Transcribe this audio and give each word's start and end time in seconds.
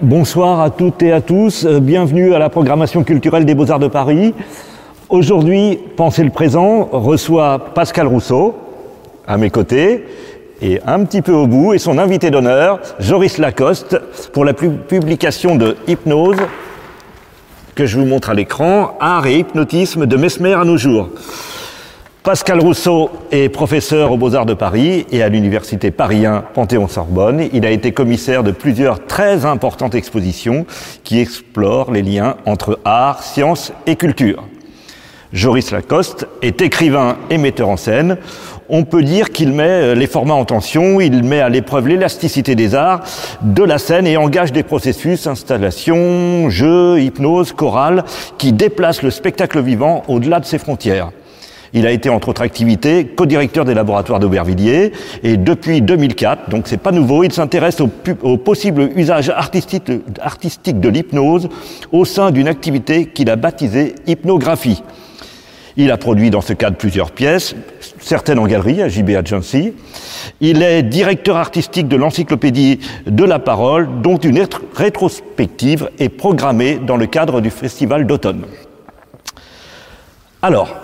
Bonsoir 0.00 0.60
à 0.60 0.70
toutes 0.70 1.02
et 1.02 1.12
à 1.12 1.20
tous, 1.20 1.66
euh, 1.66 1.80
bienvenue 1.80 2.32
à 2.32 2.38
la 2.38 2.48
programmation 2.48 3.02
culturelle 3.02 3.44
des 3.44 3.54
Beaux-Arts 3.54 3.80
de 3.80 3.88
Paris. 3.88 4.32
Aujourd'hui, 5.08 5.78
Penser 5.96 6.22
le 6.22 6.30
présent 6.30 6.88
reçoit 6.92 7.58
Pascal 7.74 8.06
Rousseau 8.06 8.54
à 9.26 9.36
mes 9.36 9.50
côtés 9.50 10.06
et 10.62 10.80
un 10.86 11.04
petit 11.04 11.20
peu 11.20 11.32
au 11.32 11.46
bout 11.46 11.74
et 11.74 11.78
son 11.78 11.98
invité 11.98 12.30
d'honneur, 12.30 12.80
Joris 13.00 13.38
Lacoste, 13.38 14.00
pour 14.32 14.44
la 14.44 14.54
publication 14.54 15.56
de 15.56 15.76
Hypnose 15.88 16.38
que 17.78 17.86
je 17.86 17.96
vous 17.96 18.06
montre 18.06 18.30
à 18.30 18.34
l'écran, 18.34 18.96
Art 18.98 19.28
et 19.28 19.38
hypnotisme 19.38 20.06
de 20.06 20.16
Mesmer 20.16 20.54
à 20.54 20.64
nos 20.64 20.76
jours. 20.76 21.10
Pascal 22.24 22.58
Rousseau 22.58 23.08
est 23.30 23.48
professeur 23.50 24.10
aux 24.10 24.16
Beaux-Arts 24.16 24.46
de 24.46 24.54
Paris 24.54 25.06
et 25.12 25.22
à 25.22 25.28
l'Université 25.28 25.92
Paris 25.92 26.26
1 26.26 26.42
Panthéon-Sorbonne. 26.54 27.48
Il 27.52 27.64
a 27.64 27.70
été 27.70 27.92
commissaire 27.92 28.42
de 28.42 28.50
plusieurs 28.50 29.06
très 29.06 29.46
importantes 29.46 29.94
expositions 29.94 30.66
qui 31.04 31.20
explorent 31.20 31.92
les 31.92 32.02
liens 32.02 32.34
entre 32.46 32.80
art, 32.84 33.22
science 33.22 33.72
et 33.86 33.94
culture. 33.94 34.42
Joris 35.32 35.70
Lacoste 35.70 36.26
est 36.42 36.60
écrivain 36.60 37.16
et 37.30 37.38
metteur 37.38 37.68
en 37.68 37.76
scène. 37.76 38.16
On 38.70 38.84
peut 38.84 39.02
dire 39.02 39.30
qu'il 39.30 39.52
met 39.52 39.94
les 39.94 40.06
formats 40.06 40.34
en 40.34 40.44
tension, 40.44 41.00
il 41.00 41.22
met 41.22 41.40
à 41.40 41.48
l'épreuve 41.48 41.88
l'élasticité 41.88 42.54
des 42.54 42.74
arts, 42.74 43.00
de 43.40 43.62
la 43.62 43.78
scène 43.78 44.06
et 44.06 44.18
engage 44.18 44.52
des 44.52 44.62
processus, 44.62 45.26
installation, 45.26 46.50
jeu, 46.50 47.00
hypnose, 47.00 47.52
chorale, 47.52 48.04
qui 48.36 48.52
déplacent 48.52 49.02
le 49.02 49.10
spectacle 49.10 49.62
vivant 49.62 50.02
au-delà 50.06 50.38
de 50.38 50.44
ses 50.44 50.58
frontières. 50.58 51.10
Il 51.72 51.86
a 51.86 51.90
été, 51.90 52.10
entre 52.10 52.28
autres 52.28 52.42
activités, 52.42 53.06
co-directeur 53.06 53.64
des 53.64 53.74
laboratoires 53.74 54.20
d'Aubervilliers 54.20 54.92
et 55.22 55.38
depuis 55.38 55.80
2004, 55.80 56.50
donc 56.50 56.66
c'est 56.66 56.78
pas 56.78 56.92
nouveau, 56.92 57.24
il 57.24 57.32
s'intéresse 57.32 57.80
au, 57.80 58.36
possible 58.36 58.90
usage 58.96 59.30
artistique 59.30 60.80
de 60.80 60.88
l'hypnose 60.88 61.48
au 61.92 62.04
sein 62.04 62.30
d'une 62.30 62.48
activité 62.48 63.06
qu'il 63.06 63.30
a 63.30 63.36
baptisée 63.36 63.94
hypnographie. 64.06 64.82
Il 65.80 65.92
a 65.92 65.96
produit 65.96 66.30
dans 66.30 66.40
ce 66.40 66.54
cadre 66.54 66.76
plusieurs 66.76 67.12
pièces, 67.12 67.54
certaines 68.00 68.40
en 68.40 68.48
galerie 68.48 68.82
à 68.82 68.88
JB 68.88 69.10
Agency. 69.10 69.74
Il 70.40 70.60
est 70.60 70.82
directeur 70.82 71.36
artistique 71.36 71.86
de 71.86 71.94
l'encyclopédie 71.94 72.80
de 73.06 73.22
la 73.22 73.38
parole, 73.38 73.88
dont 74.02 74.16
une 74.16 74.44
rétrospective 74.74 75.88
est 76.00 76.08
programmée 76.08 76.80
dans 76.84 76.96
le 76.96 77.06
cadre 77.06 77.40
du 77.40 77.50
festival 77.50 78.08
d'automne. 78.08 78.44
Alors, 80.42 80.74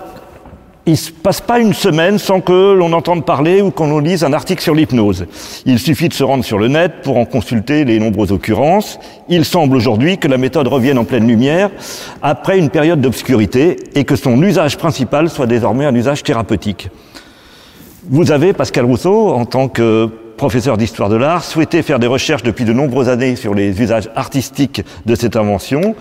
il 0.87 0.93
ne 0.93 0.97
se 0.97 1.11
passe 1.11 1.41
pas 1.41 1.61
une 1.61 1.73
semaine 1.73 2.19
sans 2.19 2.41
que 2.41 2.75
l'on 2.75 2.93
entende 2.93 3.25
parler 3.25 3.63
ou 3.63 3.71
qu'on 3.71 3.99
lise 4.01 4.23
un 4.23 4.35
article 4.35 4.63
sur 4.63 4.75
l'hypnose. 4.75 5.27
Il 5.65 5.79
suffit 5.79 6.11
de 6.11 6.15
se 6.15 6.23
rendre 6.23 6.45
sur 6.45 6.59
le 6.59 6.69
net 6.69 6.93
pour 7.03 7.17
en 7.17 7.25
consulter 7.25 7.85
les 7.85 7.99
nombreuses 7.99 8.33
occurrences. 8.33 8.99
Il 9.31 9.47
semble 9.47 9.77
aujourd'hui 9.77 10.19
que 10.19 10.29
la 10.29 10.37
méthode 10.37 10.69
revienne 10.69 10.99
en 10.99 11.05
pleine 11.05 11.27
lumière 11.27 11.71
après 12.21 12.59
une 12.59 12.69
période 12.69 13.01
d'obscurité 13.01 13.77
et 13.95 14.05
que 14.05 14.17
son 14.17 14.43
usage 14.43 14.77
principal 14.77 15.31
soit 15.31 15.47
désormais 15.47 15.87
un 15.87 15.95
usage 15.95 16.23
thérapeutique. 16.23 16.91
Vous 18.11 18.31
avez, 18.31 18.53
Pascal 18.53 18.85
Rousseau, 18.85 19.31
en 19.31 19.47
tant 19.47 19.69
que 19.69 20.11
professeur 20.37 20.77
d'histoire 20.77 21.09
de 21.09 21.17
l'art, 21.17 21.45
souhaité 21.45 21.81
faire 21.81 21.99
des 21.99 22.07
recherches 22.07 22.43
depuis 22.43 22.67
de 22.67 22.75
nombreuses 22.75 23.09
années 23.09 23.37
sur 23.37 23.55
les 23.55 23.81
usages 23.81 24.11
artistiques 24.15 24.83
de 25.07 25.15
cette 25.15 25.37
invention. 25.37 25.95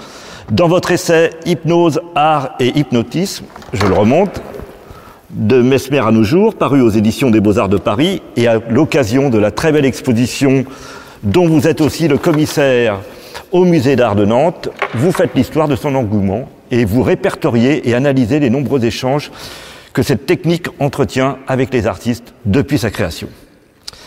Dans 0.52 0.68
votre 0.68 0.92
essai 0.92 1.30
Hypnose, 1.46 2.02
art 2.16 2.56
et 2.60 2.78
hypnotisme, 2.78 3.46
je 3.72 3.86
le 3.86 3.94
remonte, 3.94 4.42
de 5.34 5.62
Mesmer 5.62 6.00
à 6.00 6.12
nos 6.12 6.24
jours, 6.24 6.56
paru 6.56 6.82
aux 6.82 6.90
éditions 6.90 7.32
des 7.32 7.42
Beaux-Arts 7.42 7.70
de 7.70 7.78
Paris, 7.78 8.22
et 8.36 8.48
à 8.48 8.60
l'occasion 8.70 9.30
de 9.30 9.38
la 9.38 9.52
très 9.52 9.72
belle 9.72 9.86
exposition 9.86 10.66
dont 11.24 11.48
vous 11.48 11.68
êtes 11.68 11.82
aussi 11.82 12.08
le 12.08 12.18
commissaire 12.18 13.00
au 13.52 13.66
musée 13.66 13.96
d'art 13.96 14.16
de 14.16 14.26
Nantes, 14.26 14.70
vous 14.94 15.12
faites 15.12 15.36
l'histoire 15.36 15.68
de 15.68 15.76
son 15.76 15.96
engouement 15.96 16.50
et 16.72 16.86
vous 16.86 17.04
répertoriez 17.04 17.88
et 17.88 17.94
analysez 17.94 18.40
les 18.40 18.50
nombreux 18.50 18.84
échanges 18.86 19.32
que 19.94 20.02
cette 20.02 20.26
technique 20.26 20.68
entretient 20.80 21.38
avec 21.48 21.74
les 21.74 21.88
artistes 21.88 22.34
depuis 22.46 22.78
sa 22.80 22.90
création. 22.90 23.30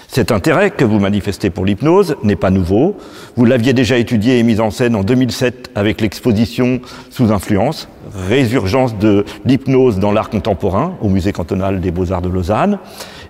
Cet 0.09 0.33
intérêt 0.33 0.71
que 0.71 0.84
vous 0.84 0.99
manifestez 0.99 1.50
pour 1.50 1.65
l'hypnose 1.65 2.17
n'est 2.22 2.37
pas 2.37 2.50
nouveau. 2.50 2.97
Vous 3.37 3.44
l'aviez 3.44 3.72
déjà 3.72 3.99
étudié 3.99 4.39
et 4.39 4.43
mis 4.43 4.61
en 4.61 4.71
scène 4.71 4.94
en 4.94 5.03
2007 5.03 5.71
avec 5.75 6.00
l'exposition 6.00 6.81
Sous 7.11 7.33
influence, 7.33 7.89
résurgence 8.28 8.97
de 8.97 9.25
l'hypnose 9.45 9.99
dans 9.99 10.12
l'art 10.12 10.31
contemporain 10.31 10.95
au 11.03 11.09
musée 11.09 11.33
cantonal 11.33 11.81
des 11.81 11.91
beaux-arts 11.91 12.22
de 12.22 12.28
Lausanne. 12.28 12.78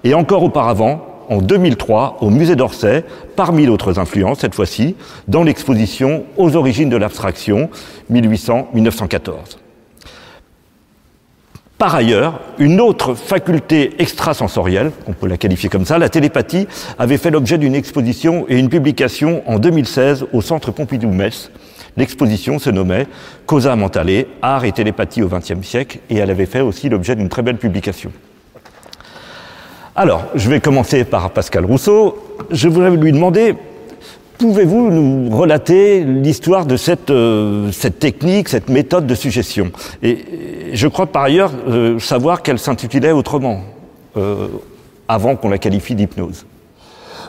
Et 0.05 0.15
encore 0.15 0.43
auparavant, 0.43 1.05
en 1.29 1.39
2003, 1.39 2.19
au 2.21 2.31
musée 2.31 2.57
d'Orsay, 2.57 3.05
parmi 3.35 3.67
d'autres 3.67 3.99
influences 3.99 4.41
cette 4.41 4.55
fois-ci, 4.55 4.95
dans 5.29 5.43
l'exposition 5.43 6.25
Aux 6.37 6.55
origines 6.57 6.91
de 6.91 6.97
l'abstraction 6.97 7.69
1800-1914. 8.13 9.66
Par 11.79 11.95
ailleurs, 11.95 12.41
une 12.59 12.81
autre 12.81 13.13
faculté 13.13 13.97
extrasensorielle, 13.99 14.93
on 15.07 15.13
peut 15.13 15.27
la 15.27 15.37
qualifier 15.37 15.69
comme 15.69 15.85
ça, 15.85 15.99
la 15.99 16.09
télépathie, 16.09 16.67
avait 16.99 17.19
fait 17.19 17.31
l'objet 17.31 17.59
d'une 17.59 17.75
exposition 17.75 18.47
et 18.49 18.59
une 18.59 18.71
publication 18.71 19.43
en 19.47 19.59
2016 19.59 20.27
au 20.33 20.41
Centre 20.41 20.71
Pompidou-Metz. 20.71 21.51
L'exposition 21.99 22.59
se 22.59 22.71
nommait 22.71 23.07
Causa 23.45 23.77
Mentale, 23.77 24.25
art 24.41 24.65
et 24.65 24.73
télépathie 24.73 25.23
au 25.23 25.29
XXe 25.29 25.67
siècle, 25.67 25.99
et 26.09 26.17
elle 26.17 26.31
avait 26.31 26.47
fait 26.47 26.63
aussi 26.63 26.89
l'objet 26.89 27.15
d'une 27.15 27.29
très 27.29 27.43
belle 27.43 27.59
publication. 27.59 28.11
Alors, 29.95 30.25
je 30.35 30.49
vais 30.49 30.61
commencer 30.61 31.05
par 31.05 31.31
Pascal 31.31 31.67
Rousseau. 31.67 32.37
Je 32.51 32.69
voudrais 32.69 32.91
lui 32.91 33.13
demander 33.13 33.55
Pouvez-vous 34.39 34.91
nous 34.91 35.37
relater 35.37 36.05
l'histoire 36.05 36.67
de 36.67 36.77
cette, 36.77 37.11
euh, 37.11 37.71
technique, 37.99 38.49
cette 38.49 38.69
méthode 38.69 39.07
de 39.07 39.15
suggestion? 39.15 39.71
Et 40.03 40.19
je 40.73 40.89
crois 40.89 41.07
par 41.07 41.23
ailleurs 41.23 41.53
euh, 41.69 41.99
savoir 41.99 42.43
qu'elle 42.43 42.59
s'intitulait 42.59 43.13
autrement, 43.13 43.61
euh, 44.17 44.49
avant 45.09 45.37
qu'on 45.37 45.49
la 45.49 45.59
qualifie 45.59 45.95
d'hypnose. 45.95 46.45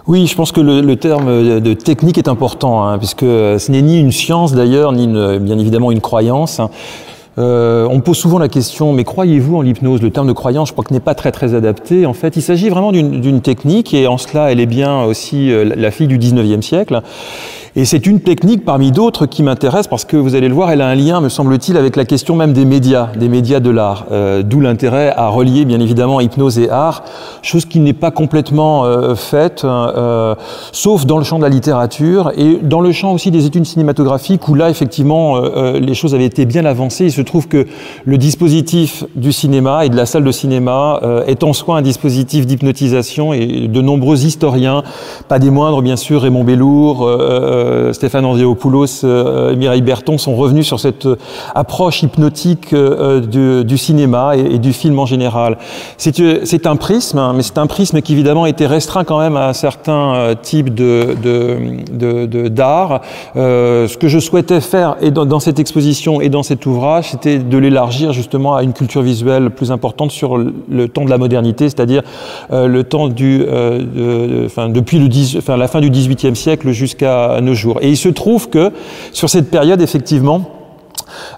Oui, 0.06 0.28
je 0.28 0.36
pense 0.36 0.52
que 0.52 0.62
le, 0.62 0.96
terme 0.96 1.60
de 1.60 1.74
technique 1.74 2.18
est 2.18 2.28
important, 2.28 2.86
hein, 2.86 2.98
puisque 2.98 3.26
ce 3.26 3.72
n'est 3.72 3.82
ni 3.82 4.00
une 4.00 4.14
science 4.14 4.54
d'ailleurs, 4.54 4.94
ni 4.94 5.08
bien 5.08 5.60
évidemment 5.60 5.92
une 5.92 6.00
croyance. 6.00 6.62
Hein. 6.62 6.70
Euh, 7.38 7.88
on 7.90 8.02
pose 8.02 8.18
souvent 8.18 8.40
la 8.40 8.48
question, 8.48 8.94
mais 8.94 9.04
croyez-vous 9.04 9.58
en 9.58 9.62
l'hypnose? 9.62 10.02
Le 10.02 10.10
terme 10.10 10.28
de 10.28 10.34
croyance, 10.34 10.70
je 10.70 10.74
crois 10.74 10.84
que 10.84 10.94
n'est 10.94 11.00
pas 11.00 11.16
très 11.16 11.32
très 11.32 11.54
adapté. 11.54 12.06
En 12.06 12.14
fait, 12.14 12.36
il 12.36 12.42
s'agit 12.42 12.70
vraiment 12.70 12.92
d'une 12.92 13.42
technique, 13.42 13.94
et 13.94 14.08
en 14.08 14.18
cela, 14.18 14.52
elle 14.52 14.60
est 14.60 14.66
bien 14.66 15.04
aussi 15.04 15.52
euh, 15.52 15.64
la 15.76 15.92
fille 15.92 16.08
du 16.08 16.18
19e 16.18 16.62
siècle. 16.62 17.02
Et 17.80 17.86
c'est 17.86 18.08
une 18.08 18.22
technique 18.22 18.66
parmi 18.66 18.92
d'autres 18.92 19.28
qui 19.28 19.44
m'intéresse 19.44 19.86
parce 19.86 20.04
que 20.04 20.18
vous 20.18 20.34
allez 20.34 20.48
le 20.48 20.56
voir, 20.56 20.72
elle 20.72 20.82
a 20.82 20.88
un 20.88 20.96
lien, 20.96 21.22
me 21.22 21.30
semble-t-il, 21.30 21.78
avec 21.78 21.96
la 21.96 22.06
question 22.06 22.36
même 22.36 22.52
des 22.52 22.66
médias, 22.66 23.10
des 23.16 23.30
médias 23.30 23.60
de 23.60 23.70
l'art. 23.70 24.08
Euh, 24.12 24.42
D'où 24.42 24.62
l'intérêt 24.62 25.14
à 25.16 25.28
relier, 25.28 25.64
bien 25.64 25.80
évidemment, 25.80 26.20
hypnose 26.20 26.58
et 26.58 26.72
art, 26.72 27.04
chose 27.44 27.66
qui 27.66 27.80
n'est 27.80 27.94
pas 27.94 28.10
complètement 28.10 28.84
euh, 28.84 29.14
faite, 29.14 29.62
euh, 29.64 30.34
sauf 30.72 31.06
dans 31.06 31.20
le 31.20 31.24
champ 31.24 31.38
de 31.38 31.44
la 31.44 31.50
littérature 31.50 32.32
et 32.36 32.58
dans 32.64 32.82
le 32.82 32.92
champ 32.92 33.14
aussi 33.14 33.30
des 33.30 33.46
études 33.46 33.68
cinématographiques 33.68 34.48
où 34.48 34.56
là, 34.56 34.72
effectivement, 34.72 35.40
les 35.40 35.94
choses 35.94 36.16
avaient 36.16 36.26
été 36.26 36.48
bien 36.48 36.66
avancées. 36.66 37.06
Il 37.06 37.12
se 37.12 37.22
trouve 37.22 37.48
que 37.48 37.68
le 38.06 38.18
dispositif 38.18 39.04
du 39.16 39.32
cinéma 39.32 39.86
et 39.86 39.90
de 39.90 39.96
la 39.96 40.08
salle 40.08 40.24
de 40.24 40.32
cinéma 40.32 41.00
est 41.28 41.44
en 41.44 41.54
soi 41.54 41.78
un 41.78 41.84
dispositif 41.84 42.48
d'hypnotisation 42.48 43.34
et 43.34 43.68
de 43.68 43.82
nombreux 43.82 44.26
historiens, 44.26 44.82
pas 45.28 45.38
des 45.38 45.52
moindres, 45.52 45.84
bien 45.84 45.96
sûr, 45.96 46.24
Raymond 46.24 46.44
Bellour, 46.44 47.06
Stéphane 47.94 48.26
Andréopoulos, 48.26 49.04
euh, 49.04 49.56
Mireille 49.56 49.82
Berton 49.82 50.18
sont 50.18 50.36
revenus 50.36 50.66
sur 50.66 50.80
cette 50.80 51.06
euh, 51.06 51.16
approche 51.56 52.04
hypnotique 52.04 52.74
du, 52.74 53.78
cinéma 53.78 54.36
et, 54.36 54.60
du 54.60 54.74
film 54.74 55.00
en 55.00 55.06
général. 55.06 55.58
C'est 55.98 56.68
un 56.68 56.76
prisme, 56.76 57.18
hein, 57.18 57.34
mais 57.36 57.44
c'est 57.44 57.58
un 57.58 57.68
prisme 57.68 58.02
qui 58.02 58.14
évidemment 58.14 58.46
était 58.46 58.66
restreint 58.66 59.04
quand 59.04 59.20
même 59.20 59.38
à 59.38 59.54
certains 59.54 60.36
types 60.42 60.74
de 60.74 62.48
d'art. 62.48 63.02
Ce 63.36 63.98
que 63.98 64.08
je 64.08 64.20
souhaitais 64.20 64.62
faire 64.62 64.96
et 65.02 65.12
dans, 65.12 65.40
cette 65.40 65.60
exposition 65.60 66.22
et 66.22 66.30
dans 66.30 66.44
cet 66.44 66.66
ouvrage, 66.66 67.12
c'était 67.12 67.40
de 67.40 67.58
l'élargir 67.58 68.14
justement 68.14 68.56
à 68.56 68.64
une 68.64 68.74
culture 68.74 69.02
visuelle 69.02 69.50
plus 69.50 69.72
importante 69.72 70.12
sur 70.12 70.38
le 70.38 70.88
temps 70.88 71.06
de 71.06 71.10
la 71.10 71.18
modernité, 71.18 71.66
c'est-à-dire 71.66 72.04
le 72.52 72.82
temps 72.84 73.08
du, 73.08 73.46
depuis 74.70 75.00
le 75.00 75.08
10, 75.08 75.38
enfin, 75.38 75.58
la 75.58 75.68
fin 75.68 75.82
du 75.82 75.90
XVIIIe 75.90 76.36
siècle 76.36 76.72
jusqu'à 76.72 77.40
Et 77.82 77.90
il 77.90 77.98
se 77.98 78.10
trouve 78.10 78.50
que 78.50 78.72
sur 79.14 79.30
cette 79.30 79.50
période, 79.50 79.82
effectivement, 79.82 80.58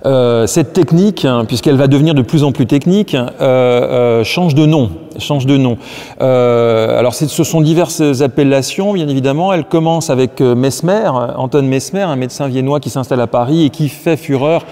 euh, 0.06 0.48
cette 0.48 0.74
technique, 0.74 1.26
hein, 1.26 1.46
puisqu'elle 1.46 1.76
va 1.76 1.88
devenir 1.88 2.14
de 2.14 2.22
plus 2.22 2.44
en 2.44 2.52
plus 2.52 2.66
technique, 2.66 3.16
euh, 3.16 3.26
euh, 3.42 4.24
change 4.24 4.56
de 4.56 4.66
nom. 4.66 4.92
Change 5.20 5.46
de 5.46 5.58
nom. 5.58 5.78
alors 6.20 7.14
ce 7.14 7.44
sont 7.44 7.62
diverses 7.62 8.22
appellations, 8.22 8.94
bien 8.94 9.08
évidemment. 9.08 9.54
Elle 9.54 9.66
commence 9.66 10.10
avec 10.10 10.42
Mesmer, 10.42 11.10
Anton 11.38 11.64
Mesmer, 11.64 12.02
un 12.02 12.16
médecin 12.16 12.48
viennois 12.48 12.80
qui 12.80 12.90
s'installe 12.90 13.22
à 13.22 13.28
Paris 13.28 13.66
et 13.66 13.70
qui 13.70 13.90
fait 13.90 14.18
fureur 14.18 14.66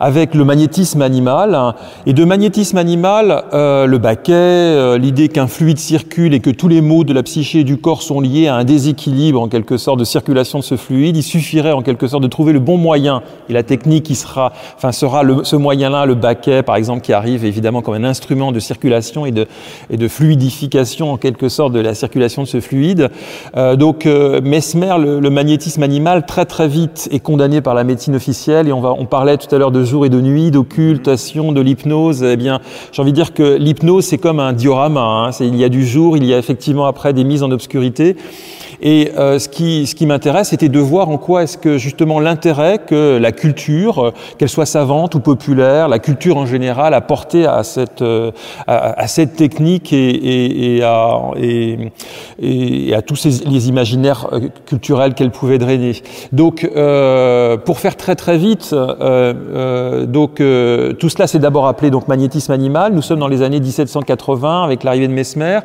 avec 0.00 0.34
le 0.34 0.44
magnétisme 0.44 1.02
animal. 1.02 1.74
Et 2.06 2.14
de 2.14 2.24
magnétisme 2.24 2.78
animal, 2.78 3.44
euh, 3.52 3.86
le 3.86 3.98
baquet, 3.98 4.32
euh, 4.32 4.98
l'idée 4.98 5.28
qu'un 5.28 5.46
fluide 5.46 5.78
circule 5.78 6.32
et 6.32 6.40
que 6.40 6.50
tous 6.50 6.68
les 6.68 6.80
maux 6.80 7.04
de 7.04 7.12
la 7.12 7.22
psyché 7.22 7.60
et 7.60 7.64
du 7.64 7.76
corps 7.76 8.02
sont 8.02 8.20
liés 8.20 8.48
à 8.48 8.56
un 8.56 8.64
déséquilibre 8.64 9.40
en 9.40 9.48
quelque 9.48 9.76
sorte 9.76 9.98
de 9.98 10.04
circulation 10.04 10.58
de 10.58 10.64
ce 10.64 10.76
fluide, 10.76 11.16
il 11.16 11.22
suffirait 11.22 11.72
en 11.72 11.82
quelque 11.82 12.06
sorte 12.06 12.22
de 12.22 12.28
trouver 12.28 12.54
le 12.54 12.60
bon 12.60 12.78
moyen 12.78 13.22
et 13.48 13.52
la 13.52 13.62
technique 13.62 14.04
qui 14.04 14.14
sera, 14.14 14.52
enfin 14.76 14.92
sera 14.92 15.22
ce 15.42 15.56
moyen-là, 15.56 16.06
le 16.06 16.14
baquet 16.14 16.62
par 16.62 16.76
exemple, 16.76 17.02
qui 17.02 17.12
arrive 17.12 17.44
évidemment 17.44 17.82
comme 17.82 17.94
un 17.94 18.04
instrument 18.04 18.52
de 18.52 18.60
circulation 18.60 19.26
et 19.26 19.32
de, 19.32 19.46
et 19.90 19.96
de 19.96 20.08
fluidification 20.08 21.12
en 21.12 21.16
quelque 21.16 21.48
sorte 21.48 21.72
de 21.72 21.80
la 21.80 21.94
circulation 21.94 22.42
de 22.42 22.48
ce 22.48 22.60
fluide. 22.60 23.10
Euh, 23.56 23.76
donc 23.76 24.06
euh, 24.06 24.40
Mesmer, 24.40 24.94
le, 24.98 25.30
magnétisme 25.30 25.82
animal, 25.82 26.26
très 26.26 26.44
très 26.44 26.68
vite 26.68 27.08
est 27.10 27.20
condamné 27.20 27.60
par 27.60 27.74
la 27.74 27.84
médecine 27.84 28.16
officielle 28.16 28.68
et 28.68 28.72
on 28.72 29.06
parlait 29.06 29.36
tout 29.36 29.52
à 29.54 29.58
l'heure 29.58 29.70
de 29.70 29.84
jour 29.84 30.06
et 30.06 30.08
de 30.08 30.20
nuit, 30.20 30.50
d'occultation, 30.50 31.52
de 31.52 31.60
l'hypnose, 31.60 32.22
eh 32.22 32.36
bien, 32.36 32.60
j'ai 32.92 33.02
envie 33.02 33.12
de 33.12 33.16
dire 33.16 33.34
que 33.34 33.56
l'hypnose, 33.56 34.04
c'est 34.04 34.18
comme 34.18 34.40
un 34.40 34.52
diorama. 34.52 35.00
Hein. 35.00 35.30
Il 35.40 35.56
y 35.56 35.64
a 35.64 35.68
du 35.68 35.86
jour, 35.86 36.16
il 36.16 36.24
y 36.24 36.34
a 36.34 36.38
effectivement 36.38 36.86
après 36.86 37.12
des 37.12 37.24
mises 37.24 37.42
en 37.42 37.50
obscurité. 37.50 38.16
Et 38.82 39.12
euh, 39.18 39.38
ce 39.38 39.48
qui, 39.48 39.86
ce 39.86 39.94
qui 39.94 40.06
m'intéresse, 40.06 40.48
c'était 40.48 40.70
de 40.70 40.78
voir 40.78 41.10
en 41.10 41.18
quoi 41.18 41.42
est-ce 41.42 41.58
que 41.58 41.76
justement 41.76 42.18
l'intérêt 42.18 42.78
que 42.78 43.18
la 43.18 43.32
culture, 43.32 44.12
qu'elle 44.38 44.48
soit 44.48 44.66
savante 44.66 45.14
ou 45.14 45.20
populaire, 45.20 45.88
la 45.88 45.98
culture 45.98 46.38
en 46.38 46.46
général, 46.46 46.94
a 46.94 47.00
porté 47.00 47.44
à, 47.46 47.62
cette 47.62 49.36
technique 49.36 49.79
et, 49.92 50.82
à, 50.82 51.32
tous 53.02 53.24
les 53.46 53.68
imaginaires 53.68 54.28
euh, 54.32 54.48
culturels 54.66 55.14
qu'elle 55.14 55.30
pouvait 55.30 55.58
drainer. 55.58 55.92
Donc, 56.32 56.68
euh, 56.76 57.56
pour 57.56 57.78
faire 57.78 57.96
très 57.96 58.16
très 58.16 58.38
vite, 58.38 58.74
donc 58.74 60.36
tout 60.36 61.08
cela 61.08 61.26
c'est 61.26 61.38
d'abord 61.38 61.66
appelé 61.66 61.90
donc 61.90 62.08
magnétisme 62.08 62.52
animal. 62.52 62.92
Nous 62.92 63.02
sommes 63.02 63.20
dans 63.20 63.28
les 63.28 63.42
années 63.42 63.60
1780 63.60 64.64
avec 64.64 64.84
l'arrivée 64.84 65.08
de 65.08 65.12
Mesmer. 65.12 65.60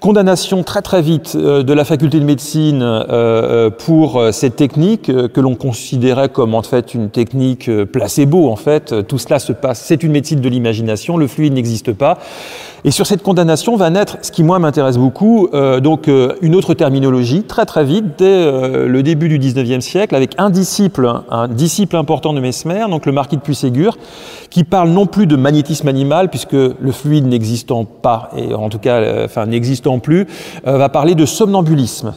Condamnation 0.00 0.62
très 0.62 0.82
très 0.82 1.02
vite 1.02 1.36
de 1.36 1.72
la 1.72 1.84
faculté 1.84 2.20
de 2.20 2.24
médecine 2.24 2.82
euh, 2.82 3.04
euh, 3.10 3.70
pour 3.70 4.18
euh, 4.18 4.32
cette 4.32 4.56
technique 4.56 5.06
que 5.06 5.40
l'on 5.40 5.54
considérait 5.54 6.28
comme 6.28 6.54
en 6.54 6.62
fait 6.62 6.94
une 6.94 7.10
technique 7.10 7.70
placebo. 7.86 8.50
En 8.50 8.56
fait, 8.56 9.06
tout 9.06 9.18
cela 9.18 9.38
se 9.38 9.52
passe. 9.52 9.80
C'est 9.80 10.02
une 10.02 10.12
médecine 10.12 10.40
de 10.40 10.48
l'imagination. 10.48 11.16
Le 11.16 11.26
fluide 11.26 11.52
n'existe 11.52 11.92
pas. 11.92 12.18
Et 12.84 12.90
sur 12.90 13.06
cette 13.06 13.22
condamnation 13.22 13.43
va 13.76 13.90
naître, 13.90 14.18
ce 14.22 14.30
qui 14.30 14.42
moi 14.42 14.58
m'intéresse 14.58 14.98
beaucoup, 14.98 15.48
euh, 15.54 15.80
donc 15.80 16.08
euh, 16.08 16.34
une 16.42 16.54
autre 16.54 16.74
terminologie 16.74 17.42
très 17.42 17.66
très 17.66 17.84
vite 17.84 18.04
dès 18.18 18.24
euh, 18.26 18.86
le 18.86 19.02
début 19.02 19.28
du 19.28 19.38
19e 19.38 19.80
siècle 19.80 20.14
avec 20.14 20.34
un 20.38 20.50
disciple, 20.50 21.10
un 21.30 21.48
disciple 21.48 21.96
important 21.96 22.32
de 22.32 22.40
Mesmer, 22.40 22.84
donc 22.88 23.06
le 23.06 23.12
marquis 23.12 23.36
de 23.36 23.42
Puységur, 23.42 23.96
qui 24.50 24.64
parle 24.64 24.90
non 24.90 25.06
plus 25.06 25.26
de 25.26 25.36
magnétisme 25.36 25.88
animal 25.88 26.28
puisque 26.28 26.52
le 26.52 26.92
fluide 26.92 27.26
n'existant 27.26 27.84
pas 27.84 28.30
et 28.36 28.54
en 28.54 28.68
tout 28.68 28.78
cas 28.78 29.24
enfin 29.24 29.46
n'existant 29.46 29.98
plus, 29.98 30.26
va 30.64 30.88
parler 30.88 31.14
de 31.14 31.26
somnambulisme 31.26 32.14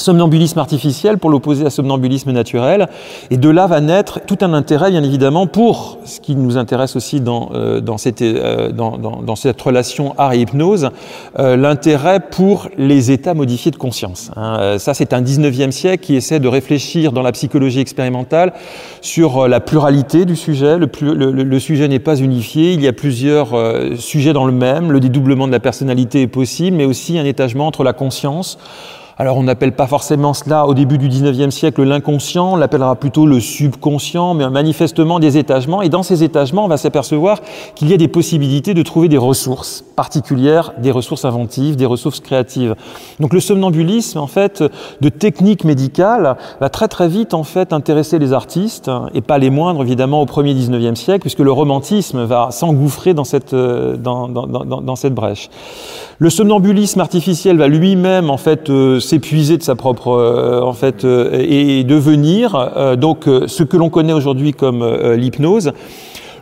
somnambulisme 0.00 0.58
artificiel 0.58 1.18
pour 1.18 1.30
l'opposer 1.30 1.66
à 1.66 1.70
somnambulisme 1.70 2.32
naturel. 2.32 2.88
Et 3.30 3.36
de 3.36 3.48
là 3.48 3.66
va 3.66 3.80
naître 3.80 4.20
tout 4.26 4.38
un 4.40 4.54
intérêt, 4.54 4.90
bien 4.90 5.02
évidemment, 5.02 5.46
pour 5.46 5.98
ce 6.04 6.20
qui 6.20 6.34
nous 6.34 6.56
intéresse 6.56 6.96
aussi 6.96 7.20
dans, 7.20 7.50
euh, 7.54 7.80
euh, 8.22 9.34
cette 9.36 9.60
relation 9.60 10.14
art 10.18 10.32
et 10.32 10.40
hypnose, 10.40 10.90
euh, 11.38 11.56
l'intérêt 11.56 12.20
pour 12.20 12.68
les 12.76 13.10
états 13.10 13.34
modifiés 13.34 13.70
de 13.70 13.76
conscience. 13.76 14.30
Hein. 14.36 14.78
Ça, 14.78 14.94
c'est 14.94 15.12
un 15.12 15.22
19e 15.22 15.70
siècle 15.70 16.04
qui 16.04 16.16
essaie 16.16 16.40
de 16.40 16.48
réfléchir 16.48 17.12
dans 17.12 17.22
la 17.22 17.32
psychologie 17.32 17.80
expérimentale 17.80 18.52
sur 19.00 19.48
la 19.48 19.60
pluralité 19.60 20.24
du 20.24 20.36
sujet. 20.36 20.78
Le, 20.78 20.88
le 21.30 21.58
sujet 21.58 21.88
n'est 21.88 21.98
pas 21.98 22.16
unifié, 22.16 22.72
il 22.72 22.82
y 22.82 22.88
a 22.88 22.92
plusieurs 22.92 23.48
sujets 23.98 24.32
dans 24.32 24.44
le 24.44 24.52
même. 24.52 24.92
Le 24.92 25.00
dédoublement 25.00 25.46
de 25.46 25.52
la 25.52 25.60
personnalité 25.60 26.22
est 26.22 26.26
possible, 26.26 26.76
mais 26.76 26.84
aussi 26.84 27.18
un 27.18 27.24
étagement 27.24 27.66
entre 27.66 27.84
la 27.84 27.92
conscience, 27.92 28.58
alors 29.20 29.36
on 29.36 29.42
n'appelle 29.42 29.72
pas 29.72 29.86
forcément 29.86 30.32
cela 30.32 30.66
au 30.66 30.72
début 30.72 30.96
du 30.96 31.10
19e 31.10 31.50
siècle 31.50 31.82
l'inconscient, 31.82 32.54
on 32.54 32.56
l'appellera 32.56 32.96
plutôt 32.96 33.26
le 33.26 33.38
subconscient, 33.38 34.32
mais 34.32 34.48
manifestement 34.48 35.20
des 35.20 35.36
étagements. 35.36 35.82
Et 35.82 35.90
dans 35.90 36.02
ces 36.02 36.24
étagements, 36.24 36.64
on 36.64 36.68
va 36.68 36.78
s'apercevoir 36.78 37.40
qu'il 37.74 37.90
y 37.90 37.92
a 37.92 37.98
des 37.98 38.08
possibilités 38.08 38.72
de 38.72 38.82
trouver 38.82 39.08
des 39.08 39.18
ressources 39.18 39.84
particulières, 39.94 40.72
des 40.78 40.90
ressources 40.90 41.26
inventives, 41.26 41.76
des 41.76 41.84
ressources 41.84 42.20
créatives. 42.20 42.74
Donc 43.18 43.34
le 43.34 43.40
somnambulisme, 43.40 44.18
en 44.18 44.26
fait, 44.26 44.64
de 45.02 45.08
technique 45.10 45.64
médicale, 45.64 46.38
va 46.58 46.70
très 46.70 46.88
très 46.88 47.08
vite 47.08 47.34
en 47.34 47.44
fait 47.44 47.74
intéresser 47.74 48.18
les 48.18 48.32
artistes, 48.32 48.90
et 49.12 49.20
pas 49.20 49.36
les 49.36 49.50
moindres 49.50 49.82
évidemment 49.82 50.22
au 50.22 50.26
premier 50.26 50.54
19e 50.54 50.94
siècle, 50.94 51.20
puisque 51.20 51.40
le 51.40 51.52
romantisme 51.52 52.24
va 52.24 52.52
s'engouffrer 52.52 53.12
dans 53.12 53.24
cette, 53.24 53.54
dans, 53.54 54.28
dans, 54.28 54.46
dans, 54.46 54.80
dans 54.80 54.96
cette 54.96 55.14
brèche. 55.14 55.50
Le 56.18 56.28
somnambulisme 56.28 57.00
artificiel 57.00 57.56
va 57.56 57.66
lui-même 57.66 58.28
en 58.28 58.36
fait 58.36 58.68
euh, 58.68 59.00
s'épuiser 59.10 59.58
de 59.58 59.62
sa 59.64 59.74
propre 59.74 60.12
euh, 60.12 60.62
en 60.62 60.72
fait 60.72 61.04
euh, 61.04 61.30
et 61.32 61.82
devenir 61.82 62.54
euh, 62.54 62.94
donc 62.94 63.24
ce 63.24 63.64
que 63.64 63.76
l'on 63.76 63.90
connaît 63.90 64.12
aujourd'hui 64.12 64.52
comme 64.52 64.84
l'hypnose 65.14 65.72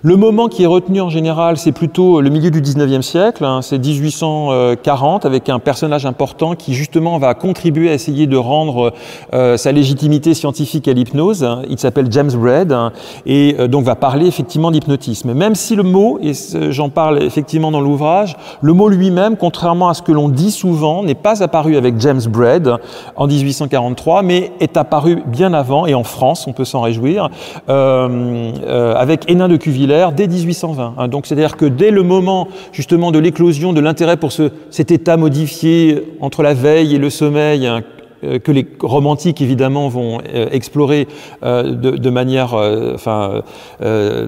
le 0.03 0.15
moment 0.15 0.47
qui 0.47 0.63
est 0.63 0.67
retenu 0.67 1.01
en 1.01 1.09
général, 1.09 1.57
c'est 1.57 1.73
plutôt 1.73 2.21
le 2.21 2.31
milieu 2.31 2.53
du 2.53 2.61
19e 2.61 3.03
siècle, 3.03 3.45
hein, 3.45 3.63
c'est 3.63 3.79
1840, 3.79 5.27
avec 5.27 5.49
un 5.49 5.59
personnage 5.59 6.07
important 6.07 6.55
qui 6.55 6.75
justement 6.75 7.19
va 7.19 7.35
contribuer 7.35 7.91
à 7.91 7.95
essayer 7.95 8.29
de 8.29 8.37
rendre 8.37 8.93
euh, 9.35 9.57
sa 9.57 9.73
légitimité 9.73 10.35
scientifique 10.35 10.87
à 10.87 10.93
l'hypnose. 10.93 11.45
Il 11.69 11.81
s'appelle 11.81 12.07
James 12.11 12.31
Braid 12.33 12.71
hein, 12.71 12.93
et 13.27 13.57
euh, 13.59 13.67
donc 13.67 13.85
va 13.85 13.97
parler 13.97 14.27
effectivement 14.27 14.71
d'hypnotisme. 14.71 15.35
Même 15.35 15.57
si 15.57 15.75
le 15.75 15.83
mot, 15.83 16.21
et 16.23 16.33
j'en 16.71 16.91
parle 16.91 17.21
effectivement 17.21 17.73
dans 17.73 17.81
l'ouvrage, 17.81 18.37
le 18.61 18.75
mot 18.75 18.89
lui-même, 18.89 19.37
contrairement 19.37 19.89
à 19.89 19.95
ce 19.95 20.03
que 20.03 20.13
l'on 20.13 20.29
dit 20.29 20.53
souvent, 20.53 21.03
n'est 21.03 21.17
pas 21.17 21.43
apparu 21.43 21.77
avec 21.77 21.99
James 21.99 22.23
Braid 22.29 22.73
en 23.17 23.27
1843, 23.27 24.23
mais 24.23 24.53
est 24.61 24.77
apparu 24.77 25.25
bien 25.27 25.53
avant 25.55 25.87
et 25.87 25.95
en 25.95 26.05
France, 26.05 26.47
on 26.47 26.53
peut 26.53 26.65
s'en 26.65 26.83
réjouir, 26.83 27.31
euh, 27.69 28.95
avec 28.95 29.29
Hénin 29.29 29.49
de 29.49 29.57
Cuvier 29.57 29.88
dès 29.89 30.29
1820. 30.29 30.95
Hein. 30.97 31.09
Donc 31.09 31.27
c'est-à-dire 31.27 31.57
que 31.57 31.65
dès 31.65 31.91
le 31.91 32.03
moment 32.03 32.49
justement 32.73 33.11
de 33.11 33.19
l'éclosion 33.19 33.73
de 33.73 33.81
l'intérêt 33.81 34.17
pour 34.17 34.33
ce, 34.33 34.51
cet 34.71 34.91
état 34.91 35.17
modifié 35.17 36.03
entre 36.21 36.43
la 36.43 36.55
veille 36.55 36.95
et 36.95 36.99
le 36.99 37.11
sommeil, 37.11 37.67
hein, 37.67 37.83
que 38.23 38.53
les 38.53 38.67
romantiques 38.81 39.41
évidemment 39.41 39.89
vont 39.89 40.19
euh, 40.19 40.49
explorer 40.51 41.09
euh, 41.43 41.75
de, 41.75 42.11
manière 42.11 42.55
enfin 42.95 43.43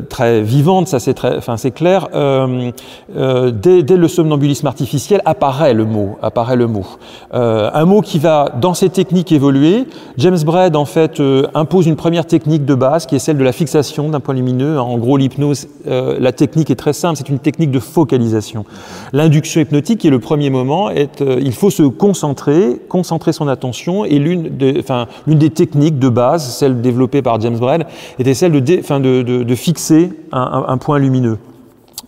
très 0.08 0.42
vivante, 0.42 0.88
ça 0.88 1.00
c'est 1.00 1.14
très, 1.14 1.36
enfin 1.36 1.56
c'est 1.56 1.70
clair. 1.70 2.08
Dès, 2.12 3.96
le 3.96 4.08
somnambulisme 4.08 4.66
artificiel 4.66 5.22
apparaît 5.24 5.74
le 5.74 5.84
mot, 5.84 6.18
apparaît 6.22 6.56
le 6.56 6.66
mot. 6.66 6.86
un 7.32 7.84
mot 7.84 8.02
qui 8.02 8.18
va 8.18 8.52
dans 8.60 8.74
ces 8.74 8.90
techniques 8.90 9.32
évoluer. 9.32 9.86
James 10.18 10.38
Braid 10.44 10.76
en 10.76 10.84
fait 10.84 11.22
impose 11.54 11.86
une 11.86 11.96
première 11.96 12.26
technique 12.26 12.64
de 12.64 12.74
base 12.74 13.06
qui 13.06 13.16
est 13.16 13.18
celle 13.18 13.38
de 13.38 13.44
la 13.44 13.52
fixation 13.52 14.10
d'un 14.10 14.20
point 14.20 14.34
lumineux. 14.34 14.78
En 14.78 14.98
gros, 14.98 15.16
l'hypnose, 15.16 15.68
la 15.86 16.32
technique 16.32 16.70
est 16.70 16.76
très 16.76 16.92
simple, 16.92 17.16
c'est 17.16 17.28
une 17.28 17.38
technique 17.38 17.70
de 17.70 17.80
focalisation. 17.80 18.64
L'induction 19.12 19.60
hypnotique, 19.60 20.00
qui 20.00 20.08
est 20.08 20.10
le 20.10 20.20
premier 20.20 20.50
moment, 20.50 20.90
il 20.90 21.52
faut 21.52 21.70
se 21.70 21.82
concentrer, 21.82 22.80
concentrer 22.88 23.32
son 23.32 23.48
attention 23.48 23.79
et 24.04 24.18
l'une 24.18 24.48
des, 24.48 25.50
techniques 25.50 25.98
de 25.98 26.08
base, 26.08 26.56
celle 26.56 26.80
développée 26.80 27.22
par 27.22 27.40
James 27.40 27.58
Braid, 27.58 27.86
était 28.18 28.34
celle 28.34 28.52
de, 28.52 29.54
fixer 29.54 30.10
un 30.32 30.78
point 30.78 30.98
lumineux. 30.98 31.38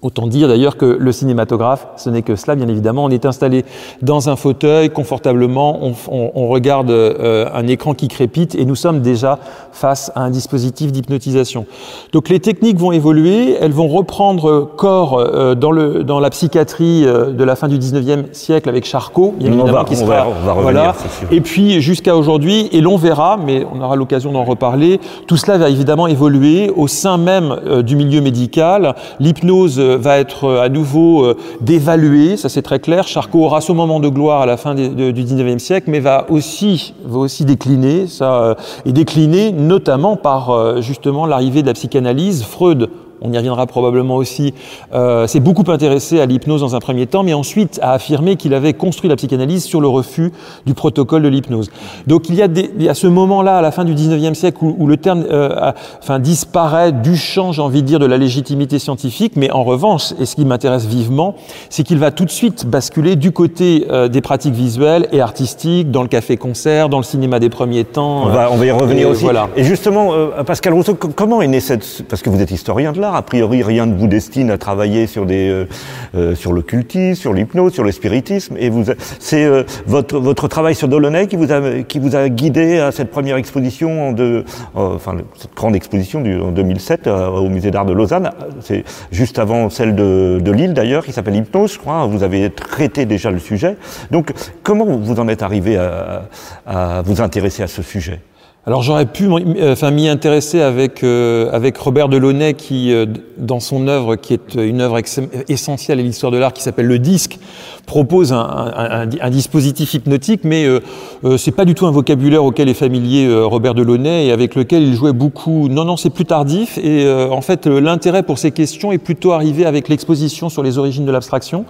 Autant 0.02 0.26
dire 0.26 0.48
d'ailleurs 0.48 0.76
que 0.76 0.84
le 0.84 1.12
cinématographe, 1.12 1.86
ce 1.96 2.10
n'est 2.10 2.22
que 2.22 2.36
cela, 2.36 2.56
bien 2.56 2.68
évidemment. 2.68 3.04
On 3.04 3.10
est 3.10 3.24
installé 3.24 3.64
dans 4.02 4.28
un 4.28 4.36
fauteuil 4.36 4.90
confortablement, 4.90 5.78
on, 5.80 5.94
on, 6.10 6.32
on 6.34 6.48
regarde 6.48 6.90
euh, 6.90 7.46
un 7.54 7.66
écran 7.68 7.94
qui 7.94 8.08
crépite 8.08 8.54
et 8.54 8.64
nous 8.64 8.74
sommes 8.74 9.00
déjà 9.00 9.38
face 9.70 10.10
à 10.14 10.22
un 10.22 10.30
dispositif 10.30 10.92
d'hypnotisation. 10.92 11.66
Donc 12.12 12.28
les 12.28 12.40
techniques 12.40 12.78
vont 12.78 12.92
évoluer, 12.92 13.56
elles 13.60 13.72
vont 13.72 13.88
reprendre 13.88 14.70
corps 14.76 15.18
euh, 15.18 15.54
dans, 15.54 15.70
le, 15.70 16.04
dans 16.04 16.20
la 16.20 16.30
psychiatrie 16.30 17.04
euh, 17.06 17.32
de 17.32 17.44
la 17.44 17.56
fin 17.56 17.68
du 17.68 17.78
19e 17.78 18.32
siècle 18.32 18.68
avec 18.68 18.84
Charcot, 18.84 19.34
bien 19.38 19.48
évidemment, 19.48 19.70
on 19.70 19.72
va, 19.72 19.84
qui 19.84 19.96
sera, 19.96 20.26
on 20.28 20.44
va, 20.44 20.52
revenir, 20.52 20.62
voilà. 20.62 20.94
Et 21.30 21.40
puis 21.40 21.80
jusqu'à 21.80 22.16
aujourd'hui, 22.16 22.68
et 22.72 22.80
l'on 22.80 22.96
verra, 22.96 23.38
mais 23.44 23.64
on 23.72 23.80
aura 23.80 23.96
l'occasion 23.96 24.32
d'en 24.32 24.44
reparler, 24.44 25.00
tout 25.26 25.36
cela 25.36 25.58
va 25.58 25.70
évidemment 25.70 26.06
évoluer 26.06 26.70
au 26.74 26.88
sein 26.88 27.18
même 27.18 27.56
euh, 27.66 27.82
du 27.82 27.96
milieu 27.96 28.20
médical. 28.20 28.94
L'hypnose 29.20 29.80
va 29.96 30.18
être 30.18 30.44
euh, 30.44 30.62
à 30.62 30.68
nouveau 30.68 31.24
euh, 31.24 31.36
dévalué, 31.60 32.36
ça 32.36 32.48
c'est 32.48 32.62
très 32.62 32.80
clair. 32.80 33.06
Charcot 33.06 33.44
aura 33.44 33.60
son 33.60 33.74
moment 33.74 34.00
de 34.00 34.08
gloire 34.08 34.42
à 34.42 34.46
la 34.46 34.56
fin 34.56 34.74
du 34.74 34.88
19e 34.88 35.58
siècle, 35.58 35.90
mais 35.90 36.00
va 36.00 36.26
aussi, 36.30 36.94
décliner, 37.40 38.06
ça, 38.06 38.42
euh, 38.42 38.54
et 38.86 38.92
décliner 38.92 39.52
notamment 39.52 40.16
par 40.16 40.80
justement 40.82 41.26
l'arrivée 41.26 41.62
de 41.62 41.66
la 41.66 41.74
psychanalyse. 41.74 42.42
Freud 42.42 42.88
on 43.22 43.32
y 43.32 43.36
reviendra 43.36 43.66
probablement 43.66 44.16
aussi, 44.16 44.54
euh, 44.92 45.26
s'est 45.26 45.40
beaucoup 45.40 45.70
intéressé 45.70 46.20
à 46.20 46.26
l'hypnose 46.26 46.60
dans 46.60 46.76
un 46.76 46.80
premier 46.80 47.06
temps, 47.06 47.22
mais 47.22 47.34
ensuite 47.34 47.78
a 47.82 47.92
affirmé 47.92 48.36
qu'il 48.36 48.54
avait 48.54 48.74
construit 48.74 49.08
la 49.08 49.16
psychanalyse 49.16 49.64
sur 49.64 49.80
le 49.80 49.88
refus 49.88 50.32
du 50.66 50.74
protocole 50.74 51.22
de 51.22 51.28
l'hypnose. 51.28 51.70
Donc 52.06 52.28
il 52.28 52.34
y 52.34 52.42
a, 52.42 52.48
des, 52.48 52.70
il 52.76 52.82
y 52.82 52.88
a 52.88 52.94
ce 52.94 53.06
moment-là, 53.06 53.58
à 53.58 53.62
la 53.62 53.70
fin 53.70 53.84
du 53.84 53.94
19e 53.94 54.34
siècle, 54.34 54.58
où, 54.62 54.76
où 54.78 54.86
le 54.86 54.96
terme 54.96 55.24
euh, 55.30 55.72
enfin, 56.02 56.18
disparaît 56.18 56.92
du 56.92 57.16
champ, 57.16 57.52
j'ai 57.52 57.62
envie 57.62 57.82
de 57.82 57.86
dire, 57.86 57.98
de 57.98 58.06
la 58.06 58.18
légitimité 58.18 58.78
scientifique, 58.78 59.34
mais 59.36 59.50
en 59.50 59.64
revanche, 59.64 60.12
et 60.18 60.26
ce 60.26 60.36
qui 60.36 60.44
m'intéresse 60.44 60.86
vivement, 60.86 61.34
c'est 61.70 61.82
qu'il 61.82 61.98
va 61.98 62.10
tout 62.10 62.24
de 62.24 62.30
suite 62.30 62.66
basculer 62.66 63.16
du 63.16 63.32
côté 63.32 63.86
euh, 63.90 64.08
des 64.08 64.20
pratiques 64.20 64.54
visuelles 64.54 65.08
et 65.12 65.20
artistiques, 65.20 65.90
dans 65.90 66.02
le 66.02 66.08
café-concert, 66.08 66.88
dans 66.88 66.98
le 66.98 67.04
cinéma 67.04 67.38
des 67.38 67.50
premiers 67.50 67.84
temps. 67.84 68.24
On 68.24 68.30
va, 68.30 68.50
on 68.50 68.56
va 68.56 68.66
y 68.66 68.70
revenir 68.70 69.08
aussi. 69.08 69.24
Voilà. 69.24 69.48
Et 69.56 69.64
justement, 69.64 70.12
euh, 70.12 70.42
Pascal 70.44 70.72
Rousseau, 70.72 70.94
comment 70.94 71.42
est 71.42 71.48
né 71.48 71.60
cette... 71.60 72.04
Parce 72.08 72.22
que 72.22 72.30
vous 72.30 72.40
êtes 72.40 72.50
historien 72.50 72.92
de 72.92 73.00
l'art, 73.00 73.11
a 73.14 73.22
priori 73.22 73.62
rien 73.62 73.86
ne 73.86 73.94
vous 73.94 74.08
destine 74.08 74.50
à 74.50 74.58
travailler 74.58 75.06
sur, 75.06 75.26
des, 75.26 75.48
euh, 75.48 75.66
euh 76.14 76.34
sur 76.34 76.52
l'occultisme, 76.52 77.20
sur 77.20 77.32
l'hypnose, 77.32 77.72
sur 77.72 77.84
le 77.84 77.92
spiritisme, 77.92 78.56
et 78.58 78.70
c'est 79.18 79.44
euh, 79.44 79.64
votre, 79.86 80.18
votre 80.18 80.48
travail 80.48 80.74
sur 80.74 80.88
Delaunay 80.88 81.26
qui 81.26 81.36
vous, 81.36 81.52
a, 81.52 81.82
qui 81.82 81.98
vous 81.98 82.16
a 82.16 82.28
guidé 82.28 82.78
à 82.78 82.92
cette 82.92 83.10
première 83.10 83.36
exposition, 83.36 84.12
de, 84.12 84.44
enfin 84.74 85.16
cette 85.36 85.54
grande 85.54 85.76
exposition 85.76 86.20
du, 86.20 86.38
en 86.40 86.50
2007 86.50 87.06
au 87.06 87.48
Musée 87.48 87.70
d'Art 87.70 87.86
de 87.86 87.92
Lausanne, 87.92 88.30
c'est 88.60 88.84
juste 89.10 89.38
avant 89.38 89.70
celle 89.70 89.94
de, 89.94 90.40
de 90.42 90.52
Lille 90.52 90.74
d'ailleurs, 90.74 91.04
qui 91.04 91.12
s'appelle 91.12 91.36
Hypnose, 91.36 91.74
je 91.74 91.78
crois, 91.78 92.06
vous 92.06 92.22
avez 92.22 92.50
traité 92.50 93.06
déjà 93.06 93.30
le 93.30 93.38
sujet. 93.38 93.76
Donc 94.10 94.32
comment 94.62 94.84
vous 94.84 95.20
en 95.20 95.28
êtes 95.28 95.42
arrivé 95.42 95.76
à 95.76 97.02
vous 97.04 97.20
intéresser 97.20 97.62
à 97.62 97.68
ce 97.68 97.82
sujet? 97.82 98.20
Alors 98.64 98.82
j'aurais 98.82 99.06
pu 99.06 99.28
enfin, 99.62 99.90
m'y 99.90 100.08
intéresser 100.08 100.60
avec, 100.60 101.02
euh, 101.02 101.50
Robert 101.78 102.08
Delaunay 102.08 102.54
qui, 102.54 102.92
euh, 102.92 103.06
dans 103.36 103.60
son 103.60 103.88
œuvre, 103.88 104.16
qui 104.16 104.34
est 104.34 104.54
une 104.54 104.80
œuvre 104.80 105.00
essentielle 105.48 105.98
à 105.98 106.02
l'histoire 106.02 106.30
de 106.30 106.38
l'art, 106.38 106.52
qui 106.52 106.62
s'appelle 106.62 106.86
Le 106.86 106.98
Disque, 106.98 107.38
propose 107.86 108.32
un, 108.32 109.06
dispositif 109.30 109.94
hypnotique, 109.94 110.42
mais 110.44 110.64
euh, 110.64 110.80
euh, 111.24 111.36
c'est 111.36 111.50
pas 111.50 111.64
du 111.64 111.74
tout 111.74 111.86
un 111.86 111.90
vocabulaire 111.90 112.44
auquel 112.44 112.68
est 112.68 112.74
familier 112.74 113.26
euh, 113.26 113.44
Robert 113.44 113.74
Delaunay 113.74 114.26
et 114.26 114.32
avec 114.32 114.54
lequel 114.54 114.82
il 114.82 114.94
jouait 114.94 115.12
beaucoup. 115.12 115.68
Non, 115.68 115.84
non, 115.84 115.96
c'est 115.96 116.10
plus 116.10 116.24
tardif. 116.24 116.78
Et 116.78 117.08
en 117.08 117.40
fait, 117.40 117.66
l'intérêt 117.66 118.22
pour 118.22 118.38
ces 118.38 118.50
questions 118.50 118.92
est 118.92 118.98
plutôt 118.98 119.32
arrivé 119.32 119.66
avec 119.66 119.88
l'exposition 119.88 120.48
sur 120.48 120.62
les 120.62 120.78
origines 120.78 121.04
de 121.04 121.12
l'abstraction 121.12 121.64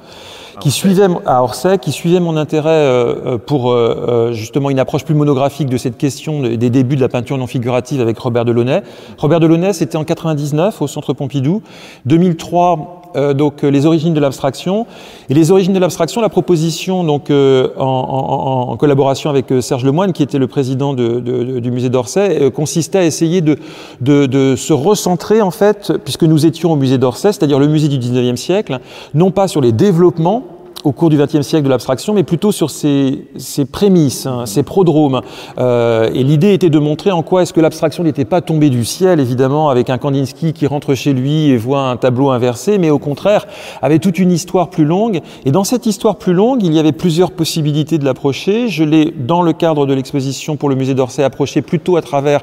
qui 0.60 0.70
suivait 0.70 1.06
à 1.26 1.42
Orsay, 1.42 1.78
qui 1.78 1.92
suivait 1.92 2.20
mon 2.20 2.36
intérêt 2.36 2.70
euh, 2.70 3.38
pour 3.38 3.70
euh, 3.70 4.32
justement 4.32 4.70
une 4.70 4.78
approche 4.78 5.04
plus 5.04 5.14
monographique 5.14 5.68
de 5.68 5.76
cette 5.76 5.98
question 5.98 6.42
des 6.42 6.70
débuts 6.70 6.96
de 6.96 7.00
la 7.00 7.08
peinture 7.08 7.38
non 7.38 7.46
figurative 7.46 8.00
avec 8.00 8.18
Robert 8.18 8.44
Delaunay. 8.44 8.82
Robert 9.18 9.40
Delaunay, 9.40 9.72
c'était 9.72 9.96
en 9.96 10.04
99 10.04 10.80
au 10.82 10.86
Centre 10.86 11.12
Pompidou. 11.12 11.62
2003, 12.06 13.01
euh, 13.16 13.34
donc 13.34 13.62
les 13.62 13.86
origines 13.86 14.14
de 14.14 14.20
l'abstraction. 14.20 14.86
Et 15.28 15.34
les 15.34 15.50
origines 15.50 15.72
de 15.72 15.78
l'abstraction, 15.78 16.20
la 16.20 16.28
proposition 16.28 17.04
donc 17.04 17.30
euh, 17.30 17.68
en, 17.78 18.76
collaboration 18.76 19.30
avec 19.30 19.46
Serge 19.60 19.84
Lemoine, 19.84 20.12
qui 20.12 20.22
était 20.22 20.38
le 20.38 20.46
président 20.46 20.94
de, 20.94 21.20
de, 21.20 21.60
du 21.60 21.70
musée 21.70 21.88
d'Orsay, 21.88 22.42
euh, 22.42 22.50
consistait 22.50 22.98
à 22.98 23.04
essayer 23.04 23.40
de, 23.40 23.58
de, 24.00 24.56
se 24.56 24.72
recentrer 24.72 25.42
en 25.42 25.50
fait, 25.50 25.92
puisque 26.04 26.24
nous 26.24 26.46
étions 26.46 26.72
au 26.72 26.76
musée 26.76 26.98
d'Orsay, 26.98 27.32
c'est-à-dire 27.32 27.58
le 27.58 27.68
musée 27.68 27.88
du 27.88 27.98
19e 27.98 28.36
siècle, 28.36 28.80
non 29.14 29.30
pas 29.30 29.48
sur 29.48 29.60
les 29.60 29.72
développements 29.72 30.42
au 30.84 30.92
cours 30.92 31.10
du 31.10 31.16
XXe 31.16 31.42
siècle 31.42 31.64
de 31.64 31.70
l'abstraction, 31.70 32.14
mais 32.14 32.22
plutôt 32.22 32.52
sur 32.52 32.70
ses, 32.70 33.24
ses 33.36 33.64
prémices, 33.64 34.26
hein, 34.26 34.46
ses 34.46 34.62
prodromes. 34.62 35.20
Euh, 35.58 36.10
et 36.12 36.22
l'idée 36.24 36.52
était 36.52 36.70
de 36.70 36.78
montrer 36.78 37.12
en 37.12 37.22
quoi 37.22 37.42
est-ce 37.42 37.52
que 37.52 37.60
l'abstraction 37.60 38.04
n'était 38.04 38.24
pas 38.24 38.40
tombée 38.40 38.70
du 38.70 38.84
ciel, 38.84 39.20
évidemment, 39.20 39.68
avec 39.68 39.90
un 39.90 39.98
Kandinsky 39.98 40.52
qui 40.52 40.66
rentre 40.66 40.94
chez 40.94 41.12
lui 41.12 41.50
et 41.50 41.56
voit 41.56 41.88
un 41.88 41.96
tableau 41.96 42.30
inversé, 42.30 42.78
mais 42.78 42.90
au 42.90 42.98
contraire, 42.98 43.46
avait 43.80 43.98
toute 43.98 44.18
une 44.18 44.32
histoire 44.32 44.70
plus 44.70 44.84
longue. 44.84 45.20
Et 45.44 45.50
dans 45.50 45.64
cette 45.64 45.86
histoire 45.86 46.16
plus 46.16 46.32
longue, 46.34 46.62
il 46.62 46.74
y 46.74 46.78
avait 46.78 46.92
plusieurs 46.92 47.30
possibilités 47.30 47.98
de 47.98 48.04
l'approcher. 48.04 48.68
Je 48.68 48.84
l'ai, 48.84 49.12
dans 49.16 49.42
le 49.42 49.52
cadre 49.52 49.86
de 49.86 49.94
l'exposition 49.94 50.56
pour 50.56 50.68
le 50.68 50.74
musée 50.74 50.94
d'Orsay, 50.94 51.22
approché 51.22 51.62
plutôt 51.62 51.96
à 51.96 52.02
travers 52.02 52.40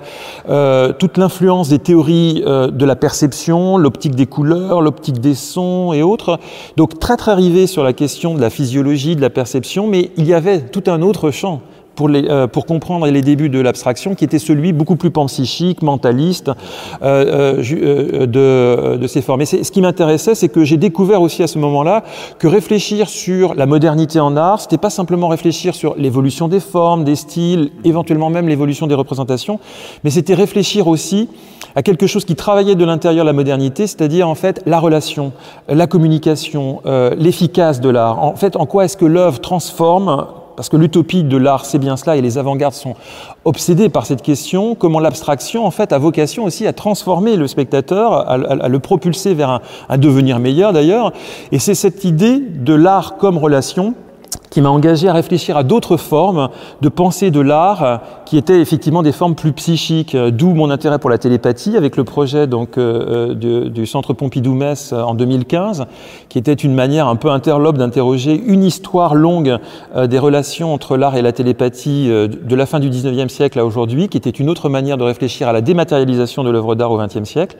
euh, 0.50 0.94
toute 0.94 1.18
l'influence 1.18 1.70
des 1.70 1.80
théories 1.80 2.44
euh, 2.46 2.72
de 2.72 2.86
la 2.86 2.96
perception, 2.96 3.78
l'optique 3.78 4.16
des 4.16 4.26
couleurs, 4.26 4.82
l'optique 4.82 5.20
des 5.20 5.36
sons 5.36 5.94
et 5.94 6.04
autres. 6.04 6.40
Donc 6.78 7.00
très 7.00 7.18
très 7.18 7.34
rivé 7.34 7.68
sur 7.68 7.84
la 7.84 7.94
question 7.94 8.29
de 8.34 8.42
la 8.42 8.50
physiologie, 8.50 9.16
de 9.16 9.22
la 9.22 9.30
perception, 9.30 9.88
mais 9.88 10.12
il 10.18 10.26
y 10.26 10.34
avait 10.34 10.62
tout 10.62 10.84
un 10.88 11.02
autre 11.02 11.32
champ 11.32 11.62
euh, 12.02 12.48
pour 12.48 12.66
comprendre 12.66 13.08
les 13.08 13.22
débuts 13.22 13.50
de 13.50 13.60
l'abstraction, 13.60 14.16
qui 14.16 14.24
était 14.24 14.40
celui 14.40 14.74
beaucoup 14.74 14.96
plus 14.96 15.12
panpsychique, 15.12 15.82
mentaliste 15.82 16.50
euh, 17.02 17.62
euh, 17.62 18.98
de, 18.98 19.08
ces 19.08 19.22
formes. 19.22 19.42
Et 19.42 19.46
ce 19.46 19.72
qui 19.72 19.82
m'intéressait, 19.82 20.36
c'est 20.36 20.50
que 20.50 20.64
j'ai 20.64 20.78
découvert 20.78 21.22
aussi 21.22 21.44
à 21.44 21.48
ce 21.48 21.60
moment-là 21.60 22.04
que 22.38 22.48
réfléchir 22.48 23.10
sur 23.10 23.54
la 23.54 23.66
modernité 23.66 24.20
en 24.20 24.38
art, 24.38 24.62
c'était 24.62 24.78
pas 24.78 24.90
simplement 24.90 25.28
réfléchir 25.28 25.76
sur 25.76 25.96
l'évolution 25.98 26.48
des 26.48 26.60
formes, 26.60 27.04
des 27.04 27.16
styles, 27.16 27.72
éventuellement 27.84 28.30
même 28.30 28.48
l'évolution 28.48 28.88
des 28.88 28.96
représentations, 28.96 29.60
mais 30.04 30.10
c'était 30.10 30.36
réfléchir 30.36 30.88
aussi 30.88 31.28
à 31.76 31.84
quelque 31.84 32.08
chose 32.08 32.26
qui 32.26 32.36
travaillait 32.36 32.76
de 32.76 32.86
l'intérieur 32.86 33.26
la 33.26 33.34
modernité, 33.34 33.88
c'est-à-dire 33.88 34.28
en 34.28 34.36
fait 34.36 34.62
la 34.66 34.80
relation, 34.80 35.34
la 35.68 35.88
communication, 35.88 36.82
l'efficace 37.18 37.82
de 37.82 37.90
l'art. 37.90 38.24
En 38.24 38.36
fait, 38.36 38.56
en 38.56 38.66
quoi 38.66 38.86
est-ce 38.86 38.98
que 38.98 39.06
l'œuvre 39.06 39.40
transforme 39.40 40.28
parce 40.60 40.68
que 40.68 40.76
l'utopie 40.76 41.24
de 41.24 41.38
l'art, 41.38 41.64
c'est 41.64 41.80
bien 41.80 41.96
cela, 41.96 42.18
et 42.18 42.22
les 42.22 42.38
avant-gardes 42.38 42.74
sont 42.74 42.96
obsédés 43.46 43.88
par 43.88 44.06
cette 44.06 44.22
question, 44.22 44.76
comment 44.76 45.00
l'abstraction, 45.00 45.66
en 45.66 45.72
fait, 45.72 45.94
a 45.94 45.98
vocation 45.98 46.44
aussi 46.44 46.68
à 46.68 46.74
transformer 46.74 47.38
le 47.38 47.48
spectateur, 47.48 48.30
à, 48.30 48.68
le 48.68 48.80
propulser 48.80 49.34
vers 49.34 49.62
un 49.88 49.98
devenir 49.98 50.38
meilleur 50.40 50.74
d'ailleurs. 50.74 51.14
Et 51.54 51.60
c'est 51.60 51.76
cette 51.76 52.04
idée 52.04 52.40
de 52.40 52.74
l'art 52.74 53.16
comme 53.16 53.38
relation 53.38 53.94
qui 54.50 54.62
m'a 54.62 54.70
engagé 54.70 55.08
à 55.08 55.14
réfléchir 55.14 55.58
à 55.58 55.64
d'autres 55.64 55.98
formes 55.98 56.50
de 56.82 56.90
pensée 56.90 57.32
de 57.32 57.40
l'art 57.40 58.02
qui 58.26 58.38
étaient 58.38 58.62
effectivement 58.62 59.04
des 59.04 59.12
formes 59.12 59.36
plus 59.36 59.54
psychiques, 59.54 60.16
d'où 60.16 60.54
mon 60.54 60.70
intérêt 60.70 61.00
pour 61.00 61.10
la 61.10 61.18
télépathie 61.18 61.78
avec 61.78 61.98
le 61.98 62.04
projet 62.04 62.48
donc 62.48 62.78
euh, 62.78 63.34
du, 63.34 63.70
du, 63.70 63.86
centre 63.86 64.14
Pompidou-Metz 64.14 64.94
en 64.94 65.14
2015, 65.14 65.86
qui 66.30 66.38
était 66.38 66.54
une 66.54 66.74
manière 66.74 67.08
un 67.08 67.16
peu 67.16 67.30
interlope 67.30 67.78
d'interroger 67.78 68.42
une 68.46 68.64
histoire 68.64 69.16
longue 69.16 69.58
euh, 69.96 70.08
des 70.08 70.20
relations 70.20 70.74
entre 70.74 70.98
l'art 70.98 71.16
et 71.16 71.22
la 71.22 71.32
télépathie 71.32 72.08
euh, 72.10 72.28
de 72.28 72.56
la 72.56 72.66
fin 72.66 72.80
du 72.80 72.90
19e 72.90 73.30
siècle 73.30 73.60
à 73.60 73.66
aujourd'hui, 73.66 74.10
qui 74.10 74.18
était 74.18 74.30
une 74.30 74.50
autre 74.50 74.70
manière 74.70 74.98
de 74.98 75.04
réfléchir 75.04 75.48
à 75.48 75.54
la 75.54 75.62
dématérialisation 75.62 76.44
de 76.44 76.50
l'œuvre 76.50 76.76
d'art 76.76 76.92
au 76.92 77.00
20e 77.00 77.26
siècle. 77.26 77.58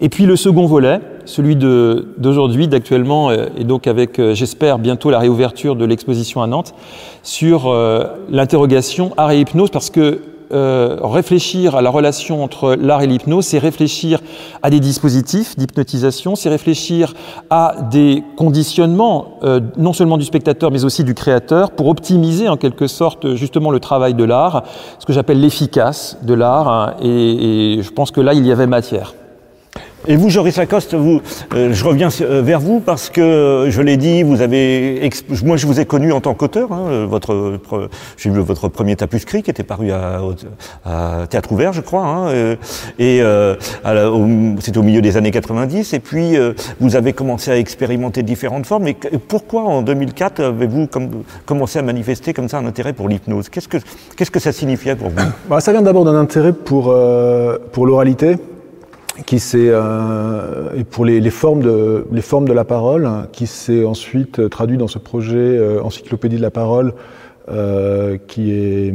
Et 0.00 0.08
puis 0.08 0.26
le 0.26 0.36
second 0.36 0.66
volet, 0.66 1.00
celui 1.24 1.56
d'aujourd'hui, 1.56 2.68
d'actuellement, 2.68 3.30
euh, 3.30 3.46
et 3.56 3.64
donc 3.64 3.86
avec, 3.86 4.18
euh, 4.18 4.34
j'espère, 4.34 4.78
bientôt 4.78 5.10
la 5.10 5.18
réouverture 5.18 5.76
de 5.76 5.84
l'exposition 5.84 6.42
à 6.42 6.46
Nantes, 6.46 6.74
sur 7.22 7.68
euh, 7.68 8.04
l'interrogation 8.30 9.12
art 9.16 9.30
et 9.32 9.40
hypnose, 9.40 9.70
parce 9.70 9.90
que 9.90 10.20
réfléchir 10.54 11.76
à 11.76 11.80
la 11.80 11.88
relation 11.88 12.44
entre 12.44 12.74
l'art 12.74 13.00
et 13.00 13.06
l'hypnose, 13.06 13.46
c'est 13.46 13.58
réfléchir 13.58 14.20
à 14.60 14.68
des 14.68 14.80
dispositifs 14.80 15.56
d'hypnotisation, 15.56 16.36
c'est 16.36 16.50
réfléchir 16.50 17.14
à 17.48 17.76
des 17.90 18.22
conditionnements, 18.36 19.38
non 19.78 19.94
seulement 19.94 20.18
du 20.18 20.26
spectateur, 20.26 20.70
mais 20.70 20.84
aussi 20.84 21.04
du 21.04 21.14
créateur, 21.14 21.70
pour 21.70 21.88
optimiser 21.88 22.50
en 22.50 22.58
quelque 22.58 22.86
sorte 22.86 23.34
justement 23.34 23.70
le 23.70 23.80
travail 23.80 24.12
de 24.12 24.24
l'art, 24.24 24.64
ce 24.98 25.06
que 25.06 25.14
j'appelle 25.14 25.40
l'efficace 25.40 26.18
de 26.20 26.34
l'art, 26.34 26.68
hein, 26.68 26.96
et 27.02 27.78
je 27.80 27.90
pense 27.90 28.10
que 28.10 28.20
là, 28.20 28.34
il 28.34 28.46
y 28.46 28.52
avait 28.52 28.66
matière. 28.66 29.14
Et 30.08 30.16
vous, 30.16 30.30
Joris 30.30 30.56
Lacoste, 30.56 30.94
vous, 30.94 31.20
euh, 31.54 31.72
je 31.72 31.84
reviens 31.84 32.08
euh, 32.22 32.42
vers 32.42 32.58
vous 32.58 32.80
parce 32.80 33.08
que 33.08 33.66
je 33.68 33.80
l'ai 33.82 33.96
dit, 33.96 34.24
vous 34.24 34.40
avez, 34.40 35.08
moi 35.44 35.56
je 35.56 35.64
vous 35.64 35.78
ai 35.78 35.84
connu 35.84 36.12
en 36.12 36.20
tant 36.20 36.34
qu'auteur. 36.34 36.72
Hein, 36.72 37.06
votre, 37.06 37.60
j'ai 38.16 38.28
vu 38.30 38.40
votre 38.40 38.68
premier 38.68 38.96
tapuscrit 38.96 39.44
qui 39.44 39.50
était 39.50 39.62
paru 39.62 39.92
à, 39.92 40.20
à 40.84 41.26
Théâtre 41.28 41.52
Ouvert, 41.52 41.72
je 41.72 41.82
crois, 41.82 42.04
hein, 42.04 42.28
euh, 42.30 42.56
et 42.98 43.22
euh, 43.22 43.54
c'était 44.58 44.78
au 44.78 44.82
milieu 44.82 45.02
des 45.02 45.16
années 45.16 45.30
90. 45.30 45.92
Et 45.92 46.00
puis 46.00 46.34
vous 46.80 46.96
avez 46.96 47.12
commencé 47.12 47.52
à 47.52 47.56
expérimenter 47.56 48.24
différentes 48.24 48.66
formes. 48.66 48.82
Mais 48.82 48.96
pourquoi 49.28 49.62
en 49.62 49.82
2004 49.82 50.42
avez-vous 50.42 50.88
commencé 51.46 51.78
à 51.78 51.82
manifester 51.82 52.32
comme 52.32 52.48
ça 52.48 52.58
un 52.58 52.66
intérêt 52.66 52.92
pour 52.92 53.08
l'hypnose? 53.08 53.48
Qu'est-ce 53.48 53.68
que 53.68 53.76
qu'est-ce 54.16 54.32
que 54.32 54.40
ça 54.40 54.50
signifiait 54.50 54.96
pour 54.96 55.10
vous? 55.10 55.30
Bah, 55.48 55.60
Ça 55.60 55.70
vient 55.70 55.82
d'abord 55.82 56.04
d'un 56.04 56.16
intérêt 56.16 56.52
pour 56.52 56.92
pour 57.72 57.86
l'oralité 57.86 58.36
qui 59.26 59.38
s'est 59.38 59.68
euh, 59.68 60.70
et 60.74 60.84
pour 60.84 61.04
les, 61.04 61.20
les, 61.20 61.30
formes 61.30 61.62
de 61.62 62.06
les 62.10 62.22
formes 62.22 62.48
de 62.48 62.52
la 62.52 62.64
parole 62.64 63.08
qui 63.32 63.46
s'est 63.46 63.84
ensuite 63.84 64.48
traduit 64.48 64.78
dans 64.78 64.88
ce 64.88 64.98
projet 64.98 65.36
euh, 65.36 65.82
encyclopédie 65.82 66.36
de 66.36 66.42
la 66.42 66.50
parole 66.50 66.94
euh, 67.48 68.18
qui 68.28 68.52
est 68.52 68.94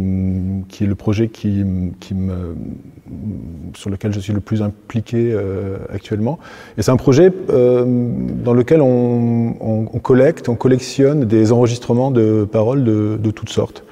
qui 0.69 0.85
est 0.85 0.87
le 0.87 0.95
projet 0.95 1.27
qui, 1.27 1.65
qui 1.99 2.15
me 2.15 2.55
sur 3.75 3.89
lequel 3.89 4.13
je 4.13 4.19
suis 4.21 4.31
le 4.31 4.39
plus 4.39 4.61
impliqué 4.61 5.31
euh, 5.33 5.77
actuellement. 5.93 6.39
Et 6.77 6.81
c'est 6.81 6.91
un 6.91 6.97
projet 6.97 7.31
euh, 7.49 7.83
dans 7.85 8.53
lequel 8.53 8.81
on, 8.81 9.55
on, 9.59 9.89
on, 9.93 9.99
collecte 9.99 10.47
on 10.49 10.55
collectionne 10.55 11.25
des 11.25 11.51
enregistrements 11.51 12.09
de 12.09 12.47
paroles 12.49 12.85
de, 12.85 13.17
de 13.21 13.31
toutes 13.31 13.49
sortes. 13.49 13.83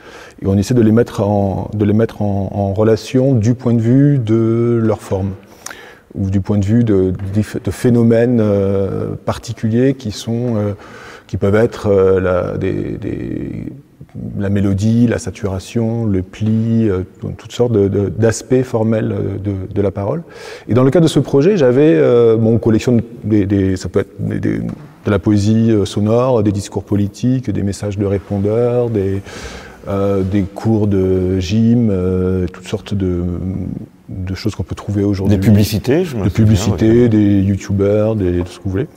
Et 0.42 0.48
on 0.48 0.58
essaie 0.58 0.74
de 0.74 0.82
les 0.82 0.94
mettre 0.94 1.22
en 1.22 1.70
de 1.74 1.84
les 1.84 1.94
mettre 1.94 2.22
en, 2.22 2.50
en 2.54 2.74
relation 2.74 3.34
du 3.34 3.56
point 3.56 3.74
de 3.74 3.82
vue 3.82 4.20
de 4.20 4.80
leur 4.82 5.02
forme 5.02 5.32
ou 6.18 6.30
du 6.30 6.42
point 6.42 6.58
de 6.58 6.66
vue 6.66 6.84
de, 6.84 7.14
phénomènes 7.70 8.44
particuliers 9.26 9.94
qui 9.94 10.12
sont 10.12 10.76
qui 11.28 11.38
peuvent 11.38 11.56
être 11.56 11.90
des, 12.60 12.98
la 14.38 14.50
mélodie, 14.50 15.08
la 15.08 15.18
saturation, 15.18 16.06
le 16.06 16.22
pli, 16.22 16.90
euh, 16.90 17.02
toutes 17.38 17.52
sortes 17.52 17.74
d'aspects 17.74 18.64
formels 18.64 19.14
de, 19.44 19.82
la 19.82 19.92
parole. 19.92 20.24
Et 20.68 20.74
dans 20.74 20.84
le 20.84 20.92
cadre 20.92 21.06
de 21.06 21.10
ce 21.10 21.20
projet, 21.20 21.58
j'avais 21.58 21.94
euh, 21.96 22.38
mon 22.38 22.58
collection 22.58 23.02
des, 23.24 23.76
ça 23.76 23.90
peut 23.90 24.00
être 24.00 24.16
de 24.20 24.62
la 25.12 25.20
poésie 25.20 25.72
euh, 25.72 25.86
sonore, 25.86 26.42
des 26.44 26.52
discours 26.52 26.84
politiques, 26.84 27.52
des 27.52 27.62
messages 27.62 27.98
de 27.98 28.06
répondeurs, 28.06 28.90
des, 28.90 29.22
euh, 29.88 30.24
des 30.24 30.42
cours 30.42 30.88
de 30.88 31.40
gym, 31.40 31.90
euh, 31.92 32.48
toutes 32.52 32.68
sortes 32.68 32.96
de, 32.96 33.24
de 34.10 34.34
choses 34.34 34.56
qu'on 34.56 34.64
peut 34.64 34.74
trouver 34.74 35.04
aujourd'hui. 35.04 35.38
Des 35.38 35.42
publicités, 35.42 36.04
je 36.04 36.16
me 36.16 36.24
Des 36.24 36.32
publicités, 36.32 37.08
des 37.08 37.42
youtubeurs, 37.42 38.16
des, 38.16 38.40
tout 38.40 38.52
ce 38.52 38.58
que 38.58 38.64
vous 38.64 38.72
voulez. 38.72 38.88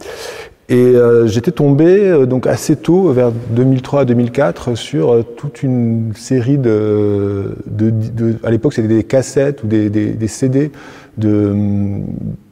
Et 0.70 0.76
euh, 0.76 1.26
j'étais 1.26 1.50
tombé 1.50 2.26
donc 2.26 2.46
assez 2.46 2.76
tôt, 2.76 3.12
vers 3.12 3.32
2003-2004, 3.54 4.76
sur 4.76 5.24
toute 5.36 5.62
une 5.62 6.12
série 6.14 6.58
de, 6.58 7.56
de, 7.66 7.90
de 7.90 8.36
à 8.42 8.50
l'époque 8.50 8.72
c'était 8.72 8.88
des 8.88 9.04
cassettes 9.04 9.64
ou 9.64 9.66
des, 9.66 9.90
des, 9.90 10.12
des 10.12 10.28
CD 10.28 10.70
de 11.18 11.54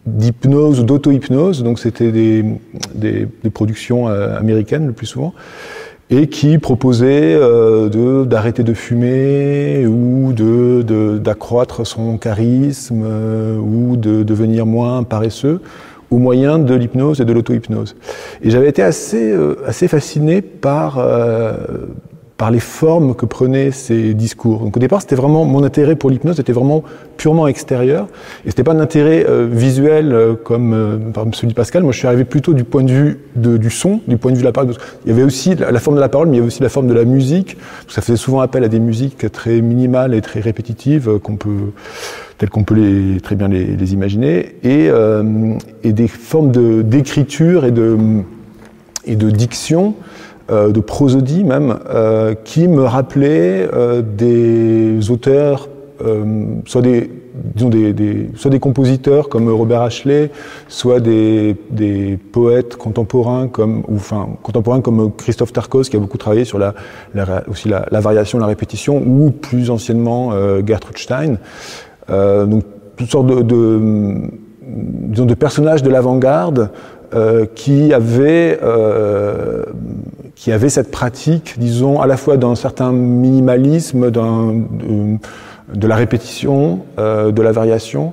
d'hypnose 0.07 0.81
ou 0.81 0.85
d'auto-hypnose, 0.85 1.63
donc 1.63 1.79
c'était 1.79 2.13
des, 2.13 2.45
des, 2.95 3.27
des, 3.43 3.51
productions 3.51 4.07
américaines 4.07 4.87
le 4.87 4.93
plus 4.93 5.07
souvent, 5.07 5.35
et 6.09 6.29
qui 6.29 6.59
proposaient 6.59 7.35
euh, 7.35 8.25
d'arrêter 8.25 8.63
de, 8.63 8.75
fumer 8.75 9.87
ou 9.87 10.33
de 10.33 10.83
d'accroître 11.19 11.87
son 11.87 12.17
charisme 12.17 13.05
ou 13.61 13.97
de 13.97 14.23
devenir 14.23 14.67
moins 14.67 15.03
paresseux 15.03 15.61
au 16.11 16.19
moyen 16.19 16.59
de 16.59 16.75
l'hypnose 16.75 17.21
et 17.21 17.25
de 17.25 17.33
l'auto-hypnose. 17.33 17.97
Et 18.43 18.51
j'avais 18.51 18.69
été 18.69 18.83
assez, 18.83 19.33
euh, 19.33 19.57
assez 19.67 19.89
fasciné 19.89 20.41
par, 20.43 20.99
euh, 20.99 21.57
par 22.37 22.51
les 22.51 22.61
formes 22.61 23.15
que 23.15 23.25
prenaient 23.25 23.71
ces 23.71 24.13
discours. 24.13 24.61
Donc 24.61 24.77
au 24.77 24.81
départ, 24.81 25.01
c'était 25.01 25.15
vraiment 25.15 25.45
mon 25.45 25.65
intérêt 25.65 25.97
pour 25.97 26.11
l'hypnose, 26.11 26.39
était 26.39 26.53
vraiment 26.53 26.83
purement 27.17 27.47
extérieur, 27.47 28.09
et 28.45 28.51
c'était 28.51 28.63
pas 28.63 28.73
un 28.73 28.81
intérêt 28.81 29.25
euh, 29.27 29.49
visuel 29.51 30.13
euh, 30.13 30.35
comme 30.35 30.75
euh, 30.75 30.99
par 31.15 31.25
celui 31.33 31.49
de 31.49 31.55
Pascal. 31.55 31.83
Moi, 31.83 31.93
je 31.93 31.99
suis 31.99 32.07
arrivé 32.07 32.25
plutôt 32.25 32.53
du 32.53 32.65
point 32.65 32.83
de 32.83 32.93
vue 32.93 33.21
de, 33.37 33.57
du 33.57 33.71
son, 33.71 34.01
du 34.07 34.19
point 34.19 34.33
de 34.33 34.37
vue 34.37 34.43
de 34.43 34.47
la 34.47 34.53
parole. 34.53 34.75
Il 35.05 35.11
y 35.11 35.13
avait 35.13 35.23
aussi 35.23 35.55
la, 35.55 35.79
forme 35.79 35.97
de 35.97 36.01
la 36.01 36.11
parole, 36.11 36.29
mais 36.29 36.35
il 36.35 36.37
y 36.37 36.41
avait 36.41 36.49
aussi 36.49 36.63
la 36.63 36.69
forme 36.69 36.89
de 36.89 36.95
la 36.95 37.05
musique. 37.05 37.57
Ça 37.89 38.03
faisait 38.03 38.19
souvent 38.19 38.41
appel 38.41 38.65
à 38.65 38.69
des 38.69 38.81
musiques 38.81 39.31
très 39.33 39.63
minimales 39.63 40.13
et 40.13 40.21
très 40.21 40.41
répétitives 40.41 41.19
qu'on 41.23 41.37
peut 41.37 41.73
telles 42.39 42.51
qu'on 42.51 42.65
peut 42.65 42.75
les, 42.75 43.21
très 43.21 43.35
bien 43.35 43.49
les, 43.49 43.65
les 43.65 43.93
imaginer, 43.95 44.57
et, 44.63 44.89
euh, 44.91 45.55
et, 45.83 45.93
des 45.93 46.09
formes 46.09 46.53
d'écriture 46.83 47.65
et 47.65 47.71
de, 47.71 47.97
et 49.07 49.17
de 49.17 49.31
diction 49.31 49.95
euh, 50.49 50.71
de 50.71 50.79
prosodie 50.79 51.43
même, 51.43 51.77
euh, 51.91 52.35
qui 52.45 52.69
me 52.69 52.85
rappelait 52.85 53.69
euh, 53.73 54.01
des 54.01 55.11
auteurs, 55.11 55.69
soit 56.67 56.83
des, 56.83 57.11
disons 57.55 57.69
des, 57.69 58.59
compositeurs 58.61 59.29
comme 59.29 59.49
Robert 59.49 59.81
Ashley, 59.81 60.31
soit 60.69 61.01
des, 61.01 61.57
poètes 62.33 62.77
contemporains 62.77 63.49
comme, 63.49 63.83
ou 63.89 63.97
enfin 63.97 64.29
contemporains 64.43 64.83
comme 64.83 65.11
Christophe 65.17 65.53
Tarkos 65.53 65.85
qui 65.85 65.97
a 65.97 65.99
beaucoup 65.99 66.19
travaillé 66.19 66.45
sur 66.45 66.59
la, 66.59 66.75
variation, 67.91 68.39
la 68.39 68.47
répétition, 68.47 68.99
ou 68.99 69.31
plus 69.31 69.71
anciennement 69.71 70.33
Gertrude 70.65 70.99
Stein. 70.99 71.39
donc 72.09 72.63
toutes 72.97 73.11
sortes 73.11 73.27
de, 73.27 73.43
de, 73.43 75.35
personnages 75.35 75.83
de 75.83 75.89
l'avant-garde 75.91 76.71
qui 77.55 77.95
avaient 77.95 78.61
qui 80.37 80.53
avait 80.53 80.69
cette 80.69 80.91
pratique, 80.91 81.55
disons, 81.59 82.01
à 82.01 82.07
la 82.07 82.17
fois 82.17 82.37
d'un 82.37 82.55
certain 82.55 82.93
minimalisme, 82.93 84.11
d'un, 84.11 84.53
de, 84.53 85.17
de, 85.75 85.87
la 85.89 85.97
répétition, 85.97 86.81
euh, 86.99 87.33
de 87.33 87.43
la 87.43 87.53
variation. 87.53 88.13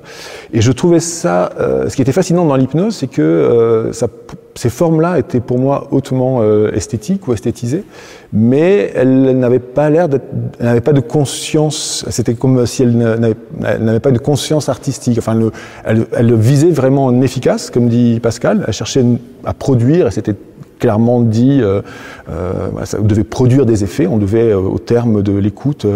Et 0.53 0.61
je 0.61 0.71
trouvais 0.71 1.01
ça, 1.01 1.51
euh, 1.59 1.89
ce 1.89 1.95
qui 1.97 2.01
était 2.01 2.13
fascinant 2.13 2.45
dans 2.45 2.55
l'hypnose, 2.55 2.95
c'est 2.95 3.07
que 3.07 3.21
euh, 3.21 3.91
ça, 3.91 4.07
ces 4.55 4.69
formes-là 4.69 5.19
étaient 5.19 5.41
pour 5.41 5.59
moi 5.59 5.89
hautement 5.91 6.39
euh, 6.41 6.71
esthétiques 6.73 7.27
ou 7.27 7.33
esthétisées, 7.33 7.83
mais 8.31 8.93
elles 8.95 9.37
n'avaient 9.37 9.59
pas 9.59 9.89
l'air 9.89 10.07
d'être, 10.07 10.25
n'avaient 10.61 10.79
pas 10.79 10.93
de 10.93 11.01
conscience, 11.01 12.05
c'était 12.09 12.35
comme 12.35 12.65
si 12.65 12.83
elles 12.83 12.97
n'avaient 12.97 13.99
pas 13.99 14.11
de 14.11 14.19
conscience 14.19 14.69
artistique. 14.69 15.17
Enfin, 15.17 15.35
le, 15.35 15.51
elles, 15.83 16.07
elles 16.13 16.33
visaient 16.35 16.71
vraiment 16.71 17.05
en 17.05 17.21
efficace, 17.21 17.69
comme 17.69 17.89
dit 17.89 18.21
Pascal, 18.23 18.63
elles 18.65 18.73
cherchaient 18.73 19.03
à 19.43 19.53
produire, 19.53 20.07
et 20.07 20.11
c'était 20.11 20.35
clairement 20.83 21.21
dit, 21.21 21.59
euh, 21.61 21.81
euh, 22.29 22.67
ça 22.83 22.97
devait 22.99 23.23
produire 23.23 23.65
des 23.65 23.85
effets. 23.85 24.05
On 24.05 24.17
devait, 24.17 24.51
euh, 24.51 24.57
au 24.57 24.79
terme 24.79 25.23
de 25.23 25.31
l'écoute, 25.31 25.87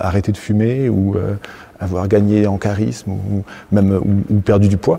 arrêter 0.00 0.32
de 0.32 0.36
fumer 0.36 0.88
ou 0.88 1.14
avoir 1.78 2.08
gagné 2.08 2.48
en 2.48 2.56
charisme 2.58 3.12
ou 3.12 3.44
même 3.70 4.00
perdu 4.44 4.66
du 4.66 4.78
poids. 4.78 4.98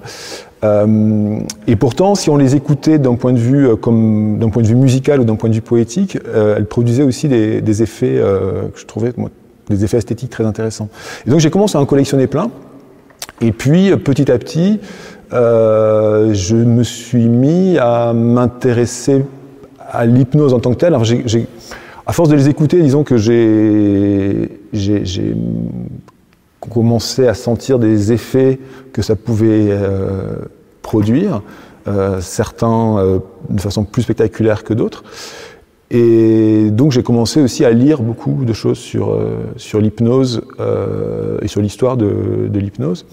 et 0.64 1.76
pourtant, 1.76 2.16
si 2.16 2.30
on 2.30 2.38
les 2.38 2.56
écoutait 2.56 3.00
d'un 3.00 3.16
point 3.16 3.34
de 3.34 3.38
vue 3.38 3.76
comme 3.78 4.38
d'un 4.40 4.50
point 4.50 4.62
de 4.62 4.68
vue 4.68 4.76
musical 4.76 5.20
ou 5.20 5.26
d'un 5.26 5.36
point 5.36 5.50
de 5.50 5.56
vue 5.56 5.62
poétique, 5.62 6.18
elles 6.34 6.66
produisaient 6.66 7.04
aussi 7.04 7.28
des, 7.28 7.82
effets 7.82 8.22
je 8.76 8.86
trouvais 8.86 9.14
des 9.70 9.84
effets 9.84 9.98
esthétiques 9.98 10.30
très 10.30 10.46
intéressants. 10.46 10.90
Et 11.26 11.30
donc 11.30 11.40
j'ai 11.40 11.50
commencé 11.50 11.78
à 11.78 11.82
en 11.82 11.86
collectionner 11.86 12.28
plein. 12.28 12.50
Et 13.42 13.52
puis 13.52 13.92
petit 13.98 14.32
à 14.32 14.38
petit, 14.38 14.80
euh, 15.34 16.34
je 16.34 16.56
me 16.56 16.84
suis 16.84 17.28
mis 17.28 17.78
à 17.80 18.14
m'intéresser 18.14 19.26
à 19.80 20.06
l'hypnose 20.06 20.54
en 20.54 20.60
tant 20.60 20.72
que 20.72 20.78
telle. 20.78 20.94
Alors, 20.94 21.06
à 22.06 22.14
force 22.14 22.30
de 22.30 22.36
les 22.36 22.50
écouter, 22.50 22.82
disons 22.82 23.04
que 23.04 23.18
j'ai, 23.18 24.50
commencé 26.60 27.28
à 27.28 27.34
sentir 27.34 27.78
des 27.78 28.14
effets 28.14 28.60
que 28.94 29.02
ça 29.02 29.16
pouvait 29.16 29.68
euh, 29.70 30.36
produire, 30.82 31.42
euh, 31.88 32.22
certains 32.22 33.20
de 33.50 33.62
façon 33.62 33.84
plus 33.84 34.04
spectaculaire 34.04 34.64
que 34.64 34.74
d'autres. 34.74 35.04
Et 35.92 36.70
donc 36.72 36.92
j'ai 36.92 37.04
commencé 37.04 37.42
aussi 37.42 37.66
à 37.66 37.72
lire 37.72 38.02
beaucoup 38.02 38.46
de 38.46 38.54
choses 38.54 38.80
sur, 38.80 39.16
l'hypnose 39.74 40.42
et 41.42 41.48
sur 41.48 41.62
l'histoire 41.62 41.98
de 41.98 42.50
l'hypnose. 42.58 43.06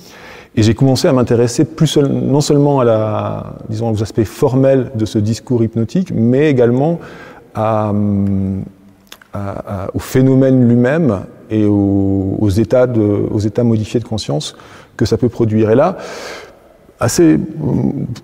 Et 0.56 0.62
j'ai 0.62 0.74
commencé 0.74 1.06
à 1.06 1.12
m'intéresser 1.12 1.64
plus 1.64 1.96
non 1.96 2.40
seulement 2.40 2.80
à 2.80 2.84
la, 2.84 3.54
disons, 3.68 3.92
aux 3.92 4.02
aspects 4.02 4.24
formels 4.24 4.90
de 4.94 5.04
ce 5.04 5.18
discours 5.18 5.62
hypnotique, 5.62 6.12
mais 6.12 6.50
également 6.50 6.98
à, 7.54 7.92
à, 9.32 9.84
à, 9.84 9.90
au 9.94 10.00
phénomène 10.00 10.68
lui-même 10.68 11.20
et 11.50 11.64
aux, 11.66 12.36
aux, 12.40 12.48
états 12.48 12.86
de, 12.86 13.00
aux 13.30 13.38
états 13.38 13.64
modifiés 13.64 14.00
de 14.00 14.04
conscience 14.04 14.56
que 14.96 15.04
ça 15.04 15.16
peut 15.16 15.28
produire. 15.28 15.70
Et 15.70 15.76
là, 15.76 15.98
assez, 16.98 17.38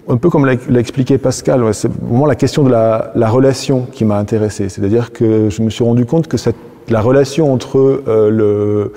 un 0.09 0.17
peu 0.17 0.29
comme 0.29 0.47
l'a 0.47 0.81
expliqué 0.81 1.19
Pascal, 1.19 1.62
ouais, 1.62 1.73
c'est 1.73 1.91
vraiment 1.91 2.27
la 2.27 2.35
question 2.35 2.65
de 2.65 2.71
la, 2.71 3.12
la 3.15 3.29
relation 3.29 3.87
qui 3.93 4.05
m'a 4.05 4.19
intéressé. 4.19 4.69
C'est-à-dire 4.69 5.12
que 5.12 5.49
je 5.49 5.62
me 5.62 5.71
suis 5.71 5.85
rendu 5.85 6.07
compte 6.07 6.27
que 6.27 6.37
cette, 6.37 6.57
la 6.89 7.01
relation 7.01 7.53
entre 7.53 8.03
euh, 8.07 8.31
le 8.31 8.93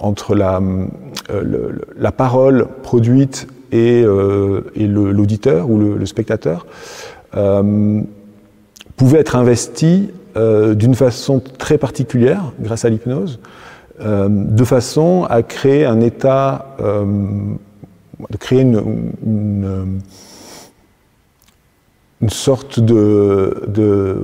entre 0.00 0.34
la, 0.34 0.60
euh, 1.30 1.72
la 1.96 2.12
parole 2.12 2.68
produite 2.82 3.48
et, 3.72 4.02
euh, 4.04 4.62
et 4.74 4.86
l'auditeur 4.86 5.68
ou 5.70 5.78
le, 5.78 6.06
spectateur 6.06 6.66
euh, 7.36 8.00
pouvait 8.96 9.20
être 9.20 9.36
investi 9.36 10.10
d'une 10.74 10.94
façon 10.94 11.40
très 11.40 11.78
particulière 11.78 12.52
grâce 12.60 12.84
à 12.84 12.90
l'hypnose, 12.90 13.40
de 13.98 14.64
façon 14.64 15.26
à 15.30 15.42
créer 15.42 15.86
un 15.86 16.02
état, 16.02 16.76
de 16.78 18.36
créer 18.36 18.60
une, 18.60 19.14
une, 19.24 20.00
une 22.20 22.28
sorte 22.28 22.80
de, 22.80 23.64
de 23.66 24.20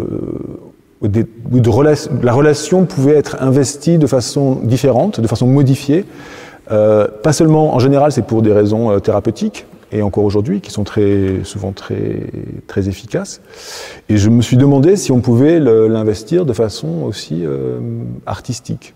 relation, 1.71 2.11
la 2.23 2.33
relation 2.33 2.85
pouvait 2.85 3.15
être 3.15 3.37
investie 3.41 3.99
de 3.99 4.07
façon 4.07 4.61
différente, 4.63 5.21
de 5.21 5.27
façon 5.27 5.47
modifiée. 5.47 6.05
Euh, 6.71 7.09
pas 7.23 7.33
seulement, 7.33 7.75
en 7.75 7.79
général, 7.79 8.13
c'est 8.13 8.23
pour 8.23 8.43
des 8.43 8.53
raisons 8.53 8.91
euh, 8.91 8.99
thérapeutiques, 8.99 9.67
et 9.91 10.01
encore 10.01 10.25
aujourd'hui, 10.25 10.61
qui 10.61 10.71
sont 10.71 10.85
très, 10.85 11.41
souvent 11.45 11.73
très, 11.73 12.21
très 12.67 12.89
efficaces. 12.89 13.43
Et 14.09 14.17
je 14.17 14.31
me 14.31 14.41
suis 14.41 14.57
demandé 14.57 14.97
si 14.97 15.13
on 15.13 15.21
pouvait 15.21 15.61
l'investir 15.61 16.47
de 16.47 16.53
façon 16.55 17.03
aussi 17.03 17.45
euh, 17.45 17.79
artistique. 18.27 18.95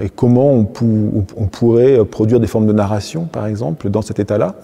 Et 0.00 0.08
comment 0.08 0.52
on, 0.52 0.64
pourrait 1.46 2.04
produire 2.04 2.38
des 2.38 2.46
formes 2.46 2.68
de 2.68 2.72
narration, 2.72 3.24
par 3.24 3.48
exemple, 3.48 3.90
dans 3.90 4.02
cet 4.02 4.20
état-là, 4.20 4.54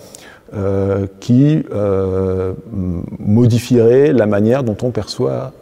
euh, 0.56 1.06
qui 1.20 1.64
euh, 1.72 2.52
modifierait 3.18 4.12
la 4.12 4.26
manière 4.26 4.62
dont 4.62 4.76
on 4.82 4.90
perçoit 4.90 5.52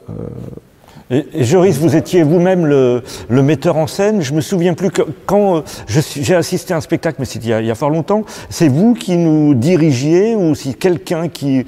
Et, 1.12 1.44
Joris, 1.44 1.78
vous 1.78 1.94
étiez 1.94 2.22
vous-même 2.22 2.66
le, 2.66 3.02
metteur 3.42 3.76
en 3.76 3.86
scène. 3.86 4.22
Je 4.22 4.32
me 4.32 4.40
souviens 4.40 4.72
plus 4.72 4.90
que 4.90 5.02
quand 5.26 5.56
euh, 5.56 5.60
j'ai 5.86 6.34
assisté 6.34 6.72
à 6.72 6.78
un 6.78 6.80
spectacle, 6.80 7.16
mais 7.18 7.26
c'était 7.26 7.60
il, 7.60 7.66
y 7.66 7.70
a 7.70 7.74
fort 7.74 7.90
longtemps. 7.90 8.24
C'est 8.48 8.68
vous 8.68 8.94
qui 8.94 9.18
nous 9.18 9.54
dirigiez 9.54 10.34
ou 10.34 10.54
si 10.54 10.74
quelqu'un 10.74 11.28
qui 11.28 11.66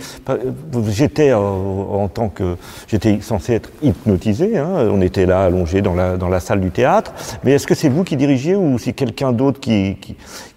j'étais 0.89 1.31
euh, 1.31 1.37
en 1.37 2.09
tant 2.09 2.31
que 2.31 2.57
j'étais 2.89 3.19
censé 3.21 3.53
être 3.53 3.71
hypnotisé. 3.83 4.57
Hein, 4.57 4.89
on 4.91 5.03
était 5.03 5.27
là 5.27 5.45
allongé 5.45 5.83
dans 5.83 5.95
la 5.95 6.17
dans 6.17 6.31
la 6.31 6.41
salle 6.41 6.61
du 6.61 6.71
théâtre. 6.71 7.13
Mais 7.45 7.53
est-ce 7.53 7.67
que 7.67 7.75
c'est 7.75 7.91
vous 7.91 8.03
qui 8.03 8.17
dirigiez 8.17 8.57
ou 8.57 8.79
c'est 8.79 8.95
quelqu'un 8.95 9.33
d'autre 9.33 9.61
qui, 9.61 9.99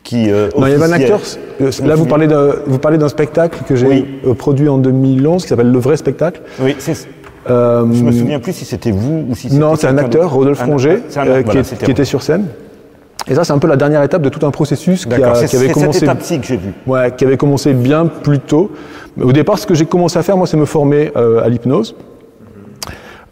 qui 0.03 0.31
euh, 0.31 0.49
non, 0.57 0.67
il 0.67 0.71
y 0.71 0.75
avait 0.75 0.85
un 0.85 0.93
acteur. 0.93 1.19
Là, 1.83 1.95
vous 1.95 2.05
parlez 2.05 2.27
d'un, 2.27 2.53
vous 2.65 2.79
parlez 2.79 2.97
d'un 2.97 3.09
spectacle 3.09 3.59
que 3.67 3.75
j'ai 3.75 4.03
produit 4.37 4.69
en 4.69 4.77
2011 4.77 5.43
qui 5.43 5.49
s'appelle 5.49 5.71
Le 5.71 5.79
Vrai 5.79 5.97
Spectacle. 5.97 6.41
Oui, 6.61 6.75
c'est 6.79 6.95
euh, 7.49 7.85
je 7.91 8.03
me 8.03 8.11
souviens 8.11 8.39
plus 8.39 8.53
si 8.53 8.65
c'était 8.65 8.91
vous 8.91 9.25
ou 9.29 9.35
si 9.35 9.49
c'était. 9.49 9.59
Non, 9.59 9.75
c'est 9.75 9.87
un 9.87 9.97
acteur, 9.97 10.31
Rodolphe 10.31 10.63
Ronget, 10.63 11.01
euh, 11.17 11.43
qui, 11.43 11.91
était 11.91 12.05
sur 12.05 12.21
scène. 12.21 12.45
Et 13.29 13.35
ça, 13.35 13.43
c'est 13.43 13.53
un 13.53 13.59
peu 13.59 13.67
la 13.67 13.75
dernière 13.75 14.03
étape 14.03 14.21
de 14.21 14.29
tout 14.29 14.45
un 14.45 14.51
processus 14.51 15.05
qui, 15.05 15.13
a, 15.13 15.45
qui 15.45 15.55
avait 15.55 15.69
commencé. 15.69 16.05
Cette 16.05 16.41
que 16.41 16.47
j'ai 16.47 16.57
vu. 16.57 16.73
Ouais, 16.85 17.13
qui 17.15 17.25
avait 17.25 17.37
commencé 17.37 17.73
bien 17.73 18.05
plus 18.05 18.39
tôt. 18.39 18.71
Au 19.21 19.33
départ, 19.33 19.59
ce 19.59 19.67
que 19.67 19.73
j'ai 19.73 19.85
commencé 19.85 20.17
à 20.17 20.23
faire, 20.23 20.37
moi, 20.37 20.47
c'est 20.47 20.57
me 20.57 20.65
former 20.65 21.11
euh, 21.15 21.43
à 21.43 21.49
l'hypnose. 21.49 21.95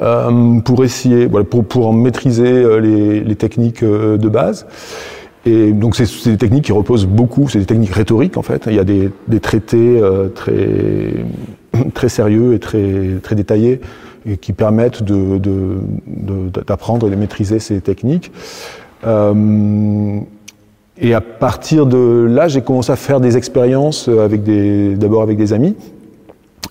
Euh, 0.02 0.60
pour 0.60 0.84
essayer, 0.84 1.26
voilà, 1.26 1.46
pour, 1.46 1.64
pour 1.64 1.88
en 1.88 1.94
maîtriser 1.94 2.44
euh, 2.44 2.80
les, 2.80 3.22
les, 3.22 3.36
techniques 3.36 3.84
de 3.84 4.30
base. 4.30 4.66
Et 5.46 5.72
donc 5.72 5.96
c'est 5.96 6.08
des 6.26 6.38
techniques 6.38 6.66
qui 6.66 6.72
reposent 6.72 7.06
beaucoup, 7.06 7.48
c'est 7.48 7.60
des 7.60 7.66
techniques 7.66 7.94
rhétoriques 7.94 8.36
en 8.36 8.42
fait. 8.42 8.64
Il 8.66 8.74
y 8.74 8.80
a 8.80 8.84
des, 8.84 9.12
des 9.28 9.40
traités 9.40 10.02
très 10.34 11.14
très 11.94 12.10
sérieux 12.10 12.54
et 12.54 12.60
très 12.60 13.20
très 13.22 13.36
détaillés 13.36 13.82
et 14.28 14.38
qui 14.38 14.54
permettent 14.54 15.04
d'apprendre 15.04 17.08
et 17.08 17.12
de 17.12 17.16
maîtriser 17.16 17.60
ces 17.60 17.82
techniques. 17.82 18.32
Euh, 19.06 20.20
et 20.98 21.14
à 21.14 21.22
partir 21.22 21.86
de 21.86 22.26
là, 22.28 22.48
j'ai 22.48 22.62
commencé 22.62 22.92
à 22.92 22.96
faire 22.96 23.20
des 23.20 23.38
expériences 23.38 24.08
avec 24.08 24.44
d'abord 24.98 25.22
avec 25.22 25.38
des 25.38 25.54
amis. 25.54 25.76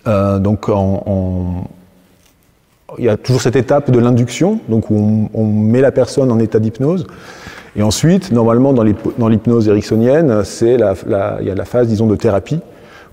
Euh, 0.07 0.39
donc, 0.39 0.69
en, 0.69 1.65
il 2.99 3.05
y 3.05 3.09
a 3.09 3.17
toujours 3.17 3.41
cette 3.41 3.57
étape 3.57 3.91
de 3.91 3.99
l'induction, 3.99 4.61
donc 4.69 4.91
où 4.91 5.29
on, 5.33 5.47
met 5.47 5.81
la 5.81 5.93
personne 5.93 6.31
en 6.31 6.39
état 6.39 6.59
d'hypnose. 6.59 7.07
Et 7.77 7.83
ensuite, 7.83 8.31
normalement, 8.31 8.73
dans 8.73 9.29
l'hypnose 9.29 9.69
ericksonienne, 9.69 10.45
c'est 10.45 10.77
la, 10.77 10.95
la, 11.07 11.39
il 11.41 11.49
y 11.49 11.51
a 11.51 11.55
la 11.55 11.65
phase, 11.65 11.89
disons, 11.89 12.07
de 12.07 12.17
thérapie, 12.17 12.61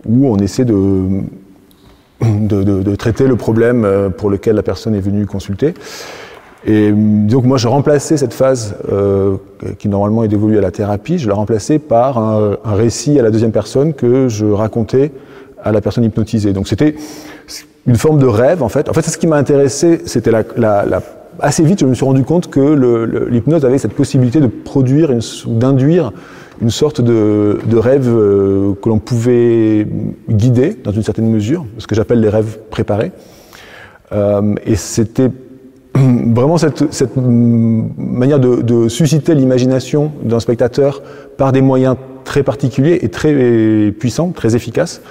où 0.08 0.27
on 0.27 0.38
essaie 0.38 0.65
de 0.65 1.23
de, 2.22 2.64
de, 2.64 2.82
de, 2.82 2.96
traiter 2.96 3.28
le 3.28 3.36
problème 3.36 3.86
euh, 3.86 4.10
pour 4.10 4.30
lequel 4.30 4.56
la 4.56 4.64
personne 4.64 4.96
est 4.96 5.02
venue 5.02 5.26
consulter. 5.26 5.74
Et 6.66 6.92
donc 6.92 7.46
moi, 7.46 7.58
je 7.58 7.68
remplaçais 7.68 8.18
cette 8.18 8.34
phase 8.34 8.76
euh, 8.92 9.38
qui 9.80 9.88
normalement 9.88 10.24
est 10.24 10.28
dévolue 10.28 10.58
à 10.60 10.62
la 10.62 10.72
thérapie, 10.72 11.18
je 11.18 11.28
la 11.28 11.34
remplaçais 11.34 11.80
par 11.80 12.20
un, 12.20 12.58
récit 12.66 13.20
à 13.20 13.24
la 13.24 13.32
deuxième 13.32 13.52
personne 13.52 13.94
que 13.94 14.28
je 14.28 14.46
racontais 14.46 15.12
à 15.64 15.72
la 15.72 15.82
personne 15.82 16.04
hypnotisée. 16.04 16.54
Donc 16.54 16.68
c'était 16.68 16.96
une 17.88 17.96
forme 17.96 18.20
de 18.20 18.28
rêve 18.28 18.62
en 18.62 18.70
fait. 18.70 18.90
En 18.90 18.94
fait, 18.94 19.02
ce 19.02 19.18
qui 19.18 19.26
m'a 19.26 19.38
intéressé, 19.38 20.02
c'était 20.06 20.30
la, 20.30 20.44
la, 20.56 20.86
la, 20.86 21.02
assez 21.40 21.64
vite, 21.64 21.80
je 21.80 21.86
me 21.88 21.96
suis 21.96 22.06
rendu 22.06 22.24
compte 22.24 22.50
que 22.52 23.28
l'hypnose 23.30 23.66
avait 23.66 23.80
cette 23.80 23.94
possibilité 23.94 24.40
de 24.40 24.48
produire 24.48 25.12
d'induire 25.48 26.12
une 26.62 26.69
sorte 26.69 27.02
de, 27.02 27.60
de 27.65 27.78
rêve 27.78 28.08
euh, 28.08 28.74
que 28.82 28.88
l'on 28.88 29.00
pouvait 29.00 29.88
guider 30.30 30.78
dans 30.84 30.91
une 30.91 31.04
certaine 31.04 31.30
mesure, 31.30 31.65
ce 31.80 31.88
que 31.88 31.95
j'appelle 31.95 32.21
les 32.21 32.30
rêves 32.30 32.60
préparés. 32.69 33.12
Euh, 34.12 34.54
et 34.65 34.76
c'était 34.76 35.32
vraiment 35.95 36.58
cette, 36.58 36.93
cette 36.93 37.15
manière 37.17 38.39
de, 38.39 38.88
susciter 38.88 39.34
l'imagination 39.34 40.12
d'un 40.24 40.39
spectateur 40.39 41.02
par 41.38 41.52
des 41.52 41.62
moyens 41.62 41.95
très 42.24 42.43
particuliers 42.43 43.00
et 43.02 43.10
très 43.10 43.91
puissants, 43.91 44.30
très 44.30 44.56
efficaces. 44.56 45.02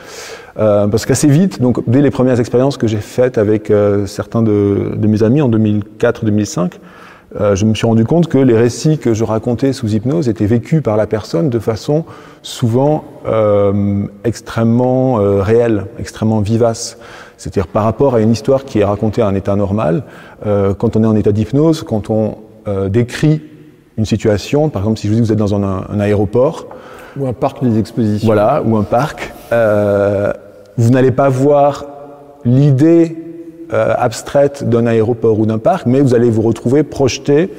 Euh, 0.58 0.86
parce 0.88 1.06
qu'assez 1.06 1.28
vite, 1.28 1.60
donc 1.60 1.88
dès 1.88 2.02
les 2.02 2.10
premières 2.10 2.38
expériences 2.38 2.76
que 2.76 2.86
j'ai 2.86 2.98
faites 2.98 3.38
avec 3.38 3.72
certains 4.06 4.42
de, 4.42 4.92
de, 4.96 5.06
mes 5.08 5.22
amis 5.22 5.42
en 5.42 5.48
2004-2005, 5.48 6.72
euh, 7.38 7.54
je 7.54 7.64
me 7.64 7.74
suis 7.74 7.86
rendu 7.86 8.04
compte 8.04 8.26
que 8.26 8.38
les 8.38 8.56
récits 8.56 8.98
que 8.98 9.14
je 9.14 9.22
racontais 9.22 9.72
sous 9.72 9.94
hypnose 9.94 10.28
étaient 10.28 10.46
vécus 10.46 10.82
par 10.82 10.96
la 10.96 11.06
personne 11.06 11.48
de 11.48 11.58
façon 11.60 12.04
souvent 12.42 13.04
euh, 13.26 14.04
extrêmement 14.24 15.20
euh, 15.20 15.40
réelle, 15.40 15.86
extrêmement 16.00 16.40
vivace. 16.40 16.98
C'est-à-dire 17.36 17.68
par 17.68 17.84
rapport 17.84 18.16
à 18.16 18.20
une 18.20 18.32
histoire 18.32 18.64
qui 18.64 18.80
est 18.80 18.84
racontée 18.84 19.22
à 19.22 19.28
un 19.28 19.34
état 19.34 19.56
normal, 19.56 20.02
quand 20.44 20.96
on 20.96 21.04
est 21.04 21.06
en 21.06 21.16
état 21.16 21.32
d'hypnose, 21.32 21.84
quand 21.84 22.10
on 22.10 22.36
décrit 22.88 23.40
une 23.96 24.04
situation, 24.04 24.68
par 24.68 24.82
exemple 24.82 24.98
si 24.98 25.06
je 25.06 25.12
vous 25.12 25.14
dis 25.14 25.22
que 25.22 25.26
vous 25.26 25.32
êtes 25.32 25.38
dans 25.38 25.54
un, 25.54 25.86
un 25.88 26.00
aéroport, 26.00 26.66
ou 27.16 27.26
un 27.26 27.32
parc 27.32 27.64
des 27.64 27.78
expositions, 27.78 28.26
voilà, 28.26 28.62
ou 28.62 28.76
un 28.76 28.82
parc, 28.82 29.32
vous 30.76 30.90
n'allez 30.90 31.12
pas 31.12 31.30
voir 31.30 31.86
l'idée 32.44 33.29
abstraite 33.72 34.68
d'un 34.68 34.86
aéroport 34.86 35.38
ou 35.38 35.46
d'un 35.46 35.58
parc, 35.58 35.86
mais 35.86 36.00
vous 36.00 36.14
allez 36.14 36.30
vous 36.30 36.42
retrouver 36.42 36.82
projeté 36.82 37.50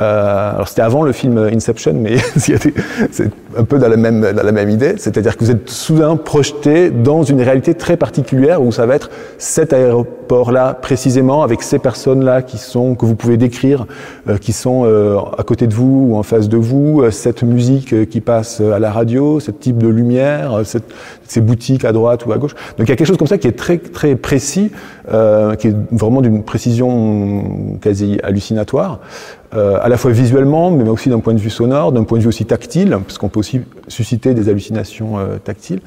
euh, 0.00 0.54
alors 0.54 0.68
c'était 0.68 0.82
avant 0.82 1.02
le 1.02 1.12
film 1.12 1.38
Inception, 1.38 1.94
mais 1.94 2.16
c'est 2.36 3.30
un 3.56 3.64
peu 3.64 3.78
dans 3.78 3.88
la 3.88 3.96
même, 3.96 4.20
dans 4.20 4.44
la 4.44 4.52
même 4.52 4.70
idée. 4.70 4.94
C'est-à-dire 4.96 5.36
que 5.36 5.44
vous 5.44 5.50
êtes 5.50 5.68
soudain 5.68 6.16
projeté 6.16 6.90
dans 6.90 7.22
une 7.22 7.40
réalité 7.40 7.74
très 7.74 7.96
particulière 7.96 8.62
où 8.62 8.70
ça 8.70 8.86
va 8.86 8.94
être 8.94 9.10
cet 9.38 9.72
aéroport-là 9.72 10.74
précisément 10.74 11.42
avec 11.42 11.62
ces 11.62 11.78
personnes-là 11.78 12.42
qui 12.42 12.58
sont 12.58 12.94
que 12.94 13.06
vous 13.06 13.16
pouvez 13.16 13.36
décrire, 13.36 13.86
euh, 14.28 14.38
qui 14.38 14.52
sont 14.52 14.84
euh, 14.84 15.18
à 15.36 15.42
côté 15.42 15.66
de 15.66 15.74
vous 15.74 16.08
ou 16.10 16.16
en 16.16 16.22
face 16.22 16.48
de 16.48 16.56
vous, 16.56 17.00
euh, 17.00 17.10
cette 17.10 17.42
musique 17.42 18.08
qui 18.08 18.20
passe 18.20 18.60
à 18.60 18.78
la 18.78 18.92
radio, 18.92 19.40
ce 19.40 19.50
type 19.50 19.78
de 19.78 19.88
lumière, 19.88 20.62
ces 21.24 21.40
boutiques 21.40 21.84
à 21.84 21.92
droite 21.92 22.26
ou 22.26 22.32
à 22.32 22.38
gauche. 22.38 22.54
Donc 22.76 22.86
il 22.86 22.90
y 22.90 22.92
a 22.92 22.96
quelque 22.96 23.06
chose 23.06 23.16
comme 23.16 23.26
ça 23.26 23.38
qui 23.38 23.48
est 23.48 23.52
très 23.52 23.78
très 23.78 24.14
précis, 24.14 24.70
qui 25.08 25.68
est 25.68 25.76
vraiment 25.90 26.20
d'une 26.20 26.42
précision 26.42 27.78
quasi 27.80 28.18
hallucinatoire 28.22 29.00
euh, 29.54 29.78
à 29.80 29.88
la 29.88 29.96
fois 29.96 30.10
visuellement, 30.10 30.70
mais 30.70 30.88
aussi 30.88 31.08
d'un 31.08 31.20
point 31.20 31.32
de 31.32 31.38
vue 31.38 31.48
sonore, 31.48 31.92
d'un 31.92 32.04
point 32.04 32.18
de 32.18 32.22
vue 32.22 32.28
aussi 32.28 32.44
tactile, 32.44 32.90
parce 32.90 33.16
qu'on 33.16 33.30
peut 33.30 33.40
aussi 33.40 33.62
susciter 33.88 34.34
des 34.34 34.50
hallucinations 34.50 35.18
euh, 35.18 35.38
tactiles. 35.42 35.80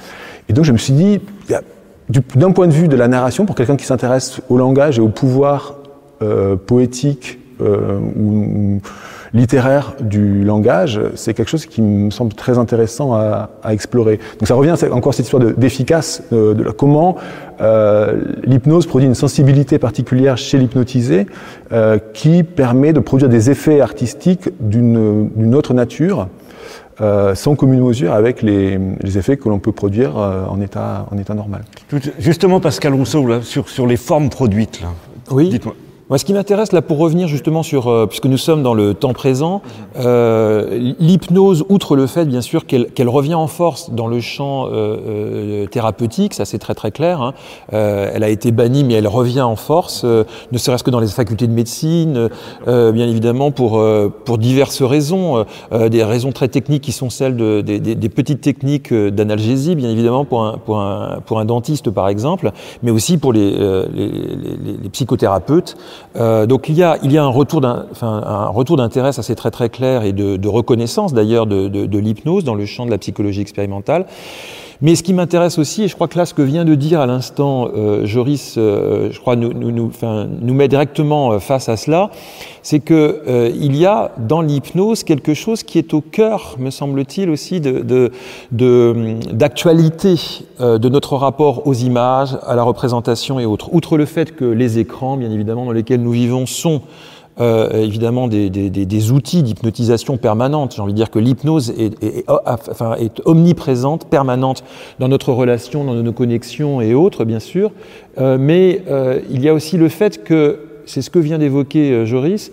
Et 0.49 0.53
donc 0.53 0.65
je 0.65 0.71
me 0.71 0.77
suis 0.77 0.93
dit, 0.93 1.21
d'un 2.35 2.51
point 2.51 2.67
de 2.67 2.73
vue 2.73 2.87
de 2.87 2.95
la 2.95 3.07
narration, 3.07 3.45
pour 3.45 3.55
quelqu'un 3.55 3.75
qui 3.75 3.85
s'intéresse 3.85 4.41
au 4.49 4.57
langage 4.57 4.97
et 4.97 5.01
au 5.01 5.09
pouvoir 5.09 5.75
euh, 6.21 6.55
poétique 6.55 7.37
littéraire 9.33 9.93
du 10.01 10.43
langage, 10.43 10.99
c'est 11.15 11.33
quelque 11.33 11.49
chose 11.49 11.65
qui 11.65 11.81
me 11.81 12.11
semble 12.11 12.33
très 12.33 12.57
intéressant 12.57 13.13
à, 13.13 13.49
à 13.63 13.73
explorer. 13.73 14.19
Donc 14.39 14.47
ça 14.47 14.55
revient 14.55 14.75
encore 14.91 15.11
à 15.11 15.13
cette 15.13 15.25
histoire 15.25 15.43
d'efficace, 15.43 16.23
de, 16.31 16.53
de, 16.53 16.63
de, 16.63 16.69
comment 16.71 17.15
euh, 17.61 18.21
l'hypnose 18.43 18.87
produit 18.87 19.07
une 19.07 19.15
sensibilité 19.15 19.79
particulière 19.79 20.37
chez 20.37 20.57
l'hypnotisé 20.57 21.27
euh, 21.71 21.97
qui 22.13 22.43
permet 22.43 22.91
de 22.93 22.99
produire 22.99 23.29
des 23.29 23.49
effets 23.49 23.81
artistiques 23.81 24.49
d'une 24.59 25.55
autre 25.55 25.73
nature. 25.73 26.27
Euh, 26.99 27.33
sans 27.33 27.55
commune 27.55 27.81
mesure 27.83 28.13
avec 28.13 28.43
les, 28.43 28.77
les 29.01 29.17
effets 29.17 29.35
que 29.35 29.49
l'on 29.49 29.57
peut 29.57 29.71
produire 29.71 30.19
euh, 30.19 30.45
en, 30.47 30.61
état, 30.61 31.07
en 31.09 31.17
état 31.17 31.33
normal. 31.33 31.63
Justement, 32.19 32.59
Pascal 32.59 32.93
Rousseau, 32.93 33.25
là, 33.25 33.41
sur, 33.41 33.69
sur 33.69 33.87
les 33.87 33.97
formes 33.97 34.29
produites, 34.29 34.81
là. 34.81 34.89
oui. 35.31 35.49
dites-moi. 35.49 35.73
Moi, 36.11 36.17
ce 36.17 36.25
qui 36.25 36.33
m'intéresse 36.33 36.73
là, 36.73 36.81
pour 36.81 36.97
revenir 36.97 37.29
justement 37.29 37.63
sur, 37.63 37.87
euh, 37.87 38.05
puisque 38.05 38.25
nous 38.25 38.37
sommes 38.37 38.63
dans 38.63 38.73
le 38.73 38.93
temps 38.93 39.13
présent, 39.13 39.61
euh, 39.97 40.93
l'hypnose, 40.99 41.63
outre 41.69 41.95
le 41.95 42.05
fait 42.05 42.25
bien 42.25 42.41
sûr 42.41 42.65
qu'elle 42.65 42.87
qu 42.87 43.07
revient 43.07 43.35
en 43.35 43.47
force 43.47 43.91
dans 43.91 44.07
le 44.07 44.19
champ 44.19 44.65
euh, 44.65 44.97
euh 45.07 45.67
thérapeutique, 45.67 46.33
ça 46.33 46.43
c'est 46.43 46.57
très 46.57 46.73
très 46.73 46.91
clair. 46.91 47.21
Hein, 47.21 47.33
euh, 47.71 48.11
elle 48.13 48.25
a 48.25 48.27
été 48.29 48.51
bannie, 48.51 48.83
mais 48.83 48.95
elle 48.95 49.07
revient 49.07 49.39
en 49.39 49.55
force, 49.55 50.03
ne 50.03 50.57
serait-ce 50.57 50.83
que 50.83 50.89
dans 50.89 50.99
les 50.99 51.07
facultés 51.07 51.47
de 51.47 51.53
médecine, 51.53 52.27
bien 52.67 53.07
évidemment 53.07 53.51
pour 53.51 53.81
pour 54.25 54.37
diverses 54.37 54.81
raisons, 54.81 55.45
des 55.71 56.03
raisons 56.03 56.33
très 56.33 56.49
techniques 56.49 56.83
qui 56.83 56.91
sont 56.91 57.09
celles 57.09 57.37
de, 57.37 57.61
des, 57.61 57.79
des, 57.79 58.09
petites 58.09 58.41
techniques 58.41 58.93
d'analgésie, 58.93 59.75
bien 59.75 59.89
évidemment 59.89 60.25
pour 60.25 60.43
un 60.43 60.57
pour 60.57 60.81
un 60.81 61.21
pour 61.25 61.39
un 61.39 61.45
dentiste 61.45 61.89
par 61.89 62.09
exemple, 62.09 62.51
mais 62.83 62.91
aussi 62.91 63.17
pour 63.17 63.31
les, 63.31 63.51
les, 63.93 64.11
les 64.83 64.89
psychothérapeutes. 64.89 65.77
Euh, 66.15 66.45
donc 66.45 66.69
il 66.69 66.77
y 66.77 66.83
a, 66.83 66.97
un 67.01 67.27
retour 67.27 67.61
d'intérêt, 67.61 69.11
ça 69.11 69.23
c'est 69.23 69.35
très 69.35 69.51
très 69.51 69.69
clair, 69.69 70.03
et 70.03 70.13
de, 70.13 70.47
reconnaissance 70.47 71.13
d'ailleurs 71.13 71.47
de 71.47 71.97
l'hypnose 71.97 72.43
dans 72.43 72.55
le 72.55 72.65
champ 72.65 72.85
de 72.85 72.91
la 72.91 72.97
psychologie 72.97 73.41
expérimentale. 73.41 74.05
Mais 74.81 74.95
ce 74.95 75.03
qui 75.03 75.13
m'intéresse 75.13 75.59
aussi, 75.59 75.83
et 75.83 75.87
je 75.87 75.93
crois 75.93 76.07
que 76.07 76.17
là, 76.17 76.25
ce 76.25 76.33
que 76.33 76.41
vient 76.41 76.65
de 76.65 76.73
dire 76.73 76.99
à 77.01 77.05
l'instant 77.05 77.69
euh, 77.75 78.05
Joris, 78.05 78.55
euh, 78.57 79.09
je 79.11 79.19
crois, 79.19 79.35
nous, 79.35 79.53
nous, 79.53 79.71
nous, 79.71 79.91
nous 80.41 80.53
met 80.53 80.67
directement 80.67 81.33
euh, 81.33 81.39
face 81.39 81.69
à 81.69 81.77
cela, 81.77 82.09
c'est 82.63 82.79
que 82.79 83.21
euh, 83.27 83.51
il 83.53 83.75
y 83.75 83.85
a 83.85 84.11
dans 84.17 84.41
l'hypnose 84.41 85.03
quelque 85.03 85.33
chose 85.33 85.61
qui 85.63 85.77
est 85.77 85.93
au 85.93 86.01
cœur, 86.01 86.55
me 86.59 86.69
semble-t-il, 86.69 87.29
aussi 87.29 87.59
d'actualité 87.59 88.09
de, 90.09 90.15
de, 90.17 90.65
euh, 90.65 90.77
de, 90.77 90.89
notre 90.89 91.15
rapport 91.15 91.67
aux 91.67 91.73
images, 91.73 92.37
à 92.45 92.55
la 92.55 92.63
représentation 92.63 93.39
et 93.39 93.45
autres. 93.45 93.73
Outre 93.73 93.97
le 93.97 94.05
fait 94.05 94.35
que 94.35 94.45
les 94.45 94.79
écrans, 94.79 95.15
bien 95.17 95.31
évidemment, 95.31 95.65
dans 95.65 95.71
lesquels 95.71 96.01
nous 96.01 96.11
vivons, 96.11 96.45
sont 96.45 96.81
euh, 97.39 97.83
évidemment 97.83 98.27
des, 98.27 98.49
des, 98.49 99.11
outils 99.11 99.41
d'hypnotisation 99.41 100.17
permanente. 100.17 100.73
J'ai 100.75 100.81
envie 100.81 100.91
de 100.91 100.97
dire 100.97 101.09
que 101.09 101.19
l'hypnose 101.19 101.73
est, 101.77 102.03
est, 102.03 102.17
est, 102.17 102.25
enfin, 102.27 102.95
est, 102.95 103.21
omniprésente, 103.25 104.05
permanente 104.05 104.63
dans 104.99 105.07
notre 105.07 105.31
relation, 105.31 105.85
dans 105.85 105.93
nos 105.93 106.11
connexions 106.11 106.81
et 106.81 106.93
autres, 106.93 107.23
bien 107.23 107.39
sûr. 107.39 107.71
Euh, 108.19 108.37
mais 108.39 108.83
euh, 108.89 109.21
il 109.29 109.41
y 109.41 109.49
a 109.49 109.53
aussi 109.53 109.77
le 109.77 109.87
fait 109.87 110.23
que, 110.23 110.59
c'est 110.85 111.01
ce 111.01 111.09
que 111.09 111.19
vient 111.19 111.37
d'évoquer 111.37 112.05
Joris, 112.05 112.51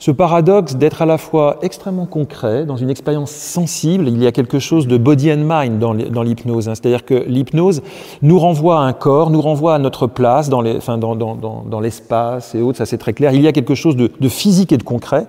ce 0.00 0.10
paradoxe 0.10 0.76
d'être 0.76 1.02
à 1.02 1.06
la 1.06 1.18
fois 1.18 1.58
extrêmement 1.60 2.06
concret, 2.06 2.64
dans 2.64 2.78
une 2.78 2.88
expérience 2.88 3.30
sensible, 3.30 4.08
il 4.08 4.20
y 4.20 4.26
a 4.26 4.32
quelque 4.32 4.58
chose 4.58 4.88
de 4.88 4.96
body 4.96 5.30
and 5.30 5.44
mind 5.44 5.78
dans 5.78 6.22
l'hypnose, 6.22 6.70
hein, 6.70 6.74
c'est-à-dire 6.74 7.04
que 7.04 7.22
l'hypnose 7.26 7.82
nous 8.22 8.38
renvoie 8.38 8.80
à 8.80 8.82
un 8.82 8.94
corps, 8.94 9.28
nous 9.28 9.42
renvoie 9.42 9.74
à 9.74 9.78
notre 9.78 10.06
place 10.06 10.48
dans 10.48 10.62
l'espace 11.80 12.54
et 12.54 12.62
autres, 12.62 12.78
ça 12.78 12.86
c'est 12.86 12.96
très 12.96 13.12
clair. 13.12 13.34
Il 13.34 13.42
y 13.42 13.46
a 13.46 13.52
quelque 13.52 13.74
chose 13.74 13.94
de 13.94 14.28
physique 14.28 14.72
et 14.72 14.78
de 14.78 14.82
concret 14.82 15.26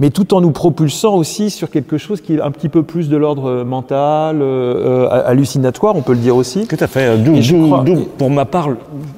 mais 0.00 0.10
tout 0.10 0.34
en 0.34 0.40
nous 0.40 0.50
propulsant 0.50 1.14
aussi 1.14 1.50
sur 1.50 1.70
quelque 1.70 1.98
chose 1.98 2.20
qui 2.20 2.34
est 2.34 2.40
un 2.40 2.50
petit 2.50 2.68
peu 2.68 2.82
plus 2.82 3.08
de 3.08 3.16
l'ordre 3.16 3.64
mental, 3.64 4.40
euh, 4.42 5.08
hallucinatoire, 5.10 5.96
on 5.96 6.02
peut 6.02 6.12
le 6.12 6.18
dire 6.18 6.36
aussi. 6.36 6.66
Tout 6.66 6.76
à 6.80 6.86
fait. 6.86 7.16
D'où, 7.18 7.66
crois... 7.66 7.84
pour 8.18 8.30
ma 8.30 8.44
part, 8.44 8.68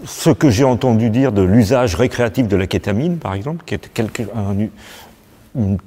ce 0.05 0.31
que 0.31 0.51
j'ai 0.51 0.65
entendu 0.65 1.11
dire 1.11 1.33
de 1.33 1.43
l'usage 1.43 1.95
récréatif 1.95 2.49
de 2.49 2.57
la 2.57 2.67
kétamine, 2.67 3.19
par 3.19 3.35
exemple, 3.35 3.65
qui 3.65 3.75
est 3.75 3.93
quelque, 3.93 4.23
un, 4.35 4.69
une 5.55 5.79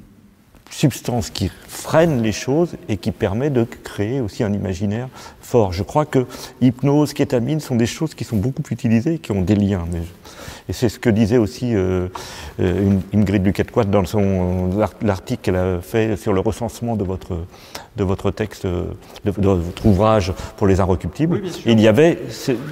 substance 0.71 1.29
qui 1.29 1.51
freine 1.67 2.21
les 2.21 2.31
choses 2.31 2.75
et 2.87 2.97
qui 2.97 3.11
permet 3.11 3.49
de 3.49 3.63
créer 3.63 4.21
aussi 4.21 4.43
un 4.43 4.53
imaginaire 4.53 5.07
fort. 5.41 5.73
Je 5.73 5.83
crois 5.83 6.05
que 6.05 6.25
hypnose, 6.61 7.13
kétamine 7.13 7.59
sont 7.59 7.75
des 7.75 7.85
choses 7.85 8.13
qui 8.13 8.23
sont 8.23 8.37
beaucoup 8.37 8.63
utilisées 8.71 9.15
et 9.15 9.19
qui 9.19 9.31
ont 9.31 9.41
des 9.41 9.55
liens. 9.55 9.85
Mais 9.91 10.01
et 10.69 10.73
c'est 10.73 10.87
ce 10.87 10.99
que 10.99 11.09
disait 11.09 11.37
aussi 11.37 11.75
euh, 11.75 12.07
euh 12.59 12.99
Ingrid 13.13 13.41
Duquette-Quat 13.41 13.85
dans 13.85 14.05
son 14.05 14.69
l'article 15.01 15.41
qu'elle 15.41 15.55
a 15.55 15.81
fait 15.81 16.15
sur 16.15 16.31
le 16.31 16.39
recensement 16.39 16.95
de 16.95 17.03
votre 17.03 17.39
de 17.97 18.03
votre 18.03 18.31
texte, 18.31 18.65
de, 18.65 18.85
de 19.25 19.47
votre 19.47 19.85
ouvrage 19.85 20.33
pour 20.57 20.67
les 20.67 20.79
inrecuptibles. 20.79 21.41
Oui, 21.43 21.51
Il 21.65 21.79
y 21.79 21.87
avait 21.87 22.19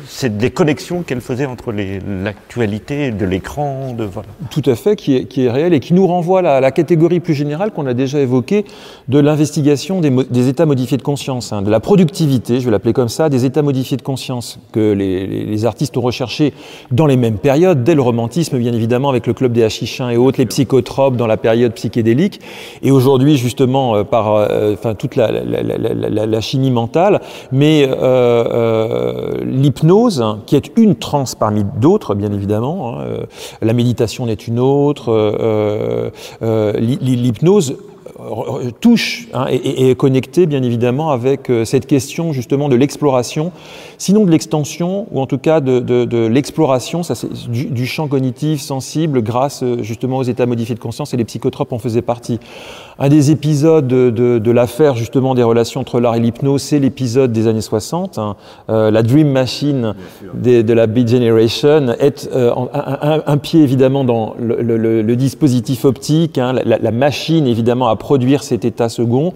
c'est 0.08 0.38
des 0.38 0.52
connexions 0.52 1.04
qu'elle 1.04 1.22
faisait 1.22 1.46
entre 1.46 1.72
l'actualité 1.72 3.12
de 3.12 3.26
l'écran, 3.26 3.94
de 3.94 4.04
voilà. 4.04 4.30
Tout 4.50 4.64
à 4.66 4.76
fait, 4.76 4.96
qui 4.96 5.16
est, 5.16 5.26
qui 5.26 5.46
est 5.46 5.52
réel 5.52 5.74
et 5.74 5.80
qui 5.80 5.94
nous 5.94 6.08
renvoie 6.08 6.40
à 6.40 6.42
la, 6.42 6.56
à 6.56 6.60
la 6.62 6.72
catégorie 6.72 7.20
plus 7.20 7.34
générale 7.34 7.72
qu'on 7.72 7.86
a 7.88 7.94
déjà 7.94 8.20
évoquée 8.20 8.66
de 9.08 9.20
l'investigation 9.20 10.02
des, 10.02 10.10
des, 10.10 10.48
états 10.48 10.66
modifiés 10.66 10.98
de 10.98 11.02
conscience, 11.02 11.52
hein, 11.52 11.62
de 11.62 11.70
la 11.70 11.80
productivité, 11.80 12.60
je 12.60 12.66
vais 12.66 12.72
l'appeler 12.72 12.94
comme 12.94 13.10
ça, 13.10 13.30
des 13.30 13.46
états 13.46 13.62
modifiés 13.62 13.98
de 13.98 14.02
conscience 14.02 14.60
que 14.72 14.94
les, 14.94 15.28
les, 15.28 15.46
les 15.46 15.66
artistes 15.66 15.98
ont 15.98 16.02
recherché 16.02 16.54
dans 16.92 17.06
les 17.06 17.18
mêmes 17.18 17.38
périodes 17.38 17.84
dès 17.84 17.96
le 17.96 18.02
romantisme, 18.02 18.58
bien 18.58 18.74
évidemment, 18.74 19.10
avec 19.10 19.28
le 19.28 19.34
club 19.34 19.52
des 19.54 19.64
hachichins 19.64 20.10
et 20.10 20.18
autres, 20.18 20.40
les 20.40 20.46
psychotropes 20.46 21.18
dans 21.18 21.28
la 21.28 21.38
période 21.38 21.74
psychédélique, 21.74 22.40
et 22.82 22.92
aujourd'hui, 22.92 23.38
justement, 23.38 23.96
euh, 23.96 24.04
par 24.04 24.34
euh, 24.36 24.74
enfin, 24.74 24.96
toute 24.96 25.16
la, 25.18 26.42
chimie 26.42 26.72
mentale, 26.72 27.22
mais 27.52 27.88
euh, 27.88 27.94
euh, 27.98 29.44
l'hypnose, 29.44 30.24
qui 30.46 30.56
est 30.56 30.72
une 30.78 30.96
transe 30.96 31.36
parmi 31.36 31.66
d'autres, 31.80 32.16
bien 32.16 32.32
évidemment, 32.32 33.00
hein, 33.00 33.06
la 33.62 33.74
méditation 33.74 34.26
n'est 34.26 34.34
une 34.34 34.60
autre, 34.60 36.12
l'hypnose 36.42 37.76
touche 38.82 39.28
hein, 39.34 39.46
et, 39.50 39.90
est 39.90 39.96
connecté 39.96 40.46
bien 40.46 40.64
évidemment 40.64 41.12
avec 41.12 41.50
euh, 41.50 41.66
cette 41.66 41.86
question 41.86 42.34
justement 42.34 42.70
de 42.70 42.76
l'exploration, 42.76 43.52
sinon 43.98 44.26
de 44.26 44.32
l'extension 44.32 45.08
ou 45.12 45.22
en 45.22 45.28
tout 45.28 45.38
cas 45.38 45.62
de, 45.62 46.28
l'exploration, 46.28 47.02
du, 47.50 47.86
champ 47.86 48.08
cognitif 48.08 48.62
sensible 48.62 49.22
grâce 49.22 49.64
euh, 49.64 49.84
justement 49.84 50.18
aux 50.18 50.24
états 50.24 50.46
modifiés 50.46 50.76
de 50.76 50.80
conscience 50.80 51.14
et 51.14 51.18
les 51.18 51.26
psychotropes 51.26 51.74
en 51.74 51.80
faisaient 51.80 52.02
partie. 52.02 52.40
Un 53.00 53.10
des 53.10 53.30
épisodes 53.30 53.88
de, 53.88 54.10
de, 54.10 54.40
de 54.40 54.52
l'affaire 54.52 54.96
justement 54.96 55.36
des 55.36 55.44
relations 55.44 55.82
entre 55.82 56.00
l'art 56.00 56.16
et 56.16 56.20
l'hypnose, 56.20 56.64
c'est 56.64 56.80
l'épisode 56.80 57.32
des 57.32 57.48
années 57.48 57.62
60, 57.62 58.18
hein, 58.18 58.36
euh, 58.70 58.90
la 58.90 59.04
Dream 59.04 59.30
Machine 59.30 59.94
des, 60.34 60.64
de 60.64 60.74
la 60.74 60.88
Beat 60.88 61.08
Generation 61.08 61.90
est 62.00 62.28
euh, 62.34 62.52
un, 62.74 62.98
un, 63.02 63.24
un, 63.26 63.38
pied 63.38 63.62
évidemment 63.62 64.04
dans 64.04 64.34
le, 64.40 64.62
le, 64.62 65.04
le 65.04 65.16
dispositif 65.16 65.86
optique, 65.86 66.40
hein, 66.40 66.54
la, 66.54 66.80
la, 66.80 66.92
machine 66.92 67.46
évidemment 67.46 67.88
à 67.88 67.96
produire 67.96 68.42
cet 68.42 68.66
état 68.66 68.90
second, 68.90 69.34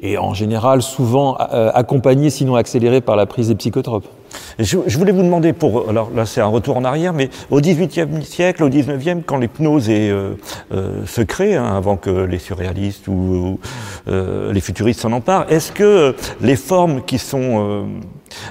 et 0.00 0.16
en 0.16 0.32
général 0.32 0.80
souvent 0.80 1.36
euh, 1.52 1.70
accompagné, 1.74 2.30
sinon 2.30 2.54
accéléré 2.56 3.02
par 3.02 3.16
la 3.16 3.26
prise 3.26 3.48
des 3.48 3.56
psychotropes. 3.56 4.06
Je, 4.58 4.98
voulais 4.98 5.12
vous 5.12 5.22
demander, 5.22 5.52
pour, 5.52 5.88
alors 5.88 6.10
là 6.14 6.26
c'est 6.26 6.40
un 6.40 6.46
retour 6.46 6.76
en 6.76 6.84
arrière, 6.84 7.12
mais 7.12 7.30
au 7.50 7.60
XVIIIe 7.60 8.24
siècle, 8.24 8.64
au 8.64 8.68
XIXe, 8.68 9.22
quand 9.26 9.38
l'hypnose 9.38 9.86
euh, 9.88 10.34
euh, 10.72 11.06
se 11.06 11.22
crée, 11.22 11.56
hein, 11.56 11.76
avant 11.76 11.96
que 11.96 12.10
les 12.10 12.38
surréalistes 12.38 13.08
ou, 13.08 13.58
euh, 14.08 14.52
les 14.52 14.60
futuristes 14.60 15.00
s'en 15.00 15.12
emparent, 15.12 15.46
est-ce 15.50 15.72
que 15.72 16.14
les 16.40 16.56
formes 16.56 17.02
qui 17.02 17.18
sont 17.18 17.86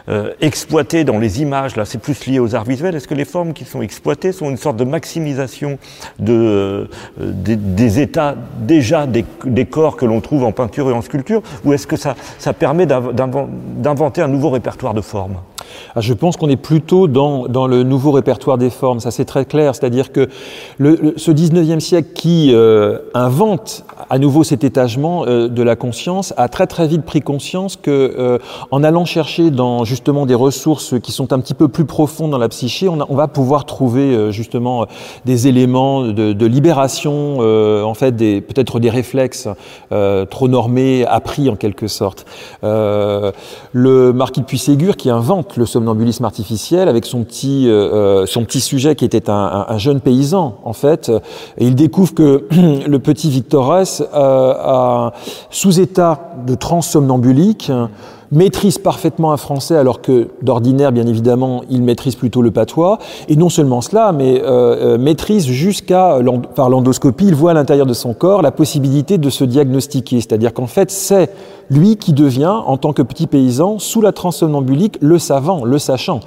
euh, 0.08 0.32
exploitées 0.42 1.04
dans 1.04 1.20
les 1.20 1.42
images, 1.42 1.76
là 1.76 1.86
c'est 1.86 1.98
plus 1.98 2.26
lié 2.26 2.40
aux 2.40 2.56
arts 2.56 2.64
visuels, 2.64 2.96
est-ce 2.96 3.08
que 3.08 3.14
les 3.14 3.26
formes 3.26 3.54
qui 3.54 3.66
sont 3.66 3.82
exploitées 3.82 4.32
sont 4.32 4.50
une 4.50 4.58
sorte 4.58 4.78
de 4.78 4.84
maximisation 4.84 5.78
de, 6.20 6.34
euh, 6.34 6.88
des, 7.20 7.56
des, 7.56 8.00
états 8.00 8.36
déjà 8.60 9.06
des, 9.08 9.26
des 9.46 9.66
corps 9.66 9.98
que 9.98 10.06
l'on 10.06 10.22
trouve 10.22 10.44
en 10.44 10.52
peinture 10.52 10.90
et 10.90 10.94
en 10.94 11.02
sculpture, 11.02 11.42
ou 11.64 11.74
est-ce 11.74 11.88
que 11.88 11.98
ça, 11.98 12.16
ça 12.40 12.54
permet 12.54 12.86
d'inventer 12.86 14.22
un 14.22 14.28
nouveau 14.28 14.50
répertoire 14.50 14.94
de 14.94 15.02
formes? 15.02 15.38
Ah, 15.96 16.02
je 16.02 16.14
pense 16.14 16.38
qu'on 16.38 16.50
est 16.50 16.56
plutôt 16.56 17.08
dans, 17.08 17.48
dans, 17.48 17.68
le 17.68 17.84
nouveau 17.84 18.12
répertoire 18.12 18.58
des 18.58 18.70
formes, 18.70 19.00
ça 19.00 19.12
c'est 19.12 19.26
très 19.26 19.46
clair, 19.46 19.76
c'est-à-dire 19.76 20.12
que 20.12 20.28
ce 20.80 21.32
19e 21.32 21.80
siècle 21.80 22.10
qui 22.14 22.52
euh, 22.54 23.00
invente 23.14 23.86
à 24.10 24.20
nouveau 24.20 24.44
cet 24.44 24.64
étagement 24.64 25.26
euh, 25.26 25.48
de 25.48 25.64
la 25.64 25.76
conscience 25.76 26.34
a 26.38 26.48
très 26.48 26.68
très 26.68 26.88
vite 26.88 27.04
pris 27.04 27.22
conscience 27.22 27.76
que 27.76 28.16
euh, 28.18 28.38
en 28.72 28.84
allant 28.84 29.06
chercher 29.06 29.52
dans 29.52 29.84
justement 29.86 30.26
des 30.26 30.36
ressources 30.36 31.00
qui 31.00 31.12
sont 31.12 31.34
un 31.34 31.40
petit 31.40 31.54
peu 31.54 31.68
plus 31.68 31.86
profondes 31.86 32.32
dans 32.32 32.38
la 32.38 32.50
psyché, 32.50 32.88
on, 32.90 33.16
va 33.16 33.28
pouvoir 33.28 33.66
trouver 33.66 34.32
justement 34.32 34.86
des 35.26 35.48
éléments 35.48 36.04
de, 36.04 36.46
libération, 36.46 37.40
en 37.40 37.94
fait 37.94 38.12
peut-être 38.12 38.80
des 38.80 38.90
réflexes 38.90 39.48
trop 40.30 40.48
normés, 40.48 41.06
appris 41.06 41.50
en 41.50 41.56
quelque 41.56 41.88
sorte. 41.88 42.26
le 42.62 44.12
marquis 44.12 44.42
de 44.42 44.46
Puységur 44.46 44.98
qui 44.98 45.10
invente 45.10 45.55
le 45.58 45.66
somnambulisme 45.66 46.26
artificiel 46.26 46.90
avec 46.90 47.06
son 47.06 47.24
petit 47.24 47.70
son 48.26 48.44
petit 48.46 48.62
sujet 48.62 48.96
qui 48.96 49.06
était 49.06 49.30
un, 49.30 49.34
un, 49.34 49.66
un, 49.70 49.78
jeune 49.78 50.02
paysan 50.02 50.60
en 50.64 50.74
fait, 50.74 51.12
et 51.58 51.66
il 51.66 51.76
découvre 51.76 52.14
que 52.14 52.46
le 52.88 53.00
petit 53.00 53.30
Victorès 53.30 54.04
euh, 54.14 55.10
sous 55.50 55.80
état 55.80 56.34
de 56.46 56.56
transe 56.56 56.90
somnambulique, 56.90 57.72
maîtrise 58.32 58.78
parfaitement 58.78 59.32
un 59.32 59.38
français 59.38 59.76
alors 59.76 60.02
que 60.02 60.30
d'ordinaire, 60.42 60.92
bien 60.92 61.08
évidemment, 61.08 61.64
il 61.70 61.82
maîtrise 61.82 62.16
plutôt 62.16 62.42
le 62.42 62.52
patois. 62.52 63.00
Et 63.30 63.36
non 63.36 63.50
seulement 63.50 63.82
cela, 63.82 64.12
mais 64.12 64.42
euh, 64.42 64.96
euh 64.96 64.98
maîtrise 64.98 65.46
jusqu'à, 65.46 66.20
par 66.56 66.70
l'endoscopie, 66.70 67.28
il 67.28 67.36
voit 67.36 67.52
à 67.52 67.54
l'intérieur 67.54 67.86
de 67.86 67.94
son 67.94 68.14
corps 68.14 68.42
la 68.42 68.52
possibilité 68.52 69.18
de 69.18 69.30
se 69.30 69.44
diagnostiquer. 69.44 70.22
C'est-à-dire 70.22 70.54
qu'en 70.54 70.68
fait, 70.68 70.92
c'est 70.92 71.30
lui 71.70 71.98
qui 71.98 72.14
devient, 72.14 72.54
en 72.66 72.78
tant 72.78 72.94
que 72.94 73.02
petit 73.02 73.28
paysan, 73.28 73.80
sous 73.80 74.02
la 74.02 74.12
somnambulique, 74.16 74.98
le 75.02 75.20
savant, 75.20 75.66
le 75.66 75.78
sachant. 75.78 76.20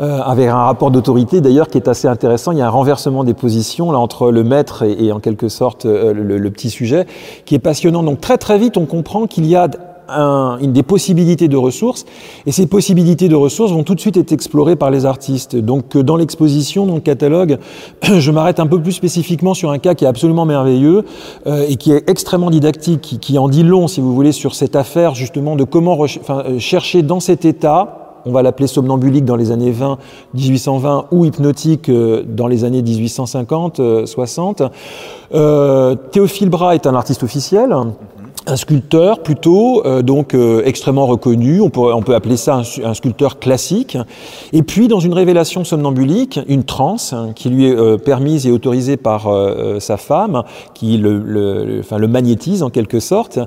Euh, 0.00 0.20
avec 0.24 0.48
un 0.48 0.56
rapport 0.56 0.90
d'autorité 0.90 1.40
d'ailleurs 1.40 1.68
qui 1.68 1.78
est 1.78 1.88
assez 1.88 2.08
intéressant. 2.08 2.52
Il 2.52 2.58
y 2.58 2.62
a 2.62 2.66
un 2.66 2.70
renversement 2.70 3.24
des 3.24 3.34
positions 3.34 3.92
là 3.92 3.98
entre 3.98 4.30
le 4.30 4.42
maître 4.42 4.82
et, 4.82 5.12
en 5.12 5.20
quelque 5.20 5.48
sorte 5.48 5.84
le, 5.84 6.12
le 6.12 6.50
petit 6.50 6.70
sujet 6.70 7.06
qui 7.44 7.54
est 7.54 7.60
passionnant. 7.60 8.02
Donc 8.02 8.20
très 8.20 8.38
très 8.38 8.58
vite, 8.58 8.76
on 8.76 8.86
comprend 8.86 9.26
qu'il 9.26 9.46
y 9.46 9.54
a 9.54 9.68
un, 10.08 10.58
une 10.60 10.72
des 10.72 10.82
possibilités 10.82 11.48
de 11.48 11.56
ressources, 11.56 12.04
et 12.46 12.52
ces 12.52 12.66
possibilités 12.66 13.28
de 13.28 13.34
ressources 13.34 13.72
vont 13.72 13.84
tout 13.84 13.94
de 13.94 14.00
suite 14.00 14.16
être 14.16 14.32
explorées 14.32 14.76
par 14.76 14.90
les 14.90 15.06
artistes. 15.06 15.56
Donc 15.56 15.96
dans 15.96 16.16
l'exposition, 16.16 16.86
dans 16.86 16.94
le 16.94 17.00
catalogue, 17.00 17.58
je 18.02 18.30
m'arrête 18.30 18.60
un 18.60 18.66
peu 18.66 18.80
plus 18.80 18.92
spécifiquement 18.92 19.54
sur 19.54 19.70
un 19.70 19.78
cas 19.78 19.94
qui 19.94 20.04
est 20.04 20.08
absolument 20.08 20.44
merveilleux 20.44 21.04
euh, 21.46 21.66
et 21.68 21.76
qui 21.76 21.92
est 21.92 22.08
extrêmement 22.08 22.50
didactique, 22.50 23.00
qui, 23.00 23.18
qui, 23.18 23.38
en 23.38 23.48
dit 23.48 23.62
long, 23.62 23.88
si 23.88 24.00
vous 24.00 24.14
voulez, 24.14 24.32
sur 24.32 24.54
cette 24.54 24.76
affaire 24.76 25.14
justement 25.14 25.56
de 25.56 25.64
comment 25.64 25.98
enfin, 26.00 26.42
euh, 26.46 26.58
chercher 26.58 27.02
dans 27.02 27.20
cet 27.20 27.44
état 27.44 28.00
on 28.26 28.32
va 28.32 28.42
l'appeler 28.42 28.66
somnambulique 28.66 29.24
dans 29.24 29.36
les 29.36 29.50
années 29.50 29.70
20, 29.70 29.98
1820 30.34 31.06
ou 31.10 31.24
hypnotique 31.24 31.88
euh, 31.88 32.22
dans 32.26 32.46
les 32.46 32.64
années 32.64 32.82
1850, 32.82 34.06
60. 34.06 34.62
Euh, 35.34 35.94
Théophile 35.94 36.48
Bras 36.48 36.74
est 36.74 36.86
un 36.86 36.94
artiste 36.94 37.22
officiel 37.22 37.74
un 38.46 38.56
sculpteur 38.56 39.22
plutôt, 39.22 39.84
euh, 39.86 40.02
donc 40.02 40.34
euh, 40.34 40.62
extrêmement 40.64 41.06
reconnu, 41.06 41.60
on 41.60 41.70
peut, 41.70 41.92
on 41.92 42.02
peut 42.02 42.14
appeler 42.14 42.36
ça 42.36 42.62
un, 42.84 42.94
sculpteur 42.94 43.38
classique, 43.38 43.96
et 44.52 44.62
puis 44.62 44.88
dans 44.88 45.00
une 45.00 45.14
révélation 45.14 45.64
somnambulique, 45.64 46.40
une 46.48 46.64
transe 46.64 47.12
hein, 47.12 47.30
qui 47.34 47.48
lui 47.48 47.66
est 47.66 47.76
euh, 47.76 47.96
permise 47.96 48.46
et 48.46 48.50
autorisée 48.50 48.96
par 48.96 49.28
sa 49.78 49.96
femme, 49.96 50.42
qui 50.74 50.96
le, 50.98 51.18
le, 51.18 51.80
enfin, 51.80 51.98
le 51.98 52.08
magnétise 52.08 52.62
en 52.62 52.70
quelque 52.70 53.00
sorte, 53.00 53.38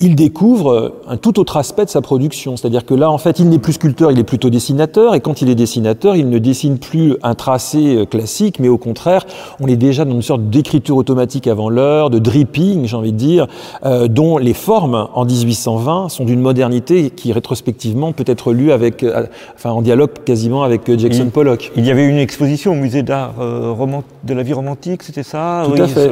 il 0.00 0.14
découvre 0.14 0.94
un 1.08 1.16
tout 1.16 1.40
autre 1.40 1.56
aspect 1.56 1.84
de 1.84 1.90
sa 1.90 2.00
production. 2.00 2.56
C'est-à-dire 2.56 2.84
que 2.84 2.94
là, 2.94 3.10
en 3.10 3.18
fait, 3.18 3.38
il 3.38 3.48
n'est 3.48 3.58
plus 3.58 3.74
sculpteur, 3.74 4.10
il 4.12 4.18
est 4.18 4.24
plutôt 4.24 4.50
dessinateur. 4.50 5.14
Et 5.14 5.20
quand 5.20 5.42
il 5.42 5.48
est 5.48 5.54
dessinateur, 5.54 6.16
il 6.16 6.28
ne 6.28 6.38
dessine 6.38 6.78
plus 6.78 7.16
un 7.22 7.34
tracé 7.34 7.96
euh, 7.96 8.04
classique, 8.04 8.58
mais 8.60 8.68
au 8.68 8.78
contraire, 8.78 9.24
on 9.60 9.66
est 9.66 9.76
déjà 9.76 10.04
dans 10.04 10.14
une 10.14 10.22
sorte 10.22 10.48
d'écriture 10.48 10.96
automatique 10.96 11.46
avant 11.46 11.68
l'heure, 11.68 12.10
de 12.10 12.18
dripping, 12.18 12.86
j'ai 12.86 12.96
envie 12.96 13.12
de 13.12 13.16
dire, 13.16 13.46
euh, 13.84 14.08
dont 14.08 14.38
les 14.38 14.54
formes 14.54 15.08
en 15.14 15.24
1820 15.24 16.08
sont 16.08 16.24
d'une 16.24 16.40
modernité 16.40 17.10
qui, 17.10 17.32
rétrospectivement, 17.32 18.12
peut 18.12 18.24
être 18.26 18.52
lue 18.52 18.72
avec, 18.72 19.02
euh, 19.02 19.26
enfin, 19.54 19.70
en 19.70 19.82
dialogue 19.82 20.10
quasiment 20.24 20.62
avec 20.62 20.88
euh, 20.88 20.98
Jackson 20.98 21.30
Pollock. 21.32 21.72
Il 21.76 21.84
y 21.84 21.90
avait 21.90 22.06
une 22.06 22.18
exposition 22.18 22.72
au 22.72 22.74
musée 22.74 23.02
d'art 23.02 23.34
euh, 23.40 23.74
de 24.24 24.34
la 24.34 24.42
vie 24.42 24.52
romantique, 24.52 25.02
c'était 25.02 25.22
ça? 25.22 25.62
Tout 25.64 25.72
oui, 25.72 25.80
à 25.80 25.86
fait. 25.86 26.10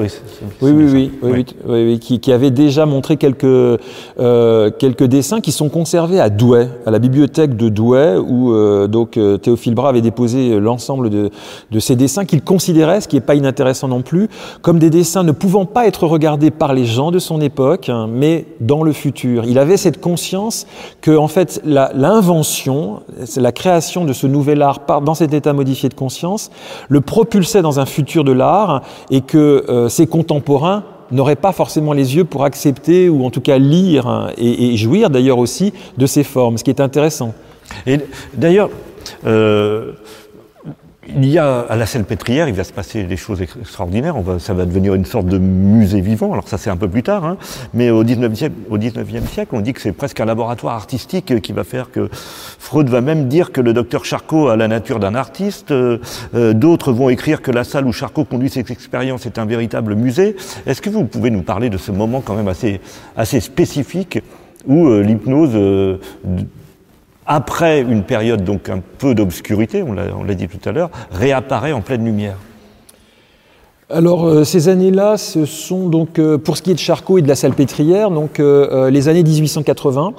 Oui, 0.62 0.70
oui, 0.72 0.84
oui, 0.92 1.10
oui, 1.22 1.44
oui, 1.66 1.98
qui, 1.98 2.20
qui 2.20 2.32
avait 2.32 2.50
déjà 2.50 2.86
montré 2.86 3.16
quelques 3.16 3.75
euh, 4.18 4.70
quelques 4.76 5.04
dessins 5.04 5.40
qui 5.40 5.52
sont 5.52 5.68
conservés 5.68 6.20
à 6.20 6.30
Douai, 6.30 6.68
à 6.86 6.90
la 6.90 6.98
bibliothèque 6.98 7.56
de 7.56 7.68
Douai, 7.68 8.16
où 8.16 8.52
euh, 8.52 8.86
donc 8.86 9.16
euh, 9.16 9.36
Théophile 9.36 9.74
Bras 9.74 9.88
avait 9.88 10.00
déposé 10.00 10.58
l'ensemble 10.60 11.10
de, 11.10 11.30
de, 11.70 11.78
ces 11.78 11.96
dessins 11.96 12.24
qu'il 12.24 12.42
considérait, 12.42 13.00
ce 13.00 13.08
qui 13.08 13.16
n'est 13.16 13.22
pas 13.22 13.34
inintéressant 13.34 13.88
non 13.88 14.02
plus, 14.02 14.28
comme 14.62 14.78
des 14.78 14.90
dessins 14.90 15.22
ne 15.22 15.32
pouvant 15.32 15.66
pas 15.66 15.86
être 15.86 16.06
regardés 16.06 16.50
par 16.50 16.74
les 16.74 16.84
gens 16.84 17.10
de 17.10 17.18
son 17.18 17.40
époque, 17.40 17.88
hein, 17.88 18.08
mais 18.10 18.46
dans 18.60 18.82
le 18.82 18.92
futur. 18.92 19.44
Il 19.44 19.58
avait 19.58 19.76
cette 19.76 20.00
conscience 20.00 20.66
que 21.00 21.16
en 21.16 21.28
fait 21.28 21.60
l'invention, 21.64 23.00
la, 23.36 23.52
création 23.52 24.04
de 24.04 24.12
ce 24.12 24.26
nouvel 24.26 24.62
art 24.62 24.80
dans 25.02 25.14
cet 25.14 25.34
état 25.34 25.52
modifié 25.52 25.88
de 25.88 25.94
conscience, 25.94 26.50
le 26.88 27.00
propulsait 27.00 27.62
dans 27.62 27.80
un 27.80 27.86
futur 27.86 28.24
de 28.24 28.32
l'art 28.32 28.82
et 29.10 29.20
que 29.20 29.86
ses 29.88 30.06
contemporains 30.06 30.84
n'aurait 31.10 31.36
pas 31.36 31.52
forcément 31.52 31.92
les 31.92 32.16
yeux 32.16 32.24
pour 32.24 32.44
accepter 32.44 33.08
ou 33.08 33.24
en 33.24 33.30
tout 33.30 33.40
cas 33.40 33.58
lire 33.58 34.06
hein, 34.06 34.30
et, 34.36 34.76
jouir 34.76 35.10
d'ailleurs 35.10 35.38
aussi 35.38 35.72
de 35.96 36.06
ces 36.06 36.24
formes, 36.24 36.58
ce 36.58 36.64
qui 36.64 36.70
est 36.70 36.80
intéressant. 36.80 37.34
Et 37.86 37.98
d'ailleurs, 38.34 38.70
euh, 39.26 39.92
il 41.08 41.26
y 41.26 41.38
a 41.38 41.60
à 41.60 41.76
la 41.76 41.86
Salpêtrière, 41.86 42.48
il 42.48 42.54
va 42.54 42.64
se 42.64 42.72
passer 42.72 43.04
des 43.04 43.16
choses 43.16 43.42
extraordinaires. 43.42 44.16
Ça 44.38 44.54
va 44.54 44.64
devenir 44.66 44.94
une 44.94 45.04
sorte 45.04 45.26
de 45.26 45.38
musée 45.38 46.00
vivant. 46.00 46.32
Alors 46.32 46.48
ça, 46.48 46.58
c'est 46.58 46.70
un 46.70 46.76
peu 46.76 46.88
plus 46.88 47.02
tard, 47.02 47.24
hein. 47.24 47.36
mais 47.74 47.90
au 47.90 48.04
19e, 48.04 48.50
au 48.70 48.78
19e 48.78 49.26
siècle, 49.26 49.54
on 49.54 49.60
dit 49.60 49.72
que 49.72 49.80
c'est 49.80 49.92
presque 49.92 50.20
un 50.20 50.24
laboratoire 50.24 50.74
artistique 50.74 51.40
qui 51.40 51.52
va 51.52 51.64
faire 51.64 51.90
que 51.90 52.08
Freud 52.12 52.88
va 52.88 53.00
même 53.00 53.28
dire 53.28 53.52
que 53.52 53.60
le 53.60 53.72
docteur 53.72 54.04
Charcot 54.04 54.48
a 54.48 54.56
la 54.56 54.68
nature 54.68 54.98
d'un 54.98 55.14
artiste. 55.14 55.70
Euh, 55.70 55.98
D'autres 56.32 56.92
vont 56.92 57.08
écrire 57.08 57.42
que 57.42 57.50
la 57.50 57.64
salle 57.64 57.86
où 57.86 57.92
Charcot 57.92 58.24
conduit 58.24 58.50
ses 58.50 58.60
expériences 58.60 59.26
est 59.26 59.38
un 59.38 59.46
véritable 59.46 59.94
musée. 59.94 60.36
Est-ce 60.66 60.82
que 60.82 60.90
vous 60.90 61.04
pouvez 61.04 61.30
nous 61.30 61.42
parler 61.42 61.70
de 61.70 61.78
ce 61.78 61.92
moment 61.92 62.20
quand 62.20 62.34
même 62.34 62.48
assez, 62.48 62.80
assez 63.16 63.40
spécifique 63.40 64.20
où 64.66 64.88
euh, 64.88 65.02
l'hypnose 65.02 65.50
euh, 65.54 65.98
après 67.26 67.80
une 67.80 68.02
période 68.02 68.44
donc 68.44 68.68
un 68.68 68.80
peu 68.98 69.14
d'obscurité, 69.14 69.82
on 69.82 69.92
l'a 69.92 70.34
dit 70.34 70.48
tout 70.48 70.68
à 70.68 70.72
l'heure, 70.72 70.90
réapparaît 71.10 71.72
en 71.72 71.80
pleine 71.80 72.04
lumière. 72.04 72.36
Alors 73.88 74.26
euh, 74.26 74.42
ces 74.42 74.68
années-là, 74.68 75.16
ce 75.16 75.44
sont 75.44 75.88
donc 75.88 76.18
euh, 76.18 76.38
pour 76.38 76.56
ce 76.56 76.62
qui 76.62 76.72
est 76.72 76.74
de 76.74 76.78
Charcot 76.80 77.18
et 77.18 77.22
de 77.22 77.28
la 77.28 77.36
Salpêtrière, 77.36 78.10
donc 78.10 78.40
euh, 78.40 78.90
les 78.90 79.06
années 79.06 79.22
1880. 79.22 80.12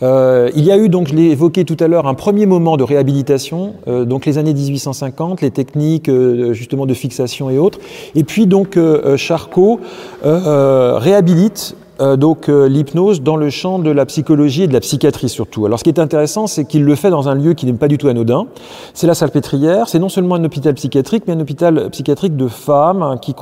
il 0.00 0.64
y 0.64 0.72
a 0.72 0.78
eu 0.78 0.88
donc, 0.88 1.08
je 1.08 1.14
l'ai 1.14 1.30
évoqué 1.30 1.66
tout 1.66 1.76
à 1.80 1.88
l'heure, 1.88 2.06
un 2.06 2.14
premier 2.14 2.46
moment 2.46 2.78
de 2.78 2.82
réhabilitation, 2.82 3.74
donc 3.86 4.24
les 4.24 4.38
années 4.38 4.54
1850, 4.54 5.42
les 5.42 5.50
techniques 5.50 6.10
justement 6.52 6.86
de 6.86 6.94
fixation 6.94 7.50
et 7.50 7.58
autres. 7.58 7.78
Et 8.14 8.24
puis 8.24 8.46
donc 8.46 8.78
Charcot 9.16 9.80
réhabilite 10.22 11.76
euh, 12.00 12.16
donc 12.16 12.48
euh, 12.48 12.68
l'hypnose 12.68 13.22
dans 13.22 13.36
le 13.36 13.50
champ 13.50 13.78
de 13.78 13.90
la 13.90 14.06
psychologie 14.06 14.64
et 14.64 14.66
de 14.66 14.72
la 14.72 14.80
psychiatrie 14.80 15.28
surtout. 15.28 15.66
Alors 15.66 15.78
ce 15.78 15.84
qui 15.84 15.90
est 15.90 16.00
intéressant, 16.00 16.46
c'est 16.46 16.64
qu'il 16.64 16.84
le 16.84 16.94
fait 16.94 17.10
dans 17.10 17.28
un 17.28 17.34
lieu 17.34 17.54
qui 17.54 17.66
n'est 17.66 17.72
pas 17.72 17.88
du 17.88 17.98
tout 17.98 18.08
anodin. 18.08 18.46
C'est 18.94 19.06
la 19.06 19.14
Salpêtrière. 19.14 19.88
C'est 19.88 19.98
non 19.98 20.08
seulement 20.08 20.34
un 20.34 20.44
hôpital 20.44 20.74
psychiatrique, 20.74 21.24
mais 21.26 21.34
un 21.34 21.40
hôpital 21.40 21.90
psychiatrique 21.90 22.36
de 22.36 22.48
femmes 22.48 23.02
hein, 23.02 23.18
qui, 23.18 23.32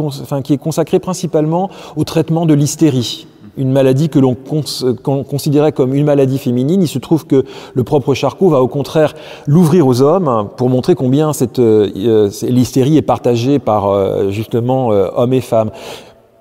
est 0.52 0.58
consacré 0.58 0.98
principalement 0.98 1.70
au 1.96 2.04
traitement 2.04 2.46
de 2.46 2.54
l'hystérie 2.54 3.26
une 3.56 3.70
maladie 3.70 4.08
que 4.08 4.18
l'on 4.18 4.34
cons 4.34 5.24
considérait 5.24 5.72
comme 5.72 5.94
une 5.94 6.04
maladie 6.04 6.38
féminine. 6.38 6.82
Il 6.82 6.88
se 6.88 6.98
trouve 6.98 7.26
que 7.26 7.44
le 7.74 7.84
propre 7.84 8.14
Charcot 8.14 8.48
va 8.48 8.62
au 8.62 8.68
contraire 8.68 9.14
l'ouvrir 9.46 9.86
aux 9.86 10.00
hommes 10.00 10.48
pour 10.56 10.68
montrer 10.68 10.94
combien 10.94 11.32
cette 11.32 11.58
euh, 11.58 12.30
l'hystérie 12.42 12.96
est 12.96 13.02
partagée 13.02 13.58
par 13.58 13.88
euh, 13.88 14.30
justement 14.30 14.92
euh, 14.92 15.08
hommes 15.14 15.34
et 15.34 15.40
femmes. 15.40 15.70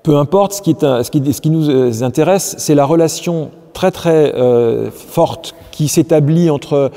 Peu 0.02 0.16
importe, 0.16 0.52
ce 0.52 0.62
qui, 0.62 0.70
est 0.70 0.80
ce 0.80 1.10
qui, 1.10 1.32
ce 1.32 1.40
qui 1.40 1.50
nous 1.50 1.70
euh, 1.70 2.02
intéresse, 2.02 2.56
c'est 2.58 2.74
la 2.74 2.84
relation 2.84 3.50
très 3.72 3.90
très 3.90 4.34
euh, 4.34 4.90
forte 4.90 5.54
qui 5.70 5.88
s'établit 5.88 6.50
entre 6.50 6.90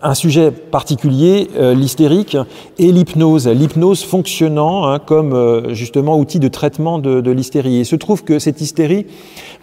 un 0.00 0.14
sujet 0.14 0.50
particulier, 0.50 1.48
euh, 1.56 1.74
l'hystérique, 1.74 2.36
et 2.78 2.92
l'hypnose. 2.92 3.48
L'hypnose 3.48 4.02
fonctionnant 4.04 4.86
hein, 4.86 4.98
comme 4.98 5.32
euh, 5.32 5.74
justement 5.74 6.18
outil 6.18 6.38
de 6.38 6.48
traitement 6.48 6.98
de, 6.98 7.20
de 7.20 7.30
l'hystérie. 7.30 7.80
Il 7.80 7.86
se 7.86 7.96
trouve 7.96 8.24
que 8.24 8.38
cette 8.38 8.60
hystérie 8.60 9.06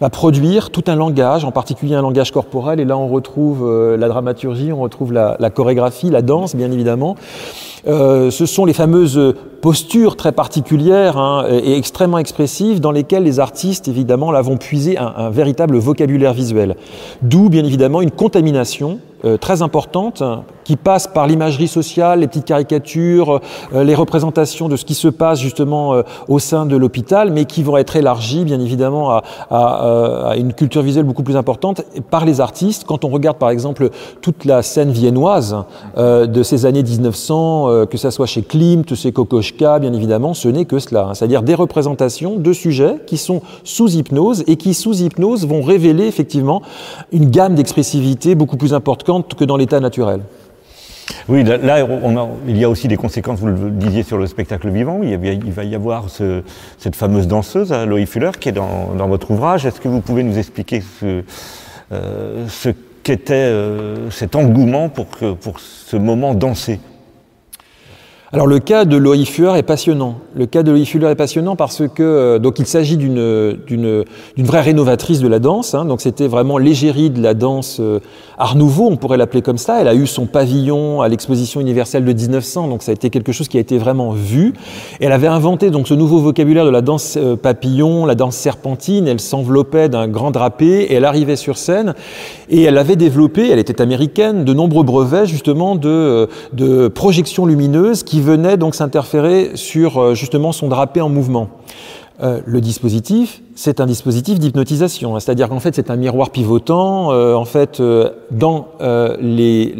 va 0.00 0.10
produire 0.10 0.70
tout 0.70 0.84
un 0.86 0.96
langage, 0.96 1.44
en 1.44 1.52
particulier 1.52 1.94
un 1.94 2.02
langage 2.02 2.30
corporel, 2.30 2.80
et 2.80 2.84
là 2.84 2.96
on 2.96 3.08
retrouve 3.08 3.66
euh, 3.66 3.96
la 3.96 4.08
dramaturgie, 4.08 4.72
on 4.72 4.80
retrouve 4.80 5.12
la, 5.12 5.36
la, 5.40 5.50
chorégraphie, 5.50 6.10
la 6.10 6.22
danse 6.22 6.54
bien 6.54 6.70
évidemment. 6.70 7.16
Euh, 7.86 8.30
ce 8.30 8.46
sont 8.46 8.64
les 8.64 8.74
fameuses 8.74 9.34
postures 9.60 10.16
très 10.16 10.32
particulières 10.32 11.18
hein, 11.18 11.46
et 11.50 11.76
extrêmement 11.76 12.18
expressives 12.18 12.80
dans 12.80 12.92
lesquelles 12.92 13.24
les 13.24 13.40
artistes, 13.40 13.88
évidemment, 13.88 14.30
là, 14.32 14.42
vont 14.42 14.56
puiser 14.56 14.98
un, 14.98 15.30
véritable 15.30 15.76
vocabulaire 15.78 16.32
visuel. 16.32 16.76
D'où, 17.22 17.48
bien 17.48 17.64
évidemment, 17.64 18.00
une 18.00 18.10
contamination 18.10 18.98
euh, 19.24 19.36
très 19.36 19.60
importante 19.60 20.22
qui 20.64 20.76
passe 20.76 21.06
par 21.06 21.26
l'imagerie 21.26 21.68
sociale, 21.68 22.20
les 22.20 22.26
petites 22.26 22.46
caricatures, 22.46 23.40
euh, 23.74 23.84
les 23.84 23.94
représentations 23.94 24.68
de 24.68 24.76
ce 24.76 24.84
qui 24.86 24.94
se 24.94 25.08
passe 25.08 25.40
justement 25.40 25.92
euh, 25.92 26.02
au 26.28 26.38
sein 26.38 26.64
de 26.64 26.74
l'hôpital, 26.74 27.30
mais 27.30 27.44
qui 27.44 27.62
vont 27.62 27.76
être 27.76 27.96
élargies 27.96 28.44
bien 28.44 28.60
évidemment 28.60 29.20
à, 29.50 30.34
une 30.38 30.54
culture 30.54 30.82
visuelle 30.82 31.04
beaucoup 31.04 31.22
plus 31.22 31.36
importante 31.36 31.82
par 32.10 32.24
les 32.24 32.40
artistes. 32.40 32.84
Quand 32.86 33.04
on 33.04 33.08
regarde 33.08 33.36
par 33.36 33.50
exemple 33.50 33.90
toute 34.22 34.44
la 34.44 34.62
scène 34.62 34.90
viennoise 34.90 35.56
de 35.96 36.42
ces 36.42 36.66
années 36.66 36.82
1900, 36.82 37.68
euh, 37.68 37.86
que 37.86 37.98
ça 37.98 38.10
soit 38.10 38.26
chez 38.26 38.42
Klimt, 38.42 38.94
chez 38.94 39.12
Kokoschka, 39.50 39.78
bien 39.78 39.92
évidemment, 39.92 40.34
ce 40.34 40.48
n'est 40.48 40.64
que 40.64 40.78
cela, 40.78 41.04
hein, 41.04 41.14
c'est-à-dire 41.14 41.42
des 41.42 41.54
représentations 41.54 42.36
de 42.36 42.52
sujets 42.52 42.96
qui 43.06 43.16
sont 43.16 43.42
sous 43.64 43.90
hypnose 43.90 44.44
et 44.46 44.56
qui 44.56 44.74
sous 44.74 45.02
hypnose 45.02 45.46
vont 45.46 45.62
révéler 45.62 46.06
effectivement 46.06 46.62
une 47.12 47.30
gamme 47.30 47.54
d'expressivité 47.54 48.34
beaucoup 48.34 48.56
plus 48.56 48.74
importante 48.74 49.34
que 49.34 49.44
dans 49.44 49.56
l'état 49.56 49.80
naturel. 49.80 50.20
Oui, 51.28 51.42
là, 51.42 51.84
il 52.46 52.56
y 52.56 52.64
a 52.64 52.68
aussi 52.68 52.86
des 52.86 52.96
conséquences, 52.96 53.40
vous 53.40 53.48
le 53.48 53.70
disiez, 53.70 54.04
sur 54.04 54.16
le 54.16 54.26
spectacle 54.26 54.70
vivant. 54.70 55.00
Il, 55.02 55.16
va 55.52 55.64
y 55.64 55.74
avoir 55.74 56.08
ce, 56.08 56.42
cette 56.78 56.94
fameuse 56.94 57.26
danseuse, 57.26 57.72
Loïc 57.72 58.08
Fuller, 58.08 58.30
qui 58.38 58.48
est 58.48 58.52
dans, 58.52 59.08
votre 59.08 59.32
ouvrage. 59.32 59.66
Est-ce 59.66 59.80
que 59.80 59.88
vous 59.88 60.00
pouvez 60.00 60.22
nous 60.22 60.38
expliquer 60.38 60.82
ce, 61.00 61.22
euh, 61.92 62.46
qu'était 63.02 63.34
euh, 63.34 64.10
cet 64.10 64.36
engouement 64.36 64.88
pour 64.88 65.08
ce 65.58 65.96
moment 65.96 66.34
dansé 66.34 66.78
alors 68.32 68.46
le 68.46 68.60
cas 68.60 68.84
de 68.84 68.96
Loïc 68.96 69.28
Fuller 69.28 69.54
est 69.56 69.64
passionnant. 69.64 70.14
Le 70.36 70.46
cas 70.46 70.62
de 70.62 70.70
Loïc 70.70 70.88
Fuller 70.88 71.08
est 71.08 71.16
passionnant 71.16 71.56
parce 71.56 71.82
que 71.88 72.02
euh, 72.04 72.38
donc 72.38 72.60
il 72.60 72.66
s'agit 72.66 72.96
d'une 72.96 73.58
d'une 73.66 74.04
vraie 74.38 74.60
rénovatrice 74.60 75.18
de 75.18 75.26
la 75.26 75.40
danse. 75.40 75.74
Hein, 75.74 75.84
donc 75.84 76.00
c'était 76.00 76.28
vraiment 76.28 76.56
l'égérie 76.56 77.10
de 77.10 77.20
la 77.20 77.34
danse 77.34 77.78
euh, 77.80 77.98
Art 78.38 78.54
Nouveau, 78.54 78.86
on 78.88 78.96
pourrait 78.96 79.16
l'appeler 79.16 79.42
comme 79.42 79.58
ça. 79.58 79.80
Elle 79.80 79.88
a 79.88 79.96
eu 79.96 80.06
son 80.06 80.26
pavillon 80.26 81.02
à 81.02 81.08
l'exposition 81.08 81.60
universelle 81.60 82.04
de 82.04 82.12
1900, 82.12 82.68
donc 82.68 82.84
ça 82.84 82.92
a 82.92 82.94
été 82.94 83.10
quelque 83.10 83.32
chose 83.32 83.48
qui 83.48 83.56
a 83.56 83.60
été 83.60 83.78
vraiment 83.78 84.12
vu. 84.12 84.52
Elle 85.00 85.10
avait 85.10 85.26
inventé 85.26 85.70
donc 85.70 85.88
ce 85.88 85.94
nouveau 85.94 86.20
vocabulaire 86.20 86.64
de 86.64 86.70
la 86.70 86.82
danse 86.82 87.18
euh, 87.20 87.34
papillon, 87.34 88.06
la 88.06 88.14
danse 88.14 88.36
serpentine. 88.36 89.08
Elle 89.08 89.18
s'enveloppait 89.18 89.88
d'un 89.88 90.06
grand 90.06 90.30
drapé 90.30 90.82
et 90.82 90.94
elle 90.94 91.04
arrivait 91.04 91.34
sur 91.34 91.58
scène 91.58 91.94
et 92.48 92.62
elle 92.62 92.78
avait 92.78 92.94
développé, 92.94 93.48
elle 93.50 93.58
était 93.58 93.82
américaine, 93.82 94.44
de 94.44 94.54
nombreux 94.54 94.84
brevets 94.84 95.26
justement 95.26 95.74
de 95.74 96.28
de 96.52 96.86
projections 96.86 97.44
lumineuses 97.44 98.04
qui 98.04 98.19
venait 98.22 98.56
donc 98.56 98.74
s'interférer 98.74 99.52
sur 99.54 100.14
justement 100.14 100.52
son 100.52 100.68
drapé 100.68 101.00
en 101.00 101.08
mouvement. 101.08 101.48
euh, 102.22 102.40
le 102.44 102.60
dispositif, 102.60 103.40
c'est 103.54 103.80
un 103.80 103.86
dispositif 103.86 104.38
d'hypnotisation, 104.38 105.18
c'est-à-dire 105.18 105.48
qu'en 105.48 105.58
fait 105.58 105.74
c'est 105.74 105.90
un 105.90 105.96
miroir 105.96 106.28
pivotant. 106.30 107.12
Euh, 107.12 107.34
en 107.34 107.46
fait, 107.46 107.80
euh, 107.80 108.10
dans, 108.30 108.68
les, 109.22 109.72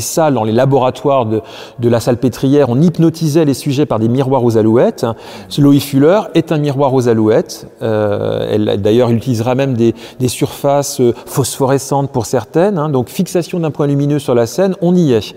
salles, 0.00 0.34
dans 0.34 0.44
les 0.44 0.52
laboratoires 0.52 1.26
de, 1.26 1.42
la 1.82 2.00
salle 2.00 2.16
pétrière, 2.16 2.70
on 2.70 2.80
hypnotisait 2.80 3.44
les 3.44 3.52
sujets 3.52 3.84
par 3.84 3.98
des 3.98 4.08
miroirs 4.08 4.42
aux 4.42 4.56
alouettes. 4.56 5.04
Loïc 5.58 5.82
Fuller 5.82 6.20
est 6.34 6.50
un 6.50 6.56
miroir 6.58 6.94
aux 6.94 7.08
alouettes. 7.08 7.66
elle 7.80 8.80
d'ailleurs 8.80 9.10
utilisera 9.10 9.54
même 9.54 9.74
des, 9.74 9.94
des, 10.18 10.28
surfaces 10.28 11.02
phosphorescentes 11.26 12.10
pour 12.10 12.24
certaines. 12.24 12.78
Hein, 12.78 12.88
donc 12.88 13.10
fixation 13.10 13.60
d'un 13.60 13.70
point 13.70 13.86
lumineux 13.86 14.18
sur 14.18 14.34
la 14.34 14.46
scène, 14.46 14.76
on 14.80 14.94
y 14.94 15.12
est. 15.12 15.34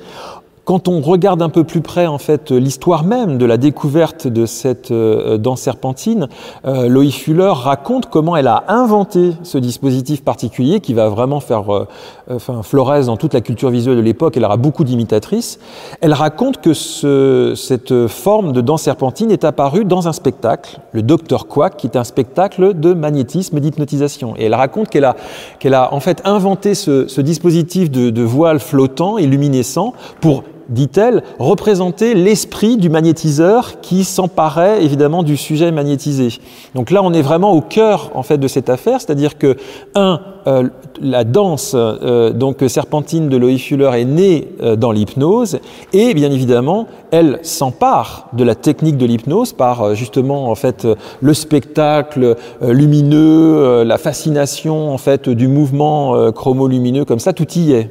Quand 0.66 0.88
on 0.88 1.00
regarde 1.00 1.44
un 1.44 1.50
peu 1.50 1.64
plus 1.64 1.82
près 1.82 2.08
en 2.08 2.18
fait 2.18 2.50
l'histoire 2.50 3.04
même 3.04 3.38
de 3.38 3.46
la 3.46 3.58
découverte 3.58 4.26
de 4.26 4.48
cette 4.48 4.90
euh, 4.90 5.38
danse 5.38 5.62
serpentine, 5.62 6.28
euh, 6.66 6.90
Loïc 6.90 7.14
Fuller 7.14 7.52
raconte 7.54 8.08
comment 8.10 8.36
elle 8.36 8.48
a 8.48 8.64
inventé 8.68 9.34
ce 9.44 9.60
dispositif 9.60 10.24
particulier 10.24 10.80
qui 10.80 10.96
va 10.96 11.08
vraiment 11.08 11.40
faire 11.40 11.72
euh, 11.72 11.88
enfin, 12.32 12.64
florès 12.64 13.06
dans 13.06 13.16
toute 13.16 13.36
la 13.36 13.42
culture 13.42 13.70
visuelle 13.70 13.98
de 13.98 14.02
l'époque. 14.02 14.38
Elle 14.38 14.44
aura 14.46 14.58
beaucoup 14.58 14.84
d'imitatrices. 14.84 15.60
Elle 16.02 16.14
raconte 16.14 16.60
que 16.60 16.74
ce, 16.74 17.54
cette 17.56 18.08
forme 18.08 18.52
de 18.52 18.62
danse 18.62 18.82
serpentine 18.82 19.30
est 19.30 19.44
apparue 19.44 19.86
dans 19.86 20.08
un 20.08 20.14
spectacle, 20.14 20.80
le 20.94 21.04
Docteur 21.04 21.46
Quack, 21.46 21.78
qui 21.78 21.86
est 21.86 21.96
un 21.96 22.04
spectacle 22.04 22.74
de 22.74 22.96
magnétisme 22.96 23.56
et 23.56 23.60
d'hypnotisation. 23.62 24.34
Et 24.36 24.46
elle 24.46 24.56
raconte 24.56 24.90
qu'elle 24.90 25.06
a, 25.06 25.16
qu'elle 25.60 25.76
a 25.76 25.94
en 25.94 26.00
fait 26.00 26.24
inventé 26.26 26.74
ce, 26.74 27.08
ce 27.08 27.22
dispositif 27.22 27.92
de, 27.92 28.10
de 28.10 28.24
voile 28.24 28.60
flottant 28.60 29.20
et 29.20 29.28
luminescent 29.28 29.94
pour 30.22 30.42
dit-elle, 30.70 31.24
représenter 31.40 32.14
l'esprit 32.14 32.78
du 32.78 32.90
magnétiseur 32.90 33.82
qui 33.82 34.04
s'emparait 34.04 34.84
évidemment 34.84 35.24
du 35.24 35.38
sujet 35.38 35.72
magnétisé. 35.72 36.30
Donc 36.74 36.92
là, 36.92 37.02
on 37.04 37.14
est 37.14 37.22
vraiment 37.22 37.54
au 37.54 37.62
cœur 37.62 38.12
en 38.16 38.24
fait 38.24 38.38
de 38.38 38.48
cette 38.48 38.70
affaire, 38.70 39.02
c'est-à-dire 39.02 39.38
que 39.38 39.56
un, 39.96 40.20
euh, 40.48 40.70
la 41.02 41.24
danse 41.24 41.72
euh, 41.76 42.32
donc 42.32 42.64
serpentine 42.68 43.30
de 43.30 43.38
Loïc 43.38 43.64
Fuller 43.64 43.90
est 43.96 44.06
née 44.06 44.50
euh, 44.62 44.76
dans 44.76 44.92
l'hypnose 44.92 45.60
et 45.92 46.14
bien 46.14 46.32
évidemment, 46.32 46.88
elle 47.10 47.40
s'empare 47.42 48.30
de 48.34 48.44
la 48.44 48.54
technique 48.54 48.98
de 48.98 49.06
l'hypnose 49.06 49.54
par 49.54 49.96
justement 49.96 50.50
en 50.50 50.56
fait 50.56 50.88
le 51.22 51.34
spectacle 51.34 52.36
lumineux, 52.62 53.84
la 53.84 53.98
fascination 53.98 54.94
en 54.94 54.98
fait 54.98 55.30
du 55.30 55.48
mouvement 55.48 56.32
chromolumineux 56.32 57.06
comme 57.06 57.20
ça, 57.20 57.34
tout 57.34 57.52
y 57.56 57.72
est 57.74 57.90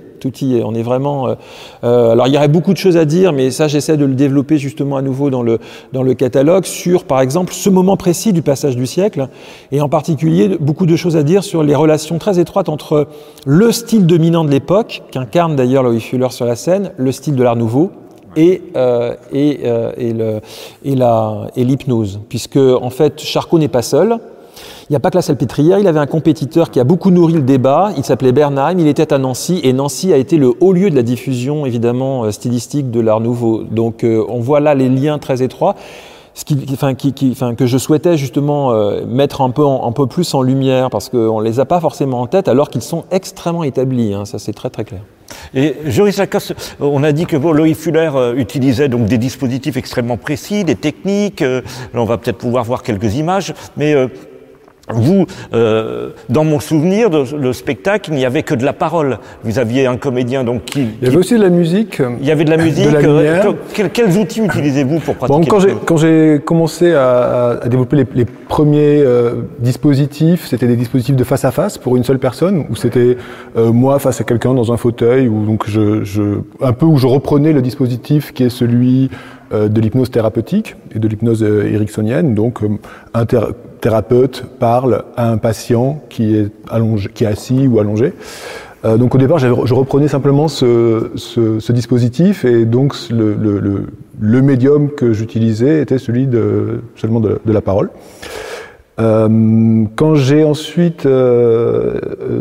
On 0.64 0.74
est 0.74 0.82
vraiment. 0.82 1.28
Euh, 1.28 1.34
euh, 1.84 2.12
alors 2.12 2.26
il 2.26 2.34
y 2.34 2.36
aurait 2.36 2.48
beaucoup 2.48 2.72
de 2.72 2.78
choses 2.78 2.96
à 2.96 3.04
dire, 3.04 3.32
mais 3.32 3.50
ça 3.50 3.68
j'essaie 3.68 3.96
de 3.96 4.04
le 4.04 4.14
développer 4.14 4.58
justement 4.58 4.96
à 4.96 5.02
nouveau 5.02 5.30
dans 5.30 5.42
le 5.42 5.58
dans 5.92 6.02
le 6.02 6.14
catalogue 6.14 6.64
sur, 6.64 7.04
par 7.04 7.20
exemple, 7.20 7.52
ce 7.52 7.70
moment 7.70 7.96
précis 7.96 8.32
du 8.32 8.42
passage 8.42 8.76
du 8.76 8.86
siècle, 8.86 9.28
et 9.72 9.80
en 9.80 9.88
particulier 9.88 10.56
beaucoup 10.60 10.86
de 10.86 10.96
choses 10.96 11.16
à 11.16 11.22
dire 11.22 11.44
sur 11.44 11.62
les 11.62 11.74
relations 11.74 12.18
très 12.18 12.38
étroites 12.38 12.68
entre 12.68 13.08
le 13.46 13.72
style 13.72 14.06
dominant 14.06 14.44
de 14.44 14.50
l'époque, 14.50 15.02
qu'incarne 15.10 15.56
d'ailleurs 15.56 15.82
Loïc 15.82 16.02
Fuller 16.02 16.30
sur 16.30 16.46
la 16.46 16.56
scène, 16.56 16.92
le 16.96 17.12
style 17.12 17.34
de 17.36 17.42
l'Art 17.42 17.56
Nouveau, 17.56 17.90
et, 18.36 18.62
euh, 18.76 19.14
et, 19.32 19.60
et, 20.84 20.94
la, 20.94 21.46
et 21.54 21.64
l'hypnose, 21.64 22.20
puisque 22.28 22.56
en 22.56 22.90
fait 22.90 23.20
Charcot 23.20 23.58
n'est 23.58 23.68
pas 23.68 23.82
seul. 23.82 24.18
Il 24.90 24.92
n'y 24.92 24.96
a 24.96 25.00
pas 25.00 25.10
que 25.10 25.16
la 25.16 25.22
salpêtrière, 25.22 25.78
il 25.78 25.86
avait 25.86 25.98
un 26.00 26.06
compétiteur 26.06 26.70
qui 26.70 26.78
a 26.78 26.84
beaucoup 26.84 27.10
nourri 27.10 27.32
le 27.32 27.40
débat, 27.40 27.92
il 27.96 28.04
s'appelait 28.04 28.32
Bernheim, 28.32 28.78
il 28.78 28.86
était 28.86 29.14
à 29.14 29.18
Nancy, 29.18 29.60
et 29.62 29.72
Nancy 29.72 30.12
a 30.12 30.18
été 30.18 30.36
le 30.36 30.52
haut 30.60 30.74
lieu 30.74 30.90
de 30.90 30.94
la 30.94 31.02
diffusion, 31.02 31.64
évidemment, 31.64 32.24
euh, 32.24 32.30
stylistique 32.30 32.90
de 32.90 33.00
l'art 33.00 33.20
nouveau. 33.20 33.62
Donc 33.62 34.04
euh, 34.04 34.22
on 34.28 34.40
voit 34.40 34.60
là 34.60 34.74
les 34.74 34.90
liens 34.90 35.18
très 35.18 35.42
étroits. 35.42 35.74
Ce 36.34 36.44
qui, 36.44 36.66
enfin, 36.72 36.94
qui, 36.94 37.14
enfin, 37.30 37.54
que 37.54 37.64
je 37.64 37.78
souhaitais 37.78 38.18
justement 38.18 38.72
euh, 38.72 39.06
mettre 39.06 39.40
un 39.40 39.50
peu, 39.50 40.06
plus 40.06 40.34
en 40.34 40.42
lumière, 40.42 40.90
parce 40.90 41.08
qu'on 41.08 41.40
ne 41.40 41.44
les 41.44 41.60
a 41.60 41.64
pas 41.64 41.80
forcément 41.80 42.20
en 42.20 42.26
tête, 42.26 42.48
alors 42.48 42.68
qu'ils 42.68 42.82
sont 42.82 43.04
extrêmement 43.10 43.62
établis. 43.62 44.12
Hein, 44.12 44.26
ça, 44.26 44.38
c'est 44.38 44.52
très 44.52 44.68
très 44.68 44.84
clair. 44.84 45.00
Et 45.54 45.76
Joris 45.86 46.18
Lacoste, 46.18 46.54
on 46.80 47.02
a 47.04 47.12
dit 47.12 47.24
que 47.24 47.36
Loïc 47.36 47.76
Fuller 47.76 48.10
utilisait 48.36 48.88
donc 48.88 49.06
des 49.06 49.16
dispositifs 49.16 49.76
extrêmement 49.76 50.18
précis, 50.18 50.64
des 50.64 50.74
techniques. 50.74 51.42
on 51.94 52.04
va 52.04 52.18
peut-être 52.18 52.38
pouvoir 52.38 52.64
voir 52.64 52.82
quelques 52.82 53.14
images, 53.14 53.54
mais 53.76 53.94
vous, 54.92 55.26
euh, 55.54 56.10
dans 56.28 56.44
mon 56.44 56.60
souvenir 56.60 57.08
de 57.08 57.24
le 57.36 57.52
spectacle, 57.52 58.10
il 58.12 58.16
n'y 58.16 58.26
avait 58.26 58.42
que 58.42 58.54
de 58.54 58.64
la 58.64 58.72
parole. 58.72 59.18
Vous 59.42 59.58
aviez 59.58 59.86
un 59.86 59.96
comédien 59.96 60.44
donc 60.44 60.64
qui. 60.66 60.86
Il 61.00 61.06
y 61.06 61.08
avait 61.08 61.16
aussi 61.16 61.34
de 61.34 61.42
la 61.42 61.48
musique. 61.48 62.02
Il 62.20 62.26
y 62.26 62.30
avait 62.30 62.44
de 62.44 62.50
la 62.50 62.58
musique. 62.58 62.90
De 62.90 62.92
la 62.92 62.98
euh, 63.00 63.52
quels, 63.72 64.18
outils 64.18 64.42
utilisez-vous 64.42 65.00
pour 65.00 65.14
pratiquer 65.14 65.50
bon, 65.50 65.80
Quand 65.86 65.96
j'ai 65.96 66.40
commencé 66.44 66.92
à, 66.92 67.60
à 67.62 67.68
développer 67.68 67.96
les, 67.96 68.06
les 68.14 68.26
premiers 68.54 69.02
euh, 69.02 69.42
dispositifs, 69.58 70.46
c'était 70.46 70.68
des 70.68 70.76
dispositifs 70.76 71.16
de 71.16 71.24
face 71.24 71.44
à 71.44 71.50
face 71.50 71.76
pour 71.76 71.96
une 71.96 72.04
seule 72.04 72.20
personne, 72.20 72.66
où 72.70 72.76
c'était 72.76 73.16
euh, 73.56 73.72
moi 73.72 73.98
face 73.98 74.20
à 74.20 74.24
quelqu'un 74.24 74.54
dans 74.54 74.72
un 74.72 74.76
fauteuil, 74.76 75.26
ou 75.26 75.44
donc 75.44 75.64
je, 75.66 76.04
je, 76.04 76.38
un 76.60 76.72
peu 76.72 76.86
où 76.86 76.96
je 76.96 77.08
reprenais 77.08 77.52
le 77.52 77.62
dispositif 77.62 78.32
qui 78.32 78.44
est 78.44 78.50
celui 78.50 79.10
euh, 79.52 79.68
de 79.68 79.80
l'hypnose 79.80 80.12
thérapeutique 80.12 80.76
et 80.94 81.00
de 81.00 81.08
l'hypnose 81.08 81.42
ericksonienne. 81.42 82.36
Donc 82.36 82.60
un 83.12 83.26
thérapeute 83.84 84.44
parle 84.58 85.04
à 85.14 85.30
un 85.30 85.36
patient 85.36 86.02
qui 86.08 86.34
est, 86.34 87.26
assis 87.26 87.68
ou 87.68 87.78
allongé. 87.78 88.14
Euh, 88.86 88.96
donc 88.96 89.14
au 89.14 89.18
départ, 89.18 89.38
je 89.38 89.74
reprenais 89.74 90.08
simplement 90.08 90.48
ce, 90.48 91.70
dispositif 91.70 92.46
et 92.46 92.64
donc 92.64 92.94
le, 93.10 94.40
médium 94.40 94.88
que 94.88 95.12
j'utilisais 95.12 95.82
était 95.82 95.98
celui 95.98 96.26
seulement 96.96 97.20
de, 97.20 97.38
la 97.44 97.60
parole. 97.60 97.90
Euh, 99.00 99.84
quand 99.96 100.14
j'ai 100.14 100.44
ensuite 100.44 101.04
euh, 101.04 101.98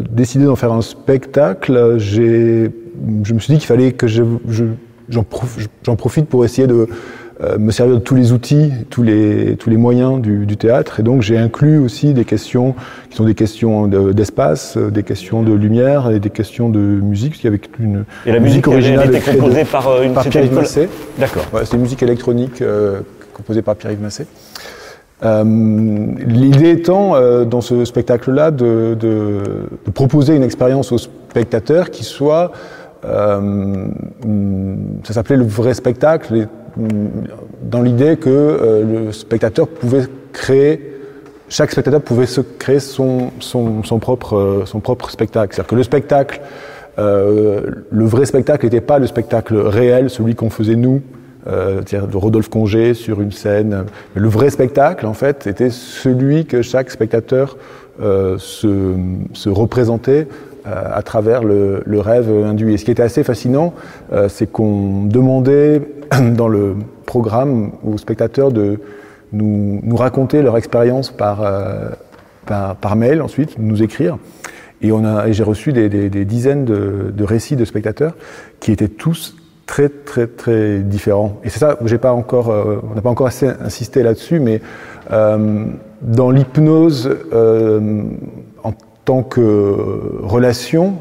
décidé 0.10 0.46
d'en 0.46 0.56
faire 0.56 0.72
un 0.72 0.82
spectacle, 0.82 1.98
je 1.98 2.70
me 3.34 3.40
suis 3.40 3.54
dit 3.54 3.60
qu'il 3.60 3.68
fallait 3.68 3.92
que 3.92 4.08
j'en 4.08 4.40
je, 5.10 5.92
profite 5.92 6.28
pour 6.28 6.46
essayer 6.46 6.68
de 6.68 6.88
me 7.58 7.72
servir 7.72 7.96
de 7.96 8.00
tous 8.02 8.16
les 8.16 8.32
outils, 8.32 8.72
tous 8.90 9.04
les, 9.04 9.56
tous 9.58 9.70
les 9.70 9.78
moyens 9.78 10.22
du, 10.22 10.46
du 10.46 10.58
théâtre. 10.58 11.00
Et 11.00 11.04
donc 11.04 11.22
j'ai 11.22 11.38
inclus 11.38 11.78
aussi 11.78 12.14
des 12.14 12.26
questions 12.26 12.76
qui 13.10 13.18
sont 13.18 13.26
des 13.26 13.36
questions 13.36 13.88
d'espace, 13.88 14.78
euh, 14.78 14.90
des 14.90 15.04
questions 15.04 15.44
de 15.44 15.54
lumière 15.54 16.10
et 16.10 16.20
des 16.20 16.30
questions 16.30 16.70
de 16.70 16.80
musique, 16.80 17.34
parce 17.34 17.44
y 17.44 17.48
avait 17.48 17.60
une 17.80 18.06
et 18.26 18.32
la 18.32 18.40
musique, 18.40 18.68
originale 18.68 19.14
était 19.14 19.32
composée 19.32 19.66
par 19.66 19.88
euh, 19.88 20.04
une 20.04 20.14
par 20.14 20.24
Pierre-Yves 20.26 20.54
Massé. 20.54 20.90
D'accord. 21.18 21.46
Ouais, 21.54 21.62
c'est 21.66 21.76
une 21.76 21.82
musique 21.82 22.04
électronique 22.04 22.62
euh, 22.62 23.02
composée 23.34 23.62
par 23.62 23.76
Pierre-Yves 23.76 24.02
Massé. 24.02 24.26
Euh, 25.24 25.44
L'idée 26.26 26.72
étant, 26.72 27.16
euh, 27.16 27.46
dans 27.46 27.62
ce 27.62 27.86
spectacle-là, 27.86 28.52
de, 28.52 28.96
de, 29.00 29.42
de, 29.86 29.92
proposer 29.92 30.36
une 30.36 30.44
expérience 30.44 30.92
au 30.92 30.98
spectateur 30.98 31.92
qui 31.92 32.04
soit, 32.04 32.52
euh, 33.06 33.88
ça 35.04 35.14
s'appelait 35.14 35.38
le 35.38 35.46
vrai 35.46 35.74
spectacle, 35.74 36.48
dans 36.78 37.82
l'idée 37.82 38.18
que 38.18 38.30
euh, 38.30 39.06
le 39.06 39.12
spectateur 39.12 39.68
pouvait 39.68 40.06
créer 40.32 40.90
chaque 41.50 41.72
spectateur 41.72 42.02
pouvait 42.02 42.26
se 42.26 42.42
créer 42.42 42.80
son, 42.80 43.32
euh, 43.56 44.80
propre 44.80 45.10
spectacle. 45.12 45.54
C'est-à-dire 45.54 45.70
que 45.70 45.76
le 45.76 45.84
spectacle, 45.84 46.42
euh, 46.98 47.62
le 47.92 48.06
vrai 48.06 48.26
spectacle 48.26 48.66
n'était 48.66 48.82
pas 48.82 48.98
le 48.98 49.06
spectacle 49.06 49.58
réel, 49.58 50.10
celui 50.10 50.34
qu'on 50.34 50.50
faisait 50.50 50.76
nous, 50.76 51.02
de 51.46 52.18
Rodolphe 52.18 52.50
Congé 52.50 52.96
sur 52.96 53.22
une 53.22 53.34
scène. 53.34 53.86
Mais 54.16 54.22
le 54.22 54.30
vrai 54.30 54.50
spectacle, 54.50 55.06
en 55.06 55.14
fait, 55.14 55.46
était 55.46 55.70
celui 55.70 56.46
que 56.46 56.64
chaque 56.64 56.90
spectateur 56.90 57.58
se, 58.00 58.96
se, 59.34 59.50
représentait 59.50 60.28
à 60.66 61.02
travers 61.04 61.44
le, 61.44 61.84
le, 61.86 62.00
rêve 62.00 62.32
induit. 62.46 62.74
Et 62.74 62.78
ce 62.78 62.86
qui 62.86 62.92
était 62.92 63.04
assez 63.04 63.24
fascinant, 63.24 63.74
c'est 64.30 64.50
qu'on 64.50 65.04
demandait 65.04 65.82
dans 66.36 66.48
le 66.48 66.76
programme 67.06 67.72
aux 67.84 67.98
spectateurs 67.98 68.52
de 68.52 68.80
nous, 69.32 69.80
nous 69.84 69.96
raconter 69.96 70.42
leur 70.42 70.58
expérience 70.58 71.10
par, 71.10 71.42
euh, 71.42 71.90
par, 72.46 72.76
par, 72.76 72.96
mail 72.96 73.22
ensuite, 73.22 73.58
nous 73.58 73.82
écrire. 73.84 74.18
Et, 74.82 74.92
on 74.92 75.04
j'ai 75.32 75.44
reçu 75.44 75.72
des, 75.74 75.90
des, 75.90 76.26
dizaines 76.26 76.66
de, 76.66 77.24
récits 77.24 77.56
de 77.56 77.66
spectateurs 77.66 78.16
qui 78.60 78.72
étaient 78.72 78.90
tous 78.90 79.36
très 79.66 79.88
très 79.88 80.28
très 80.28 80.80
différents. 80.80 81.40
Et 81.44 81.50
c'est 81.50 81.60
ça, 81.60 81.78
j'ai 81.86 81.98
pas 81.98 82.12
encore, 82.12 82.50
euh, 82.50 82.82
on 82.92 82.96
n'a 82.96 83.02
pas 83.02 83.10
encore 83.10 83.28
assez 83.28 83.48
insisté 83.48 84.04
là-dessus, 84.04 84.40
mais 84.40 84.62
euh, 85.12 85.66
dans 86.02 86.32
l'hypnose 86.32 87.18
en 88.64 88.74
tant 89.06 89.24
que 89.24 89.40
relation, 90.22 90.96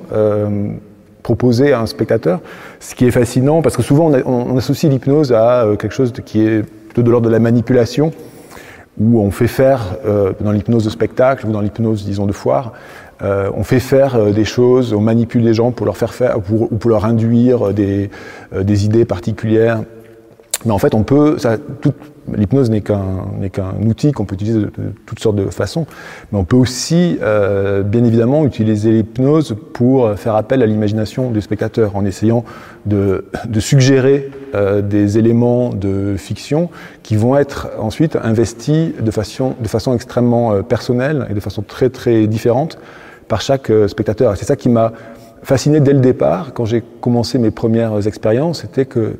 proposer 1.23 1.73
à 1.73 1.81
un 1.81 1.87
spectateur. 1.87 2.41
Ce 2.81 2.95
qui 2.95 3.07
est 3.07 3.11
fascinant, 3.11 3.63
parce 3.63 3.77
que 3.77 3.83
souvent 3.83 4.11
on, 4.27 4.57
associe 4.57 4.91
l'hypnose 4.91 5.33
à 5.33 5.65
euh, 5.65 5.77
quelque 5.77 5.95
chose 5.95 6.13
qui 6.25 6.45
est 6.45 6.63
plutôt 6.63 7.03
de 7.03 7.11
l'ordre 7.11 7.27
de 7.27 7.33
la 7.33 7.39
manipulation, 7.39 8.13
où 9.01 9.21
on 9.21 9.31
fait 9.31 9.49
faire, 9.49 9.97
euh, 10.05 10.33
dans 10.41 10.53
l'hypnose 10.53 10.85
de 10.85 10.91
spectacle 10.91 11.47
ou 11.47 11.53
dans 11.53 11.61
l'hypnose, 11.61 12.05
disons, 12.05 12.27
de 12.27 12.33
foire, 12.33 12.73
euh, 13.23 13.51
on 13.55 13.63
fait 13.63 13.81
faire 13.81 14.33
des 14.33 14.45
choses, 14.45 14.93
on 14.93 15.01
manipule 15.01 15.45
les 15.45 15.55
gens 15.55 15.71
pour 15.71 15.87
leur 15.87 15.97
faire 15.97 16.13
faire, 16.13 16.39
ou 16.39 16.77
pour 16.77 16.91
leur 16.91 17.05
induire 17.05 17.73
des 17.73 18.11
idées 18.85 19.05
particulières. 19.05 19.83
Mais 20.65 20.73
en 20.73 20.79
fait, 20.79 20.95
on 20.95 21.03
peut, 21.03 21.37
l'hypnose 22.33 22.71
n'est 22.71 22.83
qu'un 22.83 23.27
qu'un 23.53 23.75
outil 23.87 24.13
qu'on 24.13 24.25
peut 24.25 24.35
utiliser 24.35 24.61
de, 24.61 24.71
toutes 25.07 25.19
sortes 25.19 25.37
de 25.37 25.47
façons, 25.47 25.87
mais 26.31 26.39
on 26.39 26.45
peut 26.45 26.57
aussi, 26.57 27.19
euh, 27.23 27.83
bien 27.83 28.05
évidemment, 28.05 28.45
utiliser 28.45 28.93
l'hypnose 28.93 29.57
pour 29.73 30.17
faire 30.17 30.37
appel 30.37 30.63
à 30.63 30.67
l'imagination 30.67 31.31
du 31.31 31.41
spectateur, 31.41 31.97
en 31.97 32.05
essayant 32.05 32.45
de, 32.87 33.25
de 33.47 33.61
suggérer 33.61 34.31
euh, 34.55 34.83
des 34.83 35.19
éléments 35.19 35.71
de 35.71 36.17
fiction 36.17 36.69
qui 37.03 37.17
vont 37.17 37.37
être 37.37 37.71
ensuite 37.79 38.17
investis 38.23 38.93
de 39.01 39.11
façon, 39.11 39.55
de 39.61 39.69
façon 39.69 39.95
extrêmement 39.95 40.53
euh, 40.53 40.63
personnelle 40.63 41.27
et 41.31 41.35
de 41.35 41.41
façon 41.41 41.63
très 41.63 41.91
très 41.91 42.27
différente 42.27 42.79
par 43.29 43.41
chaque 43.41 43.71
euh, 43.71 43.89
spectateur. 43.89 44.35
Et 44.35 44.37
c'est 44.37 44.45
ça 44.45 44.57
qui 44.57 44.69
m'a 44.69 44.93
fasciné 45.43 45.81
dès 45.81 45.95
le 45.95 46.01
départ, 46.01 46.53
quand 46.53 46.67
j'ai 46.67 46.83
commencé 47.01 47.39
mes 47.39 47.51
premières 47.51 48.07
expériences, 48.07 48.61
c'était 48.61 48.85
que 48.85 49.01
euh, 49.01 49.19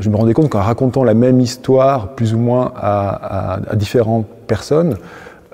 je 0.00 0.10
me 0.10 0.16
rendais 0.16 0.34
compte 0.34 0.50
qu'en 0.50 0.60
racontant 0.60 1.04
la 1.04 1.14
même 1.14 1.40
histoire, 1.40 2.14
plus 2.14 2.34
ou 2.34 2.38
moins 2.38 2.72
à, 2.76 3.54
à, 3.54 3.72
à 3.72 3.76
différentes 3.76 4.26
personnes, 4.46 4.96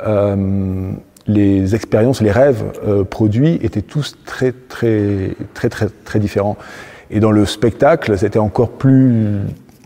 euh, 0.06 0.90
les 1.26 1.74
expériences, 1.74 2.20
les 2.20 2.30
rêves 2.30 2.64
euh, 2.86 3.04
produits 3.04 3.58
étaient 3.62 3.82
tous 3.82 4.16
très, 4.24 4.52
très, 4.52 5.30
très, 5.54 5.68
très, 5.68 5.88
très 6.04 6.18
différents. 6.18 6.56
Et 7.10 7.20
dans 7.20 7.32
le 7.32 7.46
spectacle, 7.46 8.16
c'était 8.18 8.38
encore 8.38 8.70
plus 8.70 9.38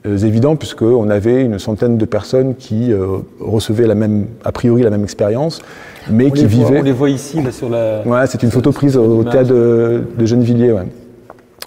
euh, 0.06 0.16
évident 0.18 0.56
puisqu'on 0.56 1.10
avait 1.10 1.42
une 1.42 1.58
centaine 1.58 1.98
de 1.98 2.04
personnes 2.04 2.54
qui 2.56 2.92
euh, 2.92 3.18
recevaient 3.40 3.86
la 3.86 3.94
même, 3.94 4.26
a 4.44 4.52
priori 4.52 4.82
la 4.82 4.90
même 4.90 5.04
expérience, 5.04 5.62
mais 6.10 6.26
on 6.26 6.30
qui 6.30 6.46
vivaient. 6.46 6.64
Voit, 6.64 6.78
on 6.80 6.82
les 6.82 6.92
voit 6.92 7.10
ici 7.10 7.42
là, 7.42 7.52
sur 7.52 7.68
la. 7.68 8.02
Ouais, 8.06 8.26
c'est 8.26 8.42
une 8.42 8.50
photo 8.50 8.72
prise 8.72 8.96
au 8.96 9.22
théâtre 9.24 9.50
de, 9.50 10.02
de 10.18 10.26
Gennevilliers. 10.26 10.72
Ouais 10.72 10.86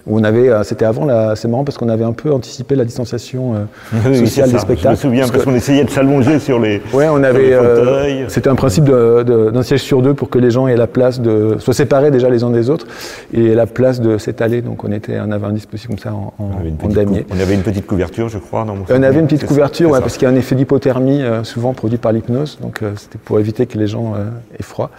où 0.06 0.20
on 0.20 0.24
avait, 0.24 0.50
euh, 0.50 0.64
c'était 0.64 0.86
avant, 0.86 1.06
la, 1.06 1.36
c'est 1.36 1.48
marrant 1.48 1.64
parce 1.64 1.78
qu'on 1.78 1.88
avait 1.88 2.04
un 2.04 2.12
peu 2.12 2.32
anticipé 2.32 2.76
la 2.76 2.84
distanciation 2.84 3.56
euh, 3.56 3.98
oui, 4.06 4.18
sociale 4.18 4.52
des 4.52 4.60
spectacles. 4.60 4.84
Je 4.84 5.08
me 5.08 5.12
souviens 5.12 5.28
parce, 5.30 5.46
qu'on 5.46 5.56
essayait 5.56 5.86
de 5.86 5.90
s'allonger 5.90 6.40
sur 6.40 6.60
les. 6.60 6.82
Ouais, 6.94 7.08
on 7.10 7.24
avait. 7.24 7.54
Euh, 7.54 8.28
c'était 8.28 8.50
un 8.50 8.56
principe 8.56 8.86
d'un 8.86 9.64
siège 9.64 9.82
sur 9.82 10.02
deux 10.02 10.14
pour 10.14 10.30
que 10.30 10.40
les 10.40 10.52
gens 10.52 10.68
aient 10.68 10.76
la 10.76 10.88
place 10.88 11.22
de 11.22 11.56
soient 11.60 11.74
séparés 11.74 12.12
déjà 12.12 12.30
les 12.30 12.44
uns 12.44 12.50
des 12.50 12.70
autres 12.70 12.86
et 13.34 13.56
la 13.56 13.66
place 13.66 14.02
de 14.02 14.18
s'étaler. 14.18 14.62
Donc 14.62 14.84
on 14.84 14.92
était, 14.92 15.20
on 15.26 15.32
avait 15.32 15.48
un 15.48 15.54
dispositif 15.54 15.90
comme 15.90 16.00
ça 16.00 16.14
en, 16.14 16.34
on 16.38 16.44
en. 16.44 16.96
On 17.32 17.40
avait 17.40 17.54
une 17.54 17.62
petite 17.62 17.88
couverture, 17.88 18.28
je 18.28 18.40
crois. 18.40 18.66
Dans 18.66 18.76
mon 18.76 18.84
on 18.90 19.04
avait 19.04 19.20
une 19.20 19.28
petite 19.28 19.46
couverture, 19.46 19.92
ouais, 19.92 20.02
parce 20.02 20.18
qu'il 20.18 20.28
y 20.28 20.32
a 20.32 20.34
un 20.34 20.38
effet 20.38 20.56
d'hypothermie 20.56 21.22
euh, 21.22 21.44
souvent 21.44 21.74
produit 21.74 21.98
par 21.98 22.12
l'hypnose, 22.12 22.60
donc 22.62 22.82
euh, 22.82 22.92
c'était 22.98 23.18
pour 23.18 23.40
éviter 23.40 23.68
que 23.68 23.78
les 23.78 23.88
gens 23.88 24.16
aient 24.60 24.64
froid. 24.64 24.92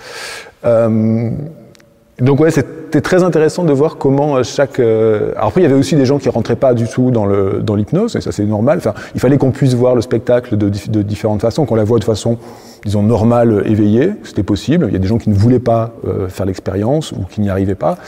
Donc 2.20 2.38
ouais, 2.38 2.50
c'était 2.50 3.00
très 3.00 3.24
intéressant 3.24 3.64
de 3.64 3.72
voir 3.72 3.96
comment 3.96 4.36
euh, 4.36 4.42
chaque. 4.44 4.78
Euh... 4.78 5.32
Alors 5.34 5.48
après, 5.48 5.62
il 5.62 5.64
y 5.64 5.66
avait 5.66 5.74
aussi 5.74 5.96
des 5.96 6.06
gens 6.06 6.18
qui 6.18 6.28
rentraient 6.28 6.54
pas 6.54 6.72
du 6.72 6.86
tout 6.86 7.10
dans 7.10 7.26
le 7.26 7.60
dans 7.60 7.74
l'hypnose, 7.74 8.14
et 8.14 8.20
ça 8.20 8.30
c'est 8.30 8.44
normal. 8.44 8.78
Enfin, 8.78 8.94
il 9.16 9.20
fallait 9.20 9.36
qu'on 9.36 9.50
puisse 9.50 9.74
voir 9.74 9.96
le 9.96 10.00
spectacle 10.00 10.56
de, 10.56 10.68
de 10.68 11.02
différentes 11.02 11.40
façons, 11.40 11.66
qu'on 11.66 11.74
la 11.74 11.82
voit 11.82 11.98
de 11.98 12.04
façon, 12.04 12.38
disons 12.84 13.02
normale, 13.02 13.64
éveillée. 13.66 14.12
C'était 14.22 14.44
possible. 14.44 14.86
Il 14.88 14.92
y 14.92 14.96
a 14.96 15.00
des 15.00 15.08
gens 15.08 15.18
qui 15.18 15.30
ne 15.30 15.34
voulaient 15.34 15.58
pas 15.58 15.92
euh, 16.06 16.28
faire 16.28 16.46
l'expérience 16.46 17.10
ou 17.10 17.24
qui 17.28 17.40
n'y 17.40 17.50
arrivaient 17.50 17.74
pas 17.74 17.98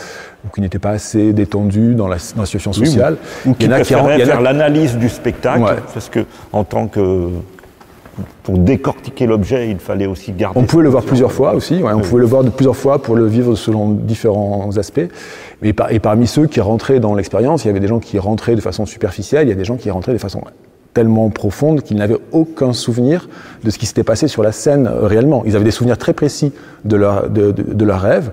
ou 0.47 0.55
qui 0.55 0.61
n'étaient 0.61 0.79
pas 0.79 0.91
assez 0.91 1.33
détendus 1.33 1.97
dans 1.97 2.07
la, 2.07 2.19
dans 2.37 2.43
la 2.43 2.47
situation 2.47 2.73
sociale. 2.73 3.17
Oui, 3.45 3.51
ou 3.51 3.55
qui 3.55 3.69
préféraient 3.69 4.25
faire 4.25 4.41
l'analyse 4.41 4.97
du 4.97 5.09
spectacle, 5.09 5.63
ouais. 5.63 5.83
parce 5.93 6.09
que 6.09 6.21
en 6.53 6.63
tant 6.63 6.87
que 6.87 7.29
pour 8.43 8.59
décortiquer 8.59 9.27
l'objet, 9.27 9.71
il 9.71 9.79
fallait 9.79 10.07
aussi 10.07 10.33
garder. 10.33 10.59
On 10.59 10.65
pouvait 10.65 10.85
le 10.85 10.89
voir 10.89 11.05
plusieurs 11.05 11.33
fois 11.33 11.55
aussi. 11.55 11.83
Ouais, 11.83 11.93
on 11.93 12.01
pouvait 12.01 12.21
le 12.21 12.27
voir 12.27 12.45
de 12.45 12.51
plusieurs 12.51 12.77
fois 12.77 13.03
pour 13.03 13.17
le 13.17 13.27
vivre 13.27 13.55
selon 13.55 13.91
différents 13.91 14.77
aspects. 14.79 15.09
Et, 15.63 15.73
par, 15.73 15.91
et 15.93 15.99
parmi 15.99 16.27
ceux 16.27 16.47
qui 16.47 16.61
rentraient 16.61 17.01
dans 17.01 17.15
l'expérience, 17.15 17.65
il 17.65 17.69
y 17.69 17.71
avait 17.71 17.81
des 17.81 17.89
gens 17.89 17.99
qui 18.01 18.19
rentraient 18.19 18.57
de 18.57 18.61
façon 18.61 18.87
superficielle, 18.87 19.47
il 19.47 19.51
y 19.51 19.53
a 19.53 19.57
des 19.57 19.65
gens 19.65 19.77
qui 19.77 19.91
rentraient 19.91 20.13
de 20.15 20.19
façon 20.19 20.43
tellement 20.95 21.29
profonde 21.29 21.83
qu'ils 21.83 21.99
n'avaient 21.99 22.19
aucun 22.33 22.73
souvenir 22.73 23.29
de 23.65 23.71
ce 23.71 23.79
qui 23.79 23.85
s'était 23.85 24.05
passé 24.05 24.29
sur 24.29 24.43
la 24.43 24.53
scène 24.53 24.87
euh, 24.87 25.07
réellement. 25.07 25.43
Ils 25.45 25.55
avaient 25.55 25.65
des 25.65 25.71
souvenirs 25.71 25.99
très 25.99 26.15
précis 26.15 26.53
de 26.87 26.97
leur, 26.97 27.29
de, 27.29 27.53
de, 27.53 27.63
de 27.63 27.85
leur 27.85 28.01
rêve. 28.01 28.33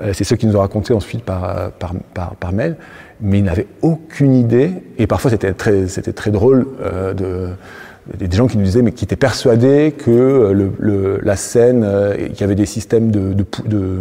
Euh, 0.00 0.12
C'est 0.12 0.22
ceux 0.24 0.36
qui 0.36 0.46
nous 0.46 0.54
ont 0.54 0.60
raconté 0.60 0.94
ensuite 0.94 1.24
par, 1.24 1.72
par, 1.72 1.92
par, 2.12 2.36
par 2.36 2.52
mail. 2.52 2.76
Mais 3.20 3.38
ils 3.38 3.44
n'avaient 3.44 3.66
aucune 3.82 4.34
idée. 4.34 4.70
Et 4.98 5.06
parfois, 5.06 5.30
c'était 5.30 5.52
très, 5.54 5.88
c'était 5.88 6.12
très 6.12 6.30
drôle 6.30 6.66
euh, 6.82 7.14
de 7.14 7.48
des 8.12 8.36
gens 8.36 8.46
qui 8.46 8.58
nous 8.58 8.64
disaient, 8.64 8.82
mais 8.82 8.92
qui 8.92 9.04
étaient 9.04 9.16
persuadés 9.16 9.92
que 9.96 10.52
le, 10.52 10.72
le, 10.78 11.20
la 11.22 11.36
scène, 11.36 11.84
euh, 11.84 12.14
qu'il 12.14 12.40
y 12.40 12.44
avait 12.44 12.54
des 12.54 12.66
systèmes 12.66 13.10
de, 13.10 13.32
de, 13.32 13.46
de, 13.66 13.98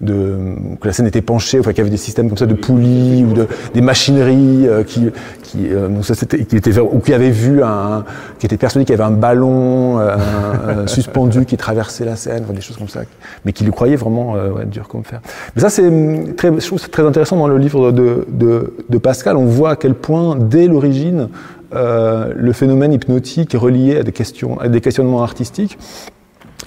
de, 0.00 0.36
que 0.80 0.86
la 0.86 0.92
scène 0.92 1.06
était 1.06 1.22
penchée, 1.22 1.60
enfin 1.60 1.70
qu'il 1.70 1.78
y 1.78 1.82
avait 1.82 1.90
des 1.90 1.96
systèmes 1.96 2.28
comme 2.28 2.38
ça 2.38 2.46
de 2.46 2.54
poulies 2.54 3.24
ou 3.24 3.34
de, 3.34 3.46
des 3.72 3.82
machineries 3.82 4.66
euh, 4.66 4.82
qui, 4.82 5.10
qui, 5.44 5.68
euh, 5.70 5.86
donc 5.88 6.04
ça 6.04 6.16
c'était, 6.16 6.44
qui 6.44 6.56
était, 6.56 6.76
ou 6.80 6.98
qui 6.98 7.14
avaient 7.14 7.30
vu 7.30 7.62
un, 7.62 8.04
qui 8.40 8.46
étaient 8.46 8.56
persuadés 8.56 8.84
qu'il 8.84 8.96
y 8.96 9.00
avait 9.00 9.08
un 9.08 9.16
ballon 9.16 9.98
un, 9.98 10.86
suspendu 10.88 11.44
qui 11.46 11.56
traversait 11.56 12.04
la 12.04 12.16
scène, 12.16 12.42
enfin, 12.44 12.52
des 12.52 12.60
choses 12.60 12.76
comme 12.76 12.88
ça, 12.88 13.02
mais 13.44 13.52
qui 13.52 13.62
le 13.62 13.70
croyaient 13.70 13.96
vraiment 13.96 14.32
ouais, 14.32 14.64
dur 14.66 14.88
comme 14.88 15.04
fer. 15.04 15.20
Mais 15.54 15.62
ça 15.62 15.70
c'est 15.70 16.34
très, 16.36 16.52
je 16.52 16.66
trouve 16.66 16.80
c'est 16.80 16.90
très 16.90 17.06
intéressant 17.06 17.36
dans 17.36 17.48
le 17.48 17.58
livre 17.58 17.92
de, 17.92 18.26
de, 18.28 18.74
de 18.88 18.98
Pascal. 18.98 19.36
On 19.36 19.46
voit 19.46 19.70
à 19.70 19.76
quel 19.76 19.94
point 19.94 20.34
dès 20.34 20.66
l'origine 20.66 21.28
euh, 21.74 22.32
le 22.34 22.52
phénomène 22.52 22.92
hypnotique 22.92 23.54
est 23.54 23.58
relié 23.58 23.98
à 23.98 24.02
des, 24.02 24.12
questions, 24.12 24.58
à 24.60 24.68
des 24.68 24.80
questionnements 24.80 25.22
artistiques. 25.22 25.78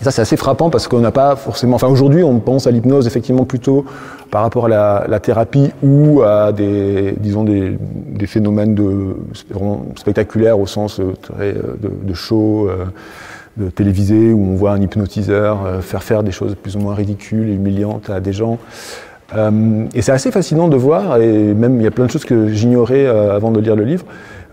Ça, 0.02 0.12
c'est 0.12 0.22
assez 0.22 0.38
frappant 0.38 0.70
parce 0.70 0.88
qu'on 0.88 1.00
n'a 1.00 1.12
pas 1.12 1.36
forcément. 1.36 1.76
Enfin, 1.76 1.88
aujourd'hui, 1.88 2.24
on 2.24 2.39
pense 2.39 2.68
à 2.68 2.72
l'hypnose 2.72 3.06
effectivement 3.06 3.45
plutôt 3.45 3.86
par 4.32 4.43
rapport 4.43 4.68
à 4.68 5.08
la, 5.08 5.20
thérapie 5.20 5.72
ou 5.84 6.22
à 6.22 6.54
des, 6.54 7.16
disons, 7.20 7.43
des, 7.43 7.78
phénomènes 8.28 8.78
spectaculaires 9.95 10.60
au 10.60 10.68
sens 10.68 11.02
très, 11.22 11.54
de, 11.54 11.91
de 12.04 12.14
show, 12.14 12.70
euh, 12.70 12.86
de 13.58 13.70
télévisé, 13.70 14.32
où 14.32 14.41
on 14.41 14.56
voit 14.56 14.72
un 14.72 14.82
hypnotiseur 14.82 15.66
euh, 15.66 15.82
faire 15.82 16.04
faire 16.04 16.24
des 16.24 16.32
choses 16.32 16.56
plus 16.56 16.76
ou 16.76 16.80
moins 16.80 16.95
ridicules 16.95 17.50
et 17.50 17.54
humiliantes 17.54 18.10
à 18.10 18.20
des 18.20 18.34
gens. 18.34 18.58
Euh, 19.36 19.86
et 19.93 20.02
c'est 20.02 20.12
assez 20.12 20.32
fascinant 20.32 20.68
de 20.68 20.76
voir, 20.76 21.22
et 21.22 21.54
même 21.54 21.80
il 21.80 21.84
y 21.84 21.88
a 21.88 21.91
plein 21.91 22.06
de 22.06 22.12
choses 22.12 22.26
que 22.26 22.47
j'ignorais 22.47 23.06
euh, 23.06 23.36
avant 23.36 23.52
de 23.52 23.60
lire 23.60 23.76
le 23.76 23.84
livre, 23.84 24.06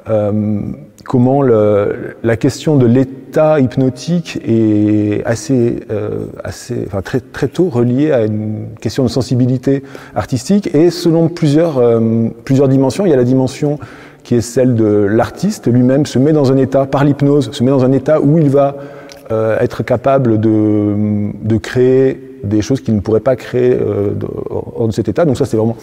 euh, 0.09 0.61
comment 1.05 1.43
le, 1.43 2.17
la 2.23 2.37
question 2.37 2.77
de 2.77 2.87
l'état 2.87 3.61
hypnotique 3.61 4.41
est 4.47 5.23
assez, 5.25 5.81
euh, 5.91 6.27
assez, 6.45 6.85
enfin 6.87 7.03
très, 7.03 7.21
très 7.21 7.49
tôt 7.49 7.69
reliée 7.69 8.13
à 8.13 8.25
une 8.25 8.69
question 8.81 9.03
de 9.05 9.09
sensibilité 9.09 9.83
artistique 10.15 10.75
et 10.75 10.91
selon 10.91 11.29
plusieurs, 11.29 11.79
euh, 11.79 12.29
plusieurs 12.45 12.69
dimensions. 12.69 13.07
Il 13.07 13.11
y 13.11 13.15
a 13.15 13.17
la 13.17 13.25
dimension 13.25 13.79
qui 14.23 14.35
est 14.35 14.41
celle 14.41 14.75
de 14.75 14.87
l'artiste 14.87 15.69
lui-même 15.69 16.05
se 16.05 16.19
met 16.19 16.33
dans 16.33 16.51
un 16.51 16.57
état, 16.57 16.85
par 16.87 17.05
l'hypnose, 17.05 17.51
se 17.53 17.63
met 17.63 17.71
dans 17.71 17.85
un 17.85 17.93
état 17.93 18.21
où 18.21 18.39
il 18.39 18.51
va 18.51 18.77
euh, 19.31 19.59
être 19.61 19.83
capable 19.85 20.41
de, 20.41 21.31
de 21.43 21.57
créer 21.59 22.21
des 22.43 22.63
choses 22.63 22.81
qu'il 22.81 22.95
ne 22.95 23.01
pourrait 23.01 23.21
pas 23.21 23.37
créer 23.37 23.73
euh, 23.75 24.15
hors 24.51 24.89
de 24.89 24.93
cet 24.93 25.09
état. 25.09 25.25
Donc 25.25 25.37
ça, 25.37 25.45
c'est 25.45 25.57
vraiment 25.57 25.77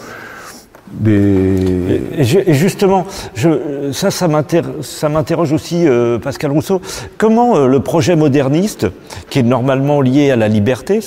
des... 1.00 2.00
Et 2.18 2.54
justement, 2.54 3.06
je, 3.34 3.92
ça, 3.92 4.10
ça 4.10 4.28
m'interroge 4.28 5.52
aussi, 5.52 5.86
euh, 5.86 6.18
Pascal 6.18 6.50
Rousseau. 6.50 6.80
Comment 7.18 7.56
euh, 7.56 7.66
le 7.66 7.80
projet 7.80 8.16
moderniste, 8.16 8.86
qui 9.30 9.40
est 9.40 9.44
normalement 9.44 10.00
lié 10.00 10.30
à 10.30 10.36
la 10.36 10.48
liberté, 10.48 11.00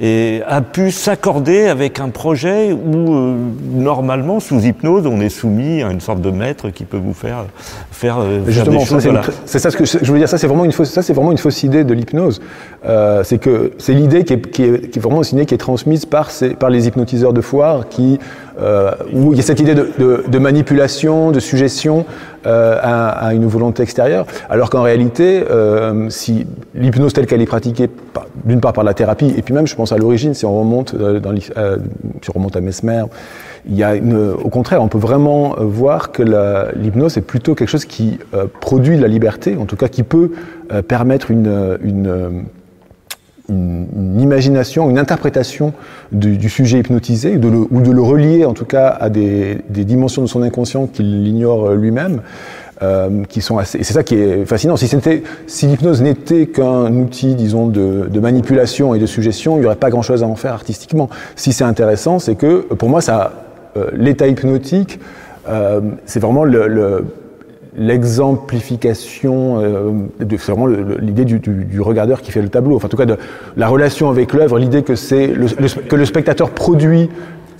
et, 0.00 0.42
a 0.46 0.60
pu 0.60 0.90
s'accorder 0.90 1.66
avec 1.66 2.00
un 2.00 2.10
projet 2.10 2.72
où, 2.72 3.14
euh, 3.14 3.36
normalement, 3.74 4.40
sous 4.40 4.60
hypnose, 4.60 5.06
on 5.06 5.20
est 5.20 5.28
soumis 5.28 5.82
à 5.82 5.90
une 5.90 6.00
sorte 6.00 6.20
de 6.20 6.30
maître 6.30 6.70
qui 6.70 6.84
peut 6.84 6.96
vous 6.96 7.14
faire 7.14 7.44
faire, 7.90 8.18
Justement, 8.46 8.80
faire 8.80 9.00
c'est 9.00 9.08
voilà. 9.08 9.22
ça 9.46 9.70
ce 9.70 9.76
que 9.76 9.84
je 9.84 10.12
veux 10.12 10.18
dire. 10.18 10.28
Ça, 10.28 10.38
c'est 10.38 10.46
vraiment 10.46 10.64
une 10.64 10.72
fausse, 10.72 10.90
ça, 10.90 11.02
c'est 11.02 11.14
vraiment 11.14 11.32
une 11.32 11.38
fausse 11.38 11.62
idée 11.62 11.84
de 11.84 11.94
l'hypnose. 11.94 12.40
C'est 13.24 13.38
que 13.38 13.72
c'est 13.78 13.94
l'idée 13.94 14.24
qui 14.24 14.34
est, 14.34 14.50
qui, 14.50 14.62
est, 14.62 14.90
qui 14.90 14.98
est, 14.98 15.02
vraiment 15.02 15.22
une 15.22 15.38
idée 15.38 15.46
qui 15.46 15.54
est 15.54 15.58
transmise 15.58 16.04
par, 16.04 16.30
ces, 16.30 16.50
par 16.50 16.70
les 16.70 16.86
hypnotiseurs 16.86 17.32
de 17.32 17.40
foire 17.40 17.88
qui 17.88 18.18
euh, 18.60 18.92
où 19.12 19.32
il 19.32 19.36
y 19.36 19.40
a 19.40 19.42
cette 19.42 19.60
idée 19.60 19.74
de, 19.74 20.38
manipulation, 20.38 21.30
de 21.30 21.40
suggestion 21.40 22.06
euh, 22.46 22.78
à, 22.80 23.34
une 23.34 23.46
volonté 23.46 23.82
extérieure, 23.82 24.26
alors 24.48 24.70
qu'en 24.70 24.82
réalité, 24.82 25.44
euh, 25.50 26.08
si 26.10 26.46
l'hypnose 26.74 27.12
telle 27.12 27.26
qu'elle 27.26 27.42
est 27.42 27.46
pratiquée, 27.46 27.90
d'une 28.44 28.60
part 28.60 28.72
par 28.72 28.84
la 28.84 28.94
thérapie, 28.94 29.34
et 29.36 29.42
puis 29.42 29.52
même, 29.52 29.66
je 29.66 29.74
pense 29.74 29.92
à 29.92 29.98
l'origine, 29.98 30.32
si 30.32 30.46
on 30.46 30.58
remonte 30.58 30.94
euh, 30.94 31.20
si 31.42 31.50
à 31.54 32.60
Mesmer, 32.60 33.04
il 33.68 33.76
y 33.76 33.82
a 33.82 33.94
au 33.96 34.48
contraire, 34.48 34.80
on 34.80 34.88
peut 34.88 34.98
vraiment 34.98 35.56
voir 35.58 36.12
que 36.12 36.22
l'hypnose 36.76 37.18
est 37.18 37.22
plutôt 37.22 37.54
quelque 37.56 37.68
chose 37.68 37.84
qui 37.84 38.18
produit 38.60 38.96
de 38.96 39.02
la 39.02 39.08
liberté, 39.08 39.56
en 39.60 39.64
tout 39.64 39.76
cas 39.76 39.88
qui 39.88 40.04
peut 40.04 40.30
permettre 40.86 41.32
une 41.32 42.46
une, 43.48 44.20
imagination, 44.20 44.90
une 44.90 44.98
interprétation 44.98 45.72
du, 46.12 46.48
sujet 46.48 46.78
hypnotisé, 46.78 47.36
ou 47.36 47.80
de 47.80 47.90
le 47.90 48.02
relier 48.02 48.44
en 48.44 48.54
tout 48.54 48.64
cas 48.64 48.88
à 48.88 49.10
des, 49.10 49.58
dimensions 49.68 50.22
de 50.22 50.26
son 50.26 50.42
inconscient 50.42 50.86
qu'il 50.86 51.26
ignore 51.26 51.72
lui-même, 51.72 52.20
euh, 52.82 53.24
qui 53.28 53.40
sont 53.40 53.56
assez. 53.56 53.82
C'est 53.82 53.94
ça 53.94 54.02
qui 54.02 54.16
est 54.16 54.44
fascinant. 54.44 54.76
Si, 54.76 55.66
l'hypnose 55.66 56.02
n'était 56.02 56.46
qu'un 56.46 56.94
outil, 56.94 57.34
disons, 57.34 57.68
de, 57.68 58.20
manipulation 58.20 58.94
et 58.94 58.98
de 58.98 59.06
suggestion, 59.06 59.56
il 59.56 59.60
n'y 59.60 59.66
aurait 59.66 59.76
pas 59.76 59.90
grand-chose 59.90 60.22
à 60.22 60.26
en 60.26 60.36
faire 60.36 60.52
artistiquement. 60.52 61.08
Si 61.36 61.52
c'est 61.52 61.64
intéressant, 61.64 62.18
c'est 62.18 62.34
que 62.34 62.60
pour 62.74 62.90
moi, 62.90 63.00
euh, 63.08 63.86
l'état 63.94 64.26
hypnotique, 64.26 65.00
euh, 65.48 65.80
c'est 66.04 66.20
vraiment 66.20 66.44
le 66.44 67.04
l'exemplification, 67.76 69.60
euh, 69.60 69.90
c'est 70.30 70.52
vraiment 70.52 70.66
l'idée 70.66 71.24
du, 71.24 71.38
du, 71.38 71.80
regardeur 71.80 72.22
qui 72.22 72.32
fait 72.32 72.42
le 72.42 72.48
tableau, 72.48 72.76
enfin 72.76 72.86
en 72.86 72.88
tout 72.88 72.96
cas 72.96 73.06
de 73.06 73.16
la 73.56 73.68
relation 73.68 74.08
avec 74.08 74.32
l'œuvre, 74.32 74.58
l'idée 74.58 74.82
que 74.82 74.94
c'est 74.94 75.32
que 75.88 75.96
le 75.96 76.04
spectateur 76.04 76.50
produit 76.50 77.10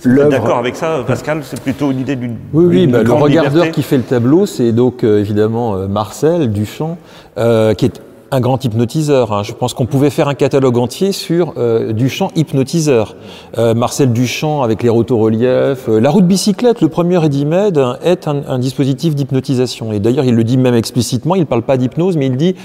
l'œuvre. 0.05 0.29
D'accord 0.29 0.57
avec 0.57 0.75
ça, 0.75 1.03
Pascal, 1.05 1.41
c'est 1.43 1.61
plutôt 1.61 1.91
une 1.91 1.99
idée 1.99 2.15
d'une. 2.15 2.35
Oui, 2.53 2.65
oui, 2.65 2.87
bah, 2.87 3.03
le 3.03 3.11
regardeur 3.13 3.71
qui 3.71 3.81
fait 3.83 3.97
le 3.97 4.03
tableau, 4.03 4.45
c'est 4.45 4.71
donc 4.71 5.03
euh, 5.03 5.19
évidemment 5.19 5.75
euh, 5.75 5.87
Marcel 5.87 6.51
Duchamp, 6.51 6.97
euh, 7.37 7.73
qui 7.73 7.85
est 7.85 8.01
un 8.31 8.39
grand 8.39 8.63
hypnotiseur. 8.63 9.31
Hein. 9.31 9.43
Je 9.43 9.53
pense 9.53 9.73
qu'on 9.73 9.85
pouvait 9.85 10.09
faire 10.09 10.27
un 10.27 10.33
catalogue 10.33 10.77
entier 10.77 11.11
sur 11.11 11.53
euh, 11.57 11.93
Duchamp 11.93 12.31
hypnotiseur. 12.35 13.15
Euh, 13.57 13.73
Marcel 13.73 14.11
Duchamp 14.11 14.63
avec 14.63 14.83
les 14.83 14.89
rotoreliefs. 14.89 15.87
Euh, 15.87 15.99
la 15.99 16.09
route 16.09 16.25
bicyclette, 16.25 16.81
le 16.81 16.89
premier 16.89 17.17
Ready-Made, 17.17 17.97
est 18.03 18.27
un, 18.27 18.41
un 18.47 18.59
dispositif 18.59 19.15
d'hypnotisation. 19.15 19.91
Et 19.93 19.99
d'ailleurs, 19.99 20.25
il 20.25 20.35
le 20.35 20.43
dit 20.43 20.57
même 20.57 20.75
explicitement, 20.75 21.35
il 21.35 21.41
ne 21.41 21.45
parle 21.45 21.63
pas 21.63 21.77
d'hypnose, 21.77 22.17
mais 22.17 22.27
il 22.27 22.37
dit 22.37 22.55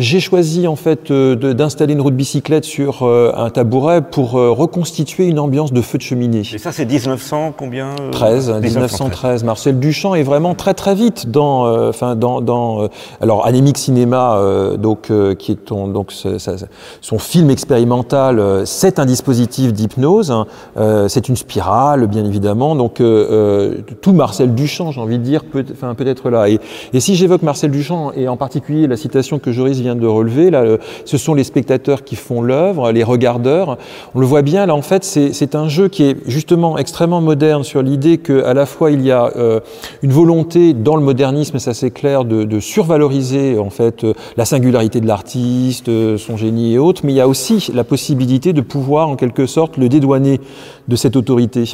j'ai 0.00 0.20
choisi 0.20 0.66
en 0.66 0.76
fait 0.76 1.10
euh, 1.10 1.36
d'installer 1.54 1.92
une 1.92 2.00
route 2.00 2.16
bicyclette 2.16 2.64
sur 2.64 3.02
euh, 3.02 3.32
un 3.36 3.50
tabouret 3.50 4.02
pour 4.02 4.32
reconstituer 4.32 5.26
une 5.26 5.38
ambiance 5.38 5.72
de 5.72 5.80
feu 5.80 5.98
de 5.98 6.02
cheminée. 6.02 6.42
Et 6.52 6.58
ça, 6.58 6.72
c'est 6.72 6.86
1900 6.86 7.54
combien 7.56 7.94
13, 8.10 8.60
1913. 8.60 9.44
Marcel 9.44 9.78
Duchamp 9.78 10.14
est 10.14 10.22
vraiment 10.22 10.54
très 10.54 10.74
très 10.74 10.94
vite 10.94 11.30
dans, 11.30 11.88
enfin 11.88 12.16
dans, 12.16 12.40
dans 12.40 12.88
alors 13.20 13.46
Anémique 13.46 13.78
Cinéma, 13.78 14.40
donc 14.78 15.10
euh, 15.10 15.34
qui 15.34 15.52
est 15.52 15.72
donc 15.72 16.12
son 17.00 17.18
film 17.18 17.50
expérimental, 17.50 18.38
euh, 18.38 18.64
c'est 18.64 18.98
un 18.98 19.06
dispositif 19.06 19.72
d'hypnose, 19.72 20.30
hein. 20.30 20.46
euh, 20.76 21.08
c'est 21.08 21.28
une 21.28 21.36
spirale 21.36 22.06
bien 22.06 22.24
évidemment. 22.24 22.74
Donc 22.74 23.02
tout 24.00 24.12
Marcel 24.12 24.54
Duchamp, 24.54 24.90
j'ai 24.90 25.00
envie 25.00 25.18
de 25.18 25.22
dire, 25.22 25.44
peut, 25.44 25.64
enfin, 25.72 25.94
peut 25.94 26.06
être 26.06 26.30
là. 26.30 26.48
Et, 26.48 26.60
si 27.00 27.14
j'évoque 27.14 27.42
Marcel 27.42 27.70
Duchamp 27.70 28.12
et 28.12 28.28
en 28.28 28.36
particulier 28.36 28.86
la 28.86 28.96
citation 28.96 29.38
que 29.38 29.52
Joris 29.52 29.80
vient 29.80 29.89
de 29.96 30.06
relever, 30.06 30.50
là, 30.50 30.64
ce 31.04 31.18
sont 31.18 31.34
les 31.34 31.44
spectateurs 31.44 32.04
qui 32.04 32.16
font 32.16 32.42
l'œuvre, 32.42 32.92
les 32.92 33.04
regardeurs. 33.04 33.78
On 34.14 34.20
le 34.20 34.26
voit 34.26 34.42
bien 34.42 34.66
là, 34.66 34.74
en 34.74 34.82
fait, 34.82 35.04
c'est 35.04 35.54
un 35.54 35.68
jeu 35.68 35.88
qui 35.88 36.04
est 36.04 36.16
justement 36.26 36.78
extrêmement 36.78 37.20
moderne 37.20 37.64
sur 37.64 37.82
l'idée 37.82 38.18
qu'à 38.18 38.54
la 38.54 38.66
fois 38.66 38.90
il 38.90 39.02
y 39.02 39.10
a 39.10 39.32
une 40.02 40.12
volonté 40.12 40.74
dans 40.74 40.96
le 40.96 41.02
modernisme, 41.02 41.58
ça 41.58 41.74
c'est 41.74 41.90
clair, 41.90 42.24
de, 42.24 42.60
survaloriser 42.60 43.58
en 43.58 43.70
fait 43.70 44.04
la 44.36 44.44
singularité 44.44 45.00
de 45.00 45.06
l'artiste, 45.06 45.88
euh, 45.88 46.18
son 46.18 46.36
génie 46.36 46.74
et 46.74 46.78
autres, 46.78 47.02
mais 47.04 47.12
il 47.12 47.16
y 47.16 47.20
a 47.20 47.28
aussi 47.28 47.70
la 47.74 47.84
possibilité 47.84 48.52
de 48.52 48.60
pouvoir 48.60 49.08
en 49.08 49.16
quelque 49.16 49.46
sorte 49.46 49.76
le 49.76 49.88
dédouaner 49.88 50.40
de 50.88 50.96
cette 50.96 51.16
autorité 51.16 51.64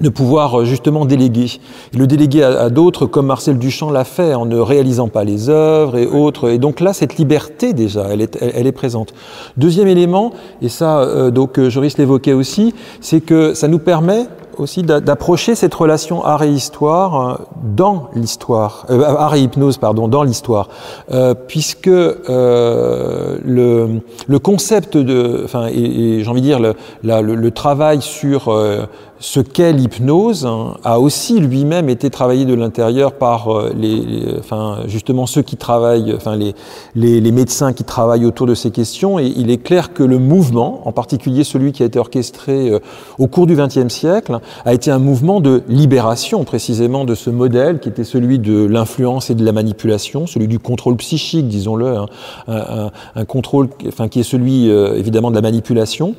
de 0.00 0.08
pouvoir 0.08 0.60
euh, 0.60 0.64
justement 0.64 1.04
déléguer. 1.04 1.60
le 1.96 2.06
déléguer 2.06 2.42
à, 2.42 2.70
d'autres, 2.70 3.06
comme 3.06 3.26
Marcel 3.26 3.58
Duchamp 3.58 3.90
l'a 3.90 4.04
fait, 4.04 4.34
en 4.34 4.46
ne 4.46 4.58
réalisant 4.58 5.08
pas 5.08 5.24
les 5.24 5.48
œuvres 5.48 5.96
et 5.96 6.06
autres. 6.06 6.50
Et 6.50 6.58
donc 6.58 6.80
là, 6.80 6.92
cette 6.92 7.16
liberté 7.16 7.72
déjà, 7.72 8.06
elle 8.10 8.20
est, 8.20 8.38
elle, 8.40 8.66
est 8.66 8.72
présente. 8.72 9.14
Deuxième 9.56 9.88
élément, 9.88 10.32
et 10.62 10.68
ça, 10.68 11.00
euh, 11.00 11.30
donc 11.30 11.60
Joris 11.68 11.98
l'évoquait 11.98 12.32
aussi, 12.32 12.74
c'est 13.00 13.20
que 13.20 13.54
ça 13.54 13.68
nous 13.68 13.78
permet 13.78 14.26
aussi 14.60 14.82
d'approcher 14.82 15.54
cette 15.54 15.74
relation 15.74 16.24
art 16.24 16.42
et 16.42 16.50
histoire 16.50 17.14
euh, 17.20 17.34
dans 17.62 18.08
l'histoire, 18.14 18.86
euh, 18.90 19.02
art 19.02 19.34
et 19.34 19.40
hypnose, 19.40 19.78
pardon, 19.78 20.08
dans 20.08 20.22
l'histoire, 20.22 20.68
euh, 21.10 21.34
puisque 21.34 21.88
euh, 21.88 23.38
le, 23.44 24.00
le, 24.26 24.38
concept 24.38 24.96
de, 24.96 25.42
enfin, 25.44 25.66
et, 25.66 26.22
j'ai 26.22 26.28
envie 26.28 26.40
de 26.40 26.46
dire 26.46 26.60
le, 26.60 26.74
le, 27.02 27.34
le 27.34 27.50
travail 27.50 28.00
sur 28.00 28.48
euh, 28.48 28.86
ce 29.18 29.40
qu'est 29.40 29.72
l'hypnose 29.72 30.44
hein, 30.44 30.74
a 30.84 31.00
aussi 31.00 31.40
lui-même 31.40 31.88
été 31.88 32.10
travaillé 32.10 32.44
de 32.44 32.54
l'intérieur 32.54 33.14
par 33.14 33.48
euh, 33.48 33.72
les, 33.76 34.36
enfin, 34.38 34.80
justement 34.86 35.26
ceux 35.26 35.42
qui 35.42 35.56
travaillent, 35.56 36.12
enfin 36.14 36.36
les, 36.36 36.54
les, 36.94 37.20
les, 37.20 37.32
médecins 37.32 37.72
qui 37.72 37.84
travaillent 37.84 38.26
autour 38.26 38.46
de 38.46 38.54
ces 38.54 38.70
questions. 38.70 39.18
Et 39.18 39.26
il 39.26 39.50
est 39.50 39.62
clair 39.62 39.92
que 39.92 40.02
le 40.02 40.18
mouvement, 40.18 40.82
en 40.84 40.92
particulier 40.92 41.44
celui 41.44 41.72
qui 41.72 41.82
a 41.82 41.86
été 41.86 41.98
orchestré 41.98 42.70
euh, 42.70 42.78
au 43.18 43.26
cours 43.26 43.46
du 43.46 43.56
XXe 43.56 43.88
siècle, 43.88 44.38
a 44.64 44.74
été 44.74 44.90
un 44.90 44.98
mouvement 44.98 45.40
de 45.40 45.62
libération 45.68 46.44
précisément 46.44 47.04
de 47.04 47.14
ce 47.14 47.30
modèle 47.30 47.80
qui 47.80 47.88
était 47.88 48.04
celui 48.04 48.38
de 48.38 48.66
l'influence 48.66 49.30
et 49.30 49.34
de 49.34 49.44
la 49.44 49.52
manipulation, 49.52 50.26
celui 50.26 50.48
du 50.48 50.58
contrôle 50.58 50.96
psychique, 50.96 51.48
disons-le, 51.48 51.96
hein, 51.96 52.06
un, 52.48 52.90
un, 53.14 53.24
contrôle, 53.24 53.68
enfin 53.88 54.08
qui 54.08 54.20
est 54.20 54.24
celui 54.24 54.70
euh, 54.70 54.96
évidemment 54.96 55.30
de 55.30 55.36
la 55.36 55.42
manipulation 55.42 56.14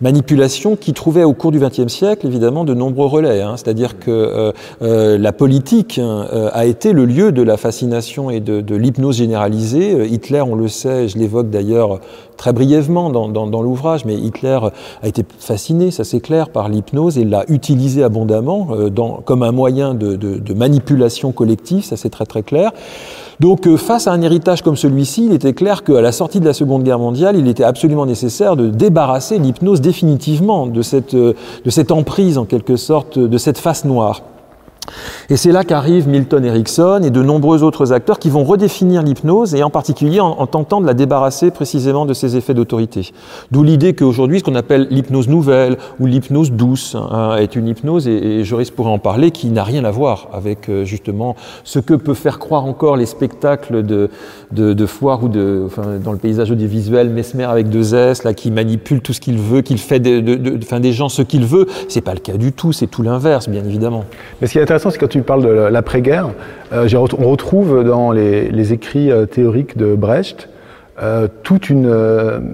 manipulation 0.00 0.76
qui 0.76 0.92
trouvait 0.92 1.24
au 1.24 1.32
cours 1.32 1.50
du 1.50 1.58
XXe 1.58 1.88
siècle 1.88 2.26
évidemment 2.26 2.64
de 2.64 2.74
nombreux 2.74 3.06
relais. 3.06 3.42
Hein. 3.42 3.54
C'est-à-dire 3.56 3.98
que 3.98 4.10
euh, 4.10 4.52
euh, 4.82 5.18
la 5.18 5.32
politique 5.32 5.98
hein, 5.98 6.26
euh, 6.32 6.50
a 6.52 6.64
été 6.66 6.92
le 6.92 7.04
lieu 7.04 7.32
de 7.32 7.42
la 7.42 7.56
fascination 7.56 8.30
et 8.30 8.40
de, 8.40 8.74
l'hypnose 8.74 9.16
généralisée. 9.16 10.06
Hitler, 10.08 10.40
on 10.42 10.54
le 10.54 10.68
sait, 10.68 11.08
je 11.08 11.18
l'évoque 11.18 11.50
d'ailleurs 11.50 12.00
très 12.36 12.52
brièvement 12.52 13.10
dans, 13.10 13.62
l'ouvrage, 13.62 14.04
mais 14.04 14.14
Hitler 14.14 14.58
a 15.02 15.08
été 15.08 15.24
fasciné, 15.38 15.90
ça 15.90 16.04
c'est 16.04 16.20
clair, 16.20 16.48
par 16.48 16.68
l'hypnose 16.68 17.18
et 17.18 17.24
l'a 17.24 17.44
utilisé 17.48 18.02
abondamment 18.02 18.68
dans, 18.90 19.16
comme 19.16 19.42
un 19.42 19.52
moyen 19.52 19.92
de, 19.92 20.16
de, 20.16 20.38
de 20.38 20.54
manipulation 20.54 21.32
collective, 21.32 21.84
ça 21.84 21.96
c'est 21.96 22.08
très 22.08 22.24
très 22.24 22.42
clair. 22.42 22.72
Donc 23.40 23.66
euh, 23.66 23.78
face 23.78 24.06
à 24.06 24.12
un 24.12 24.20
héritage 24.20 24.60
comme 24.60 24.76
celui-ci, 24.76 25.24
il 25.24 25.32
était 25.32 25.54
clair 25.54 25.82
qu'à 25.82 26.02
la 26.02 26.12
sortie 26.12 26.40
de 26.40 26.44
la 26.44 26.52
Seconde 26.52 26.82
Guerre 26.82 26.98
mondiale, 26.98 27.36
il 27.36 27.48
était 27.48 27.64
absolument 27.64 28.04
nécessaire 28.04 28.54
de 28.54 28.68
débarrasser 28.68 29.38
l'hypnose 29.38 29.80
définitivement 29.80 30.66
de 30.66 30.82
cette, 30.82 31.14
euh, 31.14 31.32
de 31.64 31.70
cette 31.70 31.90
emprise 31.90 32.36
en 32.36 32.44
quelque 32.44 32.76
sorte, 32.76 33.18
de 33.18 33.38
cette 33.38 33.56
face 33.56 33.86
noire. 33.86 34.22
Et 35.28 35.36
c'est 35.36 35.52
là 35.52 35.64
qu'arrivent 35.64 36.08
Milton 36.08 36.44
Erickson 36.44 37.00
et 37.04 37.10
de 37.10 37.22
nombreux 37.22 37.62
autres 37.62 37.92
acteurs 37.92 38.18
qui 38.18 38.30
vont 38.30 38.44
redéfinir 38.44 39.02
l'hypnose 39.02 39.54
et 39.54 39.62
en 39.62 39.70
particulier 39.70 40.20
en, 40.20 40.46
tentant 40.46 40.80
de 40.80 40.86
la 40.86 40.94
débarrasser 40.94 41.50
précisément 41.50 42.06
de 42.06 42.14
ses 42.14 42.36
effets 42.36 42.54
d'autorité. 42.54 43.12
D'où 43.50 43.62
l'idée 43.62 43.94
qu'aujourd'hui, 43.94 44.40
ce 44.40 44.44
qu'on 44.44 44.54
appelle 44.54 44.88
l'hypnose 44.90 45.28
nouvelle 45.28 45.76
ou 45.98 46.06
l'hypnose 46.06 46.52
douce 46.52 46.96
hein, 46.96 47.36
est 47.36 47.56
une 47.56 47.68
hypnose, 47.68 48.08
et, 48.08 48.40
et, 48.40 48.44
Joris 48.44 48.70
pourrait 48.70 48.90
en 48.90 48.98
parler, 48.98 49.30
qui 49.30 49.48
n'a 49.48 49.64
rien 49.64 49.84
à 49.84 49.90
voir 49.90 50.28
avec 50.32 50.68
euh, 50.68 50.84
justement 50.84 51.36
ce 51.64 51.78
que 51.78 51.94
peut 51.94 52.14
faire 52.14 52.38
croire 52.38 52.64
encore 52.64 52.96
les 52.96 53.06
spectacles 53.06 53.82
de, 53.84 54.10
de, 54.52 54.72
de 54.72 54.86
foire 54.86 55.22
ou 55.22 55.28
de, 55.28 55.62
enfin, 55.66 55.98
dans 56.02 56.12
le 56.12 56.18
paysage 56.18 56.50
audiovisuel, 56.50 57.10
Mesmer 57.10 57.44
avec 57.44 57.68
deux 57.68 57.94
S, 57.94 58.24
là, 58.24 58.34
qui 58.34 58.50
manipule 58.50 59.00
tout 59.00 59.12
ce 59.12 59.20
qu'il 59.20 59.38
veut, 59.38 59.62
qu'il 59.62 59.78
fait 59.78 60.00
de, 60.00 60.20
de, 60.20 60.58
enfin, 60.62 60.80
des 60.80 60.92
gens 60.92 61.08
ce 61.08 61.22
qu'il 61.22 61.44
veut. 61.44 61.66
C'est 61.88 62.00
pas 62.00 62.14
le 62.14 62.20
cas 62.20 62.36
du 62.36 62.52
tout, 62.52 62.72
c'est 62.72 62.86
tout 62.86 63.02
l'inverse, 63.02 63.48
bien 63.48 63.64
évidemment. 63.64 64.04
Mais 64.40 64.46
ce 64.46 64.52
qui 64.52 64.58
est 64.58 64.62
intéressant, 64.62 64.90
c'est 64.90 64.98
quand 64.98 65.08
tu 65.08 65.22
parles 65.22 65.42
de 65.42 65.48
l'après-guerre, 65.48 66.30
euh, 66.72 66.88
on 67.18 67.30
retrouve 67.30 67.84
dans 67.84 68.12
les, 68.12 68.72
écrits 68.72 69.10
euh, 69.10 69.26
théoriques 69.26 69.76
de 69.76 69.94
Brecht 69.94 70.48
euh, 71.02 71.28
toute 71.42 71.70
une, 71.70 71.90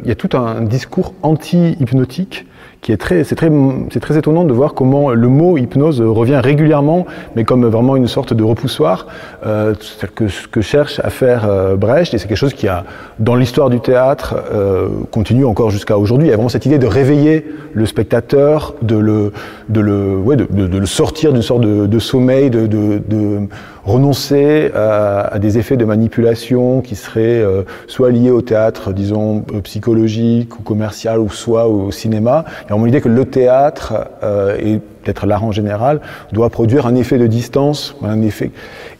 il 0.05 0.09
y 0.09 0.13
a 0.13 0.15
tout 0.15 0.37
un 0.37 0.61
discours 0.61 1.15
anti-hypnotique 1.23 2.47
qui 2.87 2.93
est 2.93 2.99
très, 2.99 3.24
c'est 3.24 3.34
très, 3.34 3.51
c'est 3.91 3.99
très 3.99 4.16
étonnant 4.16 4.45
de 4.45 4.53
voir 4.53 4.72
comment 4.72 5.11
le 5.11 5.26
mot 5.26 5.59
hypnose 5.59 6.01
revient 6.01 6.37
régulièrement, 6.37 7.05
mais 7.34 7.43
comme 7.43 7.66
vraiment 7.66 7.97
une 7.97 8.07
sorte 8.07 8.32
de 8.32 8.45
repoussoir, 8.45 9.09
euh, 9.45 9.74
que, 10.14 10.26
que 10.53 10.61
cherche 10.61 11.01
à 11.03 11.11
faire 11.11 11.51
euh, 11.51 11.74
Brecht, 11.74 12.14
et 12.14 12.18
c'est 12.18 12.28
quelque 12.28 12.37
chose 12.37 12.55
qui 12.55 12.68
a, 12.68 12.84
dans 13.18 13.34
l'histoire 13.34 13.70
du 13.70 13.80
théâtre, 13.80 14.37
euh, 14.53 14.87
continue 15.11 15.45
encore 15.45 15.70
jusqu'à 15.70 15.99
aujourd'hui. 15.99 16.28
Il 16.28 16.30
y 16.30 16.32
a 16.32 16.37
vraiment 16.37 16.49
cette 16.49 16.64
idée 16.64 16.78
de 16.78 16.87
réveiller 16.87 17.45
le 17.72 17.87
spectateur, 17.87 18.74
de 18.82 18.97
le, 18.97 19.32
de 19.68 19.80
le, 19.80 20.16
ouais, 20.16 20.37
de, 20.37 20.47
le 20.78 20.87
sortir 20.87 21.32
d'une 21.32 21.43
sorte 21.43 21.62
de, 21.62 21.99
sommeil, 21.99 22.51
de, 22.51 22.68
de 22.68 23.49
renoncer 23.87 24.70
à, 24.74 25.20
à, 25.20 25.39
des 25.39 25.59
effets 25.59 25.76
de 25.76 25.84
manipulation 25.84 26.80
qui 26.82 26.97
seraient 26.97 27.41
euh, 27.41 27.62
soit 27.87 28.11
liés 28.11 28.30
au 28.30 28.43
théâtre, 28.43 28.93
disons, 28.93 29.45
psychologique 29.62 30.59
ou 30.59 30.62
commercial, 30.62 31.20
ou 31.20 31.30
soit 31.30 31.68
au 31.68 31.91
cinéma. 31.93 32.45
Et 32.64 32.70
vraiment 32.70 32.84
l'idée 32.84 33.01
que 33.01 33.09
le 33.09 33.24
théâtre 33.24 34.09
euh, 34.22 34.57
et 34.59 34.80
peut-être 35.03 35.26
l'art 35.26 35.45
en 35.45 35.53
général 35.53 36.01
doit 36.32 36.51
produire 36.51 36.87
un 36.87 36.97
effet 36.97 37.16
de 37.16 37.28
distance, 37.28 37.97
un 38.03 38.22
effet. 38.22 38.51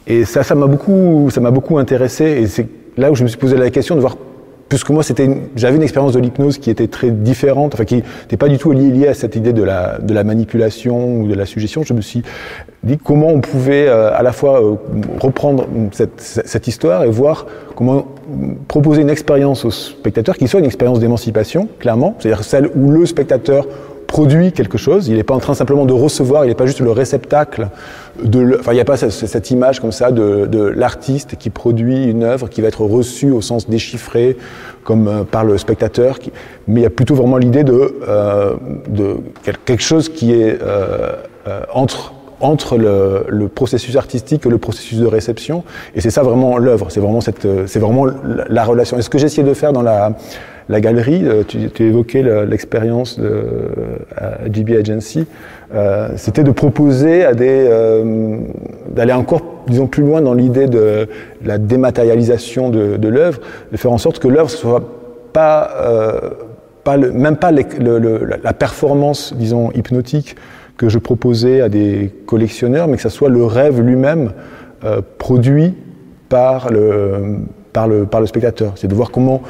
Et 0.07 0.25
ça, 0.25 0.45
ça 0.45 0.55
m'a 0.55 0.69
beaucoup, 0.69 1.31
ça 1.31 1.41
m'a 1.41 1.51
beaucoup 1.51 1.79
intéressé. 1.79 2.25
Et 2.25 2.47
c'est 2.47 2.69
là 2.97 3.11
où 3.11 3.17
je 3.17 3.25
me 3.25 3.29
suis 3.29 3.39
posé 3.39 3.57
la 3.57 3.71
question 3.71 3.97
de 3.97 4.01
voir 4.01 4.17
puisque 4.69 4.91
moi 4.91 5.03
c'était 5.03 5.29
j'avais 5.55 5.77
une 5.77 5.83
expérience 5.83 6.13
de 6.13 6.19
l'hypnose 6.19 6.59
qui 6.59 6.71
était 6.71 6.89
très 6.89 7.11
différente, 7.11 7.75
enfin 7.75 7.85
qui 7.85 7.97
n'était 7.97 8.37
pas 8.37 8.49
du 8.49 8.59
tout 8.59 8.73
liée, 8.73 8.91
liée 8.91 9.09
à 9.09 9.15
cette 9.15 9.37
idée 9.37 9.53
de 9.53 9.63
la, 9.63 9.99
de 9.99 10.13
la 10.13 10.25
manipulation 10.25 11.21
ou 11.21 11.29
de 11.29 11.35
la 11.35 11.47
suggestion. 11.47 11.83
Je 11.83 11.95
me 11.95 12.01
suis 12.01 12.23
dit 12.83 12.99
comment 12.99 13.29
on 13.29 13.41
pouvait 13.41 13.89
euh, 13.89 14.17
à 14.17 14.23
la 14.23 14.33
fois 14.33 14.63
euh, 14.63 14.75
reprendre 15.21 15.67
cette, 15.93 16.21
cette, 16.21 16.67
histoire 16.67 17.05
et 17.05 17.11
voir 17.11 17.47
comment 17.75 18.07
proposer 18.69 19.03
une 19.03 19.11
expérience 19.11 19.65
au 19.65 19.71
spectateur 19.71 20.37
qui 20.37 20.49
soit 20.49 20.61
une 20.61 20.67
expérience 20.67 20.99
d'émancipation, 20.99 21.69
clairement, 21.79 22.17
c'est-à-dire 22.19 22.45
celle 22.45 22.71
où 22.75 22.91
le 22.91 23.07
spectateur 23.07 23.67
produit 24.07 24.53
quelque 24.53 24.79
chose. 24.79 25.09
Il 25.09 25.17
n'est 25.17 25.23
pas 25.23 25.35
en 25.35 25.41
train 25.41 25.55
simplement 25.55 25.85
de 25.85 25.93
recevoir, 25.93 26.45
il 26.45 26.49
n'est 26.49 26.55
pas 26.55 26.67
juste 26.67 26.81
le 26.81 26.91
réceptacle 26.91 27.69
de. 28.23 28.41
Le, 28.41 28.61
enfin, 28.61 28.73
il 28.73 28.77
n'y 28.77 28.81
a 28.81 28.85
pas 28.85 28.97
cette, 28.97 29.51
image 29.51 29.81
comme 29.81 29.93
ça 29.93 30.11
de, 30.11 30.73
l'artiste 30.75 31.37
qui 31.37 31.51
produit 31.51 32.05
une 32.05 32.23
œuvre 32.23 32.49
qui 32.49 32.61
va 32.61 32.69
être 32.69 32.83
reçue 32.83 33.31
au 33.31 33.41
sens 33.41 33.69
déchiffré 33.69 34.37
comme 34.85 35.09
euh, 35.09 35.25
par 35.25 35.45
le 35.45 35.59
spectateur. 35.59 36.19
Mais 36.69 36.81
il 36.81 36.83
y 36.85 36.87
a 36.87 36.91
plutôt 36.91 37.15
vraiment 37.15 37.37
l'idée 37.37 37.65
de, 37.65 37.95
euh, 38.09 38.55
quelque 39.65 39.83
chose 39.83 40.09
qui 40.09 40.33
est 40.33 40.59
euh, 40.63 41.13
entre 41.73 42.77
le, 42.77 43.47
processus 43.49 43.97
artistique 43.97 44.47
et 44.47 44.49
le 44.49 44.59
processus 44.59 44.99
de 44.99 45.07
réception. 45.07 45.65
Et 45.95 46.01
c'est 46.01 46.11
ça 46.11 46.23
vraiment 46.23 46.59
l'œuvre, 46.59 46.91
c'est 46.91 47.01
vraiment, 47.01 47.21
cette, 47.21 47.47
c'est 47.67 47.79
vraiment 47.79 48.07
la 48.49 48.65
relation. 48.65 48.99
Et 48.99 49.03
ce 49.03 49.11
que 49.11 49.19
j'ai 49.19 49.27
essayé 49.27 49.43
de 49.43 49.55
faire 49.55 49.73
dans 49.73 49.83
la, 49.83 50.13
la 50.69 50.81
galerie, 50.81 51.23
euh, 51.25 51.43
tu, 51.47 51.71
évoquais 51.83 52.23
l'expérience 52.47 53.19
de 53.19 53.35
GB 54.53 54.77
Agency, 54.77 55.27
euh, 55.75 56.09
c'était 56.17 56.45
de 56.45 56.51
proposer 56.51 57.25
à 57.25 57.35
des, 57.35 57.67
euh, 57.69 58.39
d'aller 58.91 59.13
encore, 59.13 59.43
disons, 59.67 59.87
plus 59.87 60.03
loin 60.03 60.21
dans 60.21 60.35
l'idée 60.35 60.67
de 60.67 61.09
la 61.45 61.59
dématérialisation 61.59 62.71
de, 62.71 63.09
l'œuvre, 63.09 63.41
de 63.73 63.77
faire 63.77 63.93
en 63.93 63.99
sorte 63.99 64.19
que 64.19 64.29
l'œuvre 64.29 64.51
soit 64.51 64.83
pas, 65.33 65.71
euh, 65.83 66.21
même 67.13 67.37
pas 67.37 67.51
la 67.51 68.53
performance, 68.53 69.35
disons, 69.37 69.71
hypnotique 69.73 70.37
que 70.77 70.89
je 70.89 70.99
proposais 70.99 71.61
à 71.61 71.69
des 71.69 72.13
collectionneurs, 72.27 72.87
mais 72.87 72.97
que 72.97 73.03
ça 73.03 73.11
soit 73.11 73.31
le 73.31 73.45
rêve 73.45 73.81
lui-même 73.81 74.33
euh, 74.85 75.01
produit 75.19 75.75
par 76.29 76.71
le, 76.71 77.39
par, 77.73 77.89
le, 77.89 78.05
par 78.05 78.21
le 78.21 78.27
spectateur. 78.27 78.73
C'est 78.77 78.89
de 78.89 78.95
voir 78.95 79.11
comment 79.11 79.43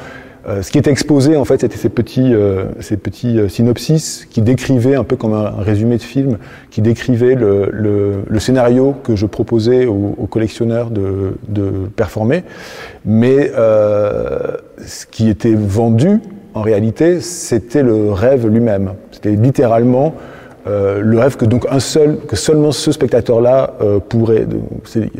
euh, 0.47 0.61
ce 0.61 0.71
qui 0.71 0.77
était 0.77 0.91
exposé, 0.91 1.35
en 1.35 1.45
fait, 1.45 1.61
c'était 1.61 1.77
ces 1.77 1.89
petits, 1.89 2.33
euh, 2.33 2.65
ces 2.79 2.95
petits 2.95 3.37
euh, 3.37 3.49
synopsis 3.49 4.25
qui 4.29 4.41
décrivaient, 4.41 4.95
un 4.95 5.03
peu 5.03 5.15
comme 5.15 5.33
un, 5.33 5.49
résumé 5.59 5.97
de 5.97 6.01
film, 6.01 6.37
qui 6.69 6.81
décrivaient 6.81 7.35
le, 7.35 7.69
le, 7.71 8.23
le 8.27 8.39
scénario 8.39 8.95
que 9.03 9.15
je 9.15 9.25
proposais 9.25 9.85
aux, 9.85 10.15
aux 10.17 10.27
collectionneurs 10.27 10.89
de, 10.89 11.33
de, 11.49 11.71
performer. 11.95 12.43
Mais 13.05 13.51
ce 13.53 15.05
qui 15.09 15.29
était 15.29 15.53
vendu, 15.53 16.19
en 16.53 16.61
réalité, 16.61 17.19
c'était 17.21 17.83
le 17.83 18.11
rêve 18.11 18.47
lui-même. 18.47 18.93
C'était 19.11 19.31
littéralement 19.31 20.15
euh, 20.67 20.99
le 21.01 21.19
rêve 21.19 21.37
que 21.37 21.45
donc 21.45 21.65
un 21.69 21.79
seul, 21.79 22.17
que 22.27 22.35
seulement 22.35 22.71
ce 22.71 22.91
spectateur-là 22.91 23.75
euh, 23.81 23.99
pourrait, 23.99 24.45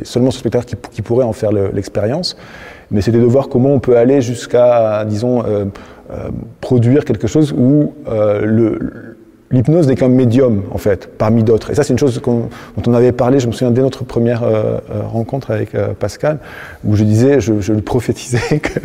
seulement 0.03 0.31
ce 0.31 0.39
spectateur 0.39 0.65
qui, 0.65 0.75
qui 0.91 1.01
pourrait 1.01 1.25
en 1.25 1.33
faire 1.33 1.51
l'expérience. 1.51 2.37
Mais 2.91 3.01
c'était 3.01 3.19
de 3.19 3.25
voir 3.25 3.49
comment 3.49 3.73
on 3.73 3.79
peut 3.79 3.97
aller 3.97 4.21
jusqu'à, 4.21 5.03
disons, 5.05 5.43
euh, 5.43 5.65
euh, 6.11 6.29
produire 6.61 7.03
quelque 7.03 7.27
chose 7.27 7.53
où 7.57 7.93
le, 8.07 9.16
l'hypnose 9.51 9.87
n'est 9.87 9.95
qu'un 9.95 10.09
médium, 10.09 10.63
en 10.71 10.77
fait, 10.77 11.09
parmi 11.17 11.43
d'autres. 11.43 11.71
Et 11.71 11.75
ça, 11.75 11.83
c'est 11.83 11.93
une 11.93 11.99
chose 11.99 12.21
dont 12.21 12.49
on 12.85 12.93
avait 12.93 13.11
parlé, 13.11 13.39
je 13.39 13.47
me 13.47 13.51
souviens, 13.51 13.71
dès 13.71 13.81
notre 13.81 14.03
première 14.03 14.43
euh, 14.43 14.79
euh 14.91 15.01
rencontre 15.07 15.51
avec 15.51 15.73
euh, 15.73 15.89
Pascal, 15.97 16.39
où 16.85 16.95
je 16.95 17.03
disais, 17.03 17.39
je, 17.39 17.61
je 17.61 17.73
prophétisais 17.73 18.59
que 18.59 18.79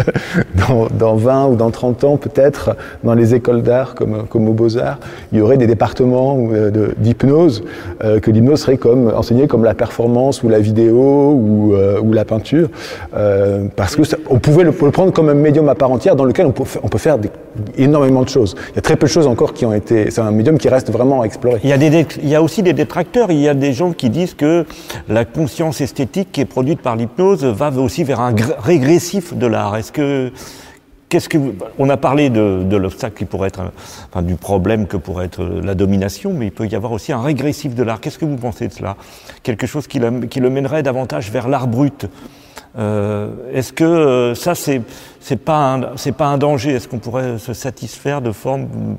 dans, 0.55 0.87
dans, 0.87 1.17
20 1.17 1.47
ou 1.47 1.57
dans 1.57 1.71
30 1.71 2.05
ans, 2.05 2.17
peut-être, 2.17 2.77
dans 3.03 3.15
les 3.15 3.35
écoles 3.35 3.63
d'art, 3.63 3.95
comme, 3.95 4.25
comme 4.29 4.49
aux 4.49 4.53
Beaux-Arts, 4.53 4.99
il 5.33 5.39
y 5.39 5.41
aurait 5.41 5.57
des 5.57 5.67
départements 5.67 6.39
d'hypnose, 6.99 7.65
que 8.01 8.31
l'hypnose 8.31 8.61
serait 8.61 8.77
comme, 8.77 9.09
enseignée 9.09 9.49
comme 9.49 9.65
la 9.65 9.75
performance 9.75 10.43
ou 10.43 10.49
la 10.49 10.61
vidéo 10.61 11.33
ou, 11.33 12.13
la 12.13 12.25
peinture, 12.25 12.69
parce 13.77 13.97
que 13.97 14.03
on 14.29 14.39
pouvait 14.39 14.65
le, 14.65 14.71
le, 14.71 14.91
prendre 14.91 15.13
comme 15.13 15.29
un 15.29 15.35
médium 15.35 15.69
à 15.69 15.75
part 15.75 15.91
entière 15.91 16.17
dans 16.17 16.25
lequel 16.25 16.47
on 16.47 16.53
peut, 16.53 16.99
faire 16.99 17.19
énormément 17.77 18.23
de 18.23 18.29
choses. 18.29 18.55
Il 18.71 18.77
y 18.77 18.79
a 18.79 18.83
très 18.83 18.97
peu 18.97 19.07
de 19.07 19.11
choses 19.11 19.27
encore 19.27 19.53
qui 19.53 19.65
ont 19.67 19.73
été... 19.73 20.11
C'est 20.11 20.21
un 20.21 20.31
médium 20.31 20.52
qui 20.59 20.69
reste 20.69 20.91
vraiment 20.91 21.23
à 21.23 21.25
explorer. 21.25 21.61
Il 21.65 21.71
y, 22.29 22.35
a 22.35 22.43
aussi 22.43 22.63
des 22.63 22.73
détracteurs, 22.73 23.31
il 23.31 23.39
y 23.39 23.49
a 23.49 23.55
des 23.55 23.73
gens 23.73 23.93
qui 23.93 24.11
disent 24.11 24.35
que 24.35 24.67
la 25.09 25.25
conscience 25.25 25.81
esthétique 25.81 26.33
qui 26.33 26.41
est 26.41 26.47
produite 26.47 26.81
par 26.81 26.97
l'hypnose 26.97 27.45
va 27.45 27.71
aussi 27.73 28.05
vers 28.05 28.21
un 28.21 28.35
régressif 28.59 29.35
de 29.35 29.47
l'art. 29.47 29.77
Est-ce 29.77 29.93
que 29.93 30.33
Qu'est-ce 31.13 31.29
que 31.29 31.37
on 31.79 31.91
a 31.91 31.99
parlé 31.99 32.31
de, 32.31 32.75
l'obstacle 32.75 33.19
qui 33.19 33.27
pourrait 33.27 33.49
être, 33.49 33.71
du 34.23 34.37
problème 34.37 34.87
que 34.87 34.97
pourrait 34.97 35.27
être 35.27 35.45
la 35.45 35.75
domination, 35.75 36.33
mais 36.33 36.47
il 36.47 36.53
peut 36.53 36.67
y 36.67 36.75
avoir 36.75 36.91
aussi 36.91 37.13
un 37.13 37.21
régressif 37.21 37.75
de 37.75 37.83
l'art. 37.83 38.01
Qu'est-ce 38.01 38.19
que 38.19 38.25
vous 38.25 38.39
pensez 38.39 38.67
de 38.67 38.73
cela? 38.73 38.97
Quelque 39.43 39.67
chose 39.67 39.87
qui 39.87 39.99
le, 39.99 40.11
mènerait 40.49 40.83
davantage 40.83 41.31
vers 41.31 41.51
l'art 41.51 41.67
brut. 41.67 42.07
Euh, 42.79 43.29
Est-ce 43.53 43.75
que 43.75 43.85
euh, 43.85 44.35
ça 44.35 44.55
c'est 44.55 44.81
c'est 45.21 45.37
pas 45.37 45.93
c'est 45.97 46.17
pas 46.17 46.29
un 46.29 46.39
danger? 46.39 46.71
Est-ce 46.71 46.89
qu'on 46.89 46.99
pourrait 46.99 47.37
se 47.37 47.53
satisfaire 47.53 48.23
de 48.23 48.33
formes 48.33 48.97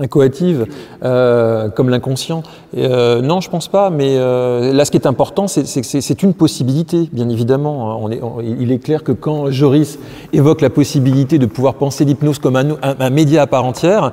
incoative, 0.00 0.66
euh, 1.04 1.68
comme 1.68 1.90
l'inconscient. 1.90 2.42
Euh, 2.76 3.20
non, 3.20 3.40
je 3.40 3.50
pense 3.50 3.68
pas, 3.68 3.90
mais 3.90 4.16
euh, 4.16 4.72
là, 4.72 4.84
ce 4.84 4.90
qui 4.90 4.96
est 4.96 5.06
important, 5.06 5.46
c'est 5.46 6.22
une 6.22 6.34
possibilité, 6.34 7.08
bien 7.12 7.28
évidemment. 7.28 8.08
Il 8.42 8.72
est 8.72 8.78
clair 8.78 9.04
que 9.04 9.12
quand 9.12 9.50
Joris 9.50 9.98
évoque 10.32 10.60
la 10.60 10.70
possibilité 10.70 11.38
de 11.38 11.46
pouvoir 11.46 11.74
penser 11.74 12.04
l'hypnose 12.04 12.38
comme 12.38 12.56
un, 12.56 12.70
un, 12.82 12.96
un, 12.98 13.10
média 13.10 13.42
à 13.42 13.46
part 13.46 13.64
entière, 13.64 14.12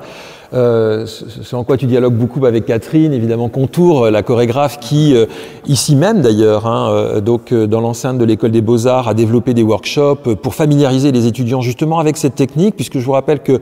euh, 0.54 1.04
ce 1.06 1.56
en 1.56 1.64
quoi 1.64 1.76
tu 1.76 1.86
dialogues 1.86 2.14
beaucoup 2.14 2.44
avec 2.46 2.64
Catherine, 2.64 3.12
évidemment 3.12 3.48
Contour, 3.48 4.04
euh, 4.04 4.10
la 4.10 4.22
chorégraphe 4.22 4.78
qui, 4.80 5.14
euh, 5.14 5.26
ici 5.66 5.96
même 5.96 6.22
d'ailleurs, 6.22 6.66
hein, 6.66 6.90
euh, 6.90 7.20
donc 7.20 7.52
dans 7.52 7.80
l'enceinte 7.80 8.18
de 8.18 8.24
l'école 8.24 8.50
des 8.50 8.60
beaux-arts, 8.60 9.08
a 9.08 9.14
développé 9.14 9.54
des 9.54 9.62
workshops 9.62 10.34
pour 10.42 10.54
familiariser 10.54 11.12
les 11.12 11.26
étudiants 11.26 11.60
justement 11.60 11.98
avec 11.98 12.16
cette 12.16 12.34
technique, 12.34 12.76
puisque 12.76 12.98
je 12.98 13.04
vous 13.04 13.12
rappelle 13.12 13.40
que 13.40 13.60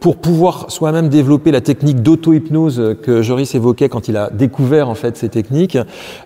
pour 0.00 0.16
pouvoir 0.16 0.70
soi-même 0.70 1.08
développer 1.08 1.50
la 1.50 1.60
technique 1.60 2.02
d'auto-hypnose 2.02 2.96
que 3.02 3.22
Joris 3.22 3.54
évoquait 3.54 3.88
quand 3.88 4.08
il 4.08 4.16
a 4.16 4.30
découvert 4.30 4.88
en 4.88 4.94
fait 4.94 5.16
ces 5.16 5.28
techniques, 5.28 5.78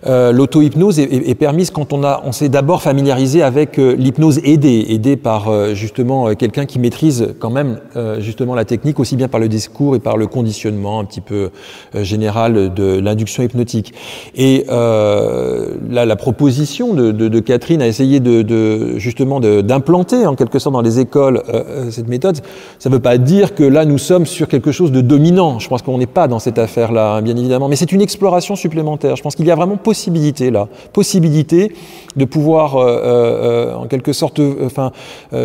euh, 0.05 0.31
l'auto-hypnose 0.31 0.99
est, 0.99 1.35
permise 1.35 1.71
quand 1.71 1.91
on 1.91 2.03
on 2.03 2.31
s'est 2.31 2.49
d'abord 2.49 2.81
familiarisé 2.81 3.41
avec 3.41 3.77
l'hypnose 3.77 4.39
aidée, 4.43 4.85
aidée 4.89 5.15
par 5.15 5.73
justement 5.73 6.35
quelqu'un 6.35 6.65
qui 6.65 6.77
maîtrise 6.77 7.29
quand 7.39 7.49
même 7.49 7.79
justement 8.19 8.55
la 8.55 8.65
technique 8.65 8.99
aussi 8.99 9.15
bien 9.15 9.29
par 9.29 9.39
le 9.39 9.47
discours 9.47 9.95
et 9.95 9.99
par 10.03 10.17
le 10.17 10.27
conditionnement 10.27 10.99
un 10.99 11.05
petit 11.05 11.21
peu 11.21 11.49
euh, 11.95 12.03
général 12.03 12.73
de 12.73 12.99
l'induction 12.99 13.43
hypnotique. 13.43 13.93
Et 14.35 14.65
euh, 14.69 15.75
la, 15.89 16.05
la, 16.05 16.15
proposition 16.15 16.93
de, 16.93 17.39
Catherine 17.39 17.81
a 17.81 17.87
essayé 17.87 18.19
de, 18.19 18.97
justement 18.97 19.39
d'implanter 19.39 20.27
en 20.27 20.35
quelque 20.35 20.59
sorte 20.59 20.73
dans 20.73 20.81
les 20.81 20.99
écoles 20.99 21.41
euh, 21.53 21.89
cette 21.91 22.07
méthode. 22.07 22.37
Ça 22.79 22.89
ne 22.89 22.95
veut 22.95 23.01
pas 23.01 23.17
dire 23.17 23.55
que 23.55 23.63
là 23.63 23.85
nous 23.85 23.97
sommes 23.97 24.25
sur 24.25 24.47
quelque 24.47 24.71
chose 24.71 24.91
de 24.91 25.01
dominant. 25.01 25.59
Je 25.59 25.67
pense 25.67 25.81
qu'on 25.81 25.97
n'est 25.97 26.05
pas 26.05 26.27
dans 26.27 26.39
cette 26.39 26.59
affaire-là, 26.59 27.15
hein, 27.15 27.21
bien 27.21 27.35
évidemment. 27.35 27.69
Mais 27.69 27.75
c'est 27.75 27.91
une 27.91 28.01
exploration 28.01 28.55
supplémentaire. 28.55 29.15
Je 29.15 29.23
pense 29.23 29.35
qu'il 29.35 29.47
y 29.47 29.51
a 29.51 29.55
vraiment 29.55 29.77
possibilité 29.77 30.51
là, 30.51 30.67
possibilité 30.91 31.73
de 32.15 32.25
pouvoir 32.25 32.75
en 32.75 33.85
quelque 33.87 34.13
sorte, 34.13 34.39
enfin 34.63 34.91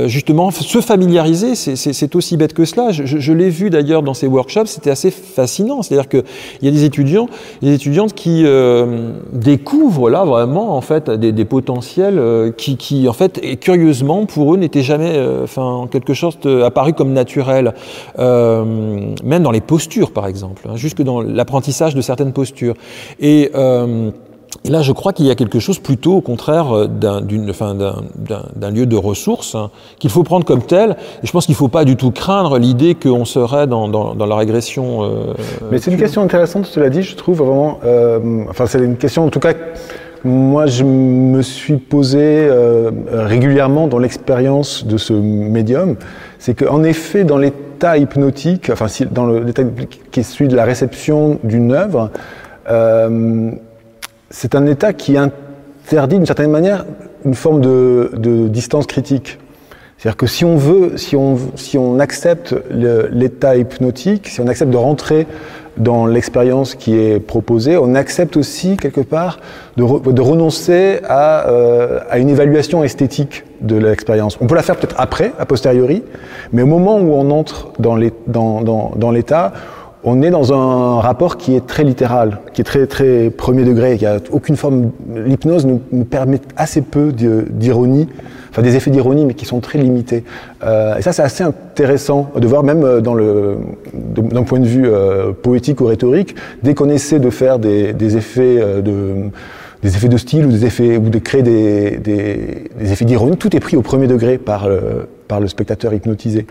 justement 0.07 0.51
se 0.51 0.81
familiariser. 0.81 1.55
C'est 1.55 2.17
aussi 2.17 2.37
bête 2.37 2.55
que 2.55 2.65
cela. 2.65 2.91
Je, 2.91 3.05
je 3.05 3.33
l'ai 3.33 3.51
vu 3.51 3.71
d'ailleurs 3.71 4.03
dans 4.03 4.15
ces 4.15 4.27
workshops 4.27 4.48
c'était 4.49 4.91
assez 4.91 5.11
fascinant. 5.11 5.83
C'est-à-dire 5.83 6.09
qu'il 6.09 6.25
y 6.63 6.69
a 6.69 6.71
des 6.71 6.85
étudiants, 6.85 7.29
des 7.63 7.75
étudiantes 7.75 8.15
qui 8.15 8.45
euh, 8.45 9.13
découvrent 9.33 10.11
là 10.11 10.25
vraiment 10.25 10.77
en 10.77 10.81
fait 10.81 11.11
des, 11.11 11.45
potentiels 11.45 12.19
euh, 12.19 12.51
qui, 12.53 13.09
en 13.09 13.13
fait, 13.13 13.39
et 13.43 13.57
curieusement 13.57 14.27
pour 14.27 14.55
eux 14.55 14.57
n'étaient 14.57 14.83
jamais, 14.83 15.13
euh, 15.17 15.45
enfin, 15.45 15.89
quelque 15.91 16.15
chose 16.15 16.39
apparu 16.65 16.93
comme 16.93 17.13
naturel, 17.13 17.75
même 18.19 19.43
dans 19.43 19.51
les 19.51 19.61
postures 19.61 20.11
par 20.11 20.27
exemple, 20.27 20.69
hein, 20.69 20.77
jusque 20.77 21.03
dans 21.03 21.21
l'apprentissage 21.21 21.95
de 21.95 22.01
certaines 22.01 22.33
postures. 22.33 22.75
Et 23.21 23.51
et 24.65 24.71
là, 24.71 24.83
je 24.83 24.93
crois 24.93 25.13
qu'il 25.13 25.27
y 25.27 25.31
a 25.31 25.35
quelque 25.35 25.61
chose 25.61 25.79
plutôt 25.79 26.17
au 26.17 26.21
contraire 26.21 26.77
euh, 26.77 26.87
d'un 26.87 27.23
enfin, 27.49 27.75
lieu 28.71 28.87
de 28.87 28.97
ressources 28.97 29.55
hein, 29.55 29.71
qu'il 29.99 30.11
faut 30.11 30.25
prendre 30.25 30.45
comme 30.45 30.63
tel. 30.63 30.97
Et 31.23 31.27
je 31.27 31.33
pense 31.33 31.47
qu'il 31.47 31.53
ne 31.53 31.59
faut 31.59 31.69
pas 31.69 31.85
du 31.85 31.97
tout 31.97 32.11
craindre 32.11 32.59
l'idée 32.59 32.95
qu'on 32.95 33.25
serait 33.25 33.67
dans, 33.67 33.89
dans, 33.89 34.15
dans, 34.15 34.27
la 34.27 34.37
régression. 34.37 35.05
Euh, 35.05 35.35
Mais 35.71 35.79
c'est 35.79 35.91
une 35.91 35.97
question 35.97 36.23
intéressante, 36.23 36.67
cela 36.67 36.91
dit, 36.91 37.03
je 37.03 37.15
trouve 37.15 37.39
vraiment. 37.39 37.79
Euh, 37.85 38.45
enfin, 38.51 38.67
c'est 38.67 38.79
une 38.79 38.97
question 38.97 39.25
en 39.25 39.31
tout 39.31 39.41
cas. 39.41 39.55
Moi, 40.25 40.67
je 40.67 40.83
me 40.83 41.43
suis 41.43 41.77
posé 41.77 42.19
euh, 42.21 42.91
régulièrement 43.13 43.87
dans 43.87 43.99
l'expérience 43.99 44.85
de 44.85 44.97
ce 44.97 45.13
médium, 45.13 45.95
c'est 46.41 46.55
qu'en 46.55 46.83
effet, 46.83 47.23
dans 47.23 47.39
l'état 47.39 47.97
hypnotique, 47.97 48.71
enfin, 48.71 48.87
dans 49.13 49.29
l'état 49.29 49.63
qui 50.11 50.21
est 50.21 50.25
celui 50.25 50.49
de 50.49 50.57
la 50.57 50.65
réception 50.65 51.39
d'une 51.45 51.71
œuvre, 51.71 52.11
euh, 52.69 53.53
c'est 54.31 54.55
un 54.55 54.67
état 54.67 54.93
qui 54.93 55.17
interdit 55.17 56.17
d'une 56.17 56.27
certaine 56.27 56.51
manière 56.51 56.85
une 57.25 57.35
forme 57.35 57.61
de, 57.61 58.49
distance 58.49 58.87
critique. 58.87 59.39
C'est-à-dire 59.97 60.17
que 60.17 60.27
si 60.27 60.45
on 60.45 60.57
veut, 60.57 60.97
si 60.97 61.17
on, 61.17 61.37
si 61.57 61.77
on 61.77 61.99
accepte 61.99 62.55
l'état 62.71 63.57
hypnotique, 63.57 64.29
si 64.29 64.41
on 64.41 64.47
accepte 64.47 64.71
de 64.71 64.77
rentrer 64.77 65.27
dans 65.77 66.07
l'expérience 66.07 66.75
qui 66.75 66.97
est 66.97 67.21
proposée, 67.21 67.77
on 67.77 67.95
accepte 67.95 68.37
aussi 68.37 68.77
quelque 68.77 69.01
part 69.01 69.39
de, 69.77 69.83
re, 69.83 70.01
de 70.01 70.21
renoncer 70.21 71.01
à, 71.05 71.49
euh, 71.49 72.01
à, 72.11 72.19
une 72.19 72.29
évaluation 72.29 72.85
esthétique 72.85 73.45
de 73.61 73.77
l'expérience. 73.77 74.39
On 74.41 74.47
peut 74.47 74.55
la 74.55 74.63
faire 74.63 74.77
peut-être 74.77 74.97
après, 74.99 75.33
a 75.39 75.47
posteriori, 75.47 76.05
mais 76.53 76.63
au 76.63 76.67
moment 76.67 76.99
où 76.99 77.13
on 77.13 77.31
entre 77.31 77.73
dans 77.79 77.97
l'état, 77.97 79.53
on 80.05 80.23
est 80.23 80.31
dans 80.31 80.53
un 80.53 81.01
rapport 81.01 81.37
qui 81.37 81.55
est 81.55 81.67
très 81.67 81.85
littéral, 81.85 82.39
qui 82.53 82.61
est 82.61 82.65
très 82.65 82.87
très 82.87 83.31
premier 83.31 83.65
degré. 83.65 83.95
Il 83.95 84.01
n'y 84.01 84.07
a 84.07 84.19
aucune 84.31 84.57
forme. 84.57 84.91
L'hypnose 85.15 85.67
nous, 85.67 85.81
nous, 85.91 86.05
permet 86.05 86.41
assez 86.57 86.83
peu 86.83 87.13
d'ironie, 87.13 88.09
enfin 88.51 88.63
des 88.63 88.77
effets 88.77 88.91
d'ironie, 88.91 89.25
mais 89.25 89.35
qui 89.35 89.45
sont 89.45 89.61
très 89.61 89.79
limités. 89.79 90.25
Euh, 90.65 90.97
et 90.97 91.03
ça, 91.03 91.13
c'est 91.13 91.23
assez 91.23 91.43
intéressant 91.43 92.31
de 92.37 92.47
voir, 92.47 92.63
même 92.63 92.85
euh, 92.85 93.01
dans 93.01 93.15
le 93.15 93.59
d'un 93.93 94.45
point 94.45 94.61
de 94.61 94.67
vue 94.67 94.87
euh, 94.87 95.33
poétique 95.33 95.81
ou 95.81 95.87
rhétorique, 95.87 96.37
dès 96.63 96.75
qu'on 96.75 96.89
essaie 96.89 97.19
de 97.19 97.31
faire 97.31 97.59
des, 97.59 98.17
effets 98.17 98.83
de 98.83 99.31
des 99.83 99.97
effets 99.97 100.09
de 100.09 100.17
style 100.17 100.47
ou 100.47 100.51
des 100.51 100.65
effets 100.65 100.97
ou 100.97 101.09
de 101.09 101.19
créer 101.19 101.43
des, 101.43 101.99
des, 101.99 102.65
des 102.81 102.93
effets 102.93 103.05
d'ironie, 103.05 103.37
tout 103.37 103.55
est 103.55 103.61
pris 103.61 103.77
au 103.77 103.83
premier 103.83 104.09
degré 104.09 104.37
par 104.37 104.69
le, 104.69 105.09
par 105.29 105.39
le 105.39 105.47
spectateur 105.47 105.95
hypnotisé. 105.95 106.47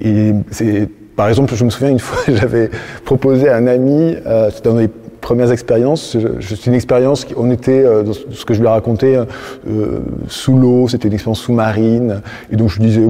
Et 0.00 0.32
c'est 0.50 0.88
par 1.16 1.28
exemple, 1.28 1.54
je 1.54 1.64
me 1.64 1.70
souviens 1.70 1.90
une 1.90 2.00
fois, 2.00 2.22
j'avais 2.28 2.70
proposé 3.04 3.48
à 3.48 3.56
un 3.56 3.66
ami, 3.66 4.16
euh, 4.26 4.50
c'était 4.50 4.68
dans 4.68 4.78
les 4.78 4.88
premières 4.88 5.52
expériences, 5.52 6.16
c'est 6.40 6.66
une 6.66 6.74
expérience, 6.74 7.26
on 7.36 7.50
était, 7.50 7.84
euh, 7.84 8.04
ce 8.30 8.44
que 8.44 8.52
je 8.52 8.60
lui 8.60 8.66
ai 8.66 8.70
raconté, 8.70 9.16
euh, 9.16 10.00
sous 10.28 10.56
l'eau, 10.56 10.86
c'était 10.88 11.08
une 11.08 11.14
expérience 11.14 11.40
sous-marine, 11.40 12.20
et 12.50 12.56
donc 12.56 12.68
je 12.68 12.78
lui 12.78 12.86
disais, 12.86 13.06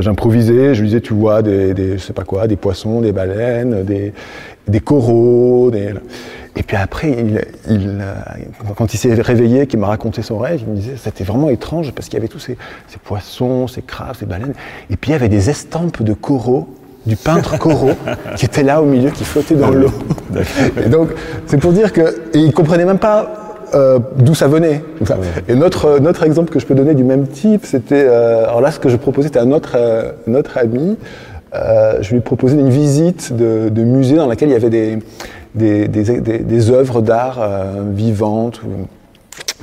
j'improvisais, 0.00 0.74
je 0.74 0.82
lui 0.82 0.88
disais, 0.88 1.00
tu 1.00 1.14
vois, 1.14 1.42
des, 1.42 1.74
des, 1.74 1.98
je 1.98 2.02
sais 2.02 2.12
pas 2.12 2.22
quoi, 2.22 2.46
des 2.46 2.56
poissons, 2.56 3.00
des 3.00 3.12
baleines, 3.12 3.84
des, 3.84 4.80
coraux, 4.80 5.70
des... 5.72 5.94
Et 6.58 6.62
puis 6.62 6.76
après, 6.76 7.44
quand 8.76 8.94
il 8.94 8.96
s'est 8.96 9.14
réveillé, 9.14 9.66
qu'il 9.66 9.80
m'a 9.80 9.88
raconté 9.88 10.22
son 10.22 10.38
rêve, 10.38 10.62
il 10.66 10.70
me 10.70 10.76
disait 10.76 10.94
c'était 10.96 11.24
vraiment 11.24 11.50
étrange 11.50 11.92
parce 11.92 12.08
qu'il 12.08 12.14
y 12.14 12.20
avait 12.20 12.28
tous 12.28 12.38
ces, 12.38 12.56
ces, 12.88 12.98
poissons, 12.98 13.66
ces 13.66 13.82
crabes, 13.82 14.16
ces 14.18 14.26
baleines, 14.26 14.54
et 14.90 14.96
puis 14.96 15.10
il 15.10 15.12
y 15.12 15.16
avait 15.16 15.28
des 15.28 15.50
estampes 15.50 16.02
de 16.02 16.14
coraux 16.14 16.68
du 17.06 17.16
peintre 17.16 17.58
Corot 17.58 17.92
qui 18.36 18.44
était 18.46 18.62
là 18.62 18.82
au 18.82 18.84
milieu, 18.84 19.10
qui 19.10 19.24
flottait 19.24 19.54
dans 19.54 19.70
l'eau. 19.70 19.90
Et 20.84 20.88
donc, 20.88 21.10
c'est 21.46 21.58
pour 21.58 21.72
dire 21.72 21.92
que 21.92 22.00
et 22.34 22.38
il 22.38 22.52
comprenait 22.52 22.84
même 22.84 22.98
pas 22.98 23.46
euh, 23.74 23.98
d'où 24.16 24.34
ça 24.34 24.48
venait. 24.48 24.82
Et 25.48 25.54
notre 25.54 25.98
notre 25.98 26.22
exemple 26.24 26.52
que 26.52 26.58
je 26.58 26.66
peux 26.66 26.74
donner 26.74 26.94
du 26.94 27.04
même 27.04 27.26
type, 27.28 27.64
c'était 27.64 28.06
euh, 28.08 28.44
alors 28.44 28.60
là 28.60 28.70
ce 28.70 28.78
que 28.78 28.88
je 28.88 28.96
proposais, 28.96 29.28
c'était 29.28 29.38
à 29.38 29.44
notre 29.44 29.76
euh, 29.76 30.12
notre 30.26 30.58
ami. 30.58 30.96
Euh, 31.54 31.98
je 32.00 32.12
lui 32.12 32.20
proposais 32.20 32.56
une 32.58 32.68
visite 32.70 33.32
de, 33.34 33.70
de, 33.70 33.82
musée 33.82 34.16
dans 34.16 34.26
laquelle 34.26 34.48
il 34.48 34.52
y 34.52 34.56
avait 34.56 34.68
des 34.68 34.98
des, 35.54 35.88
des, 35.88 36.20
des, 36.20 36.38
des 36.40 36.70
œuvres 36.70 37.00
d'art 37.00 37.38
euh, 37.40 37.82
vivantes. 37.92 38.60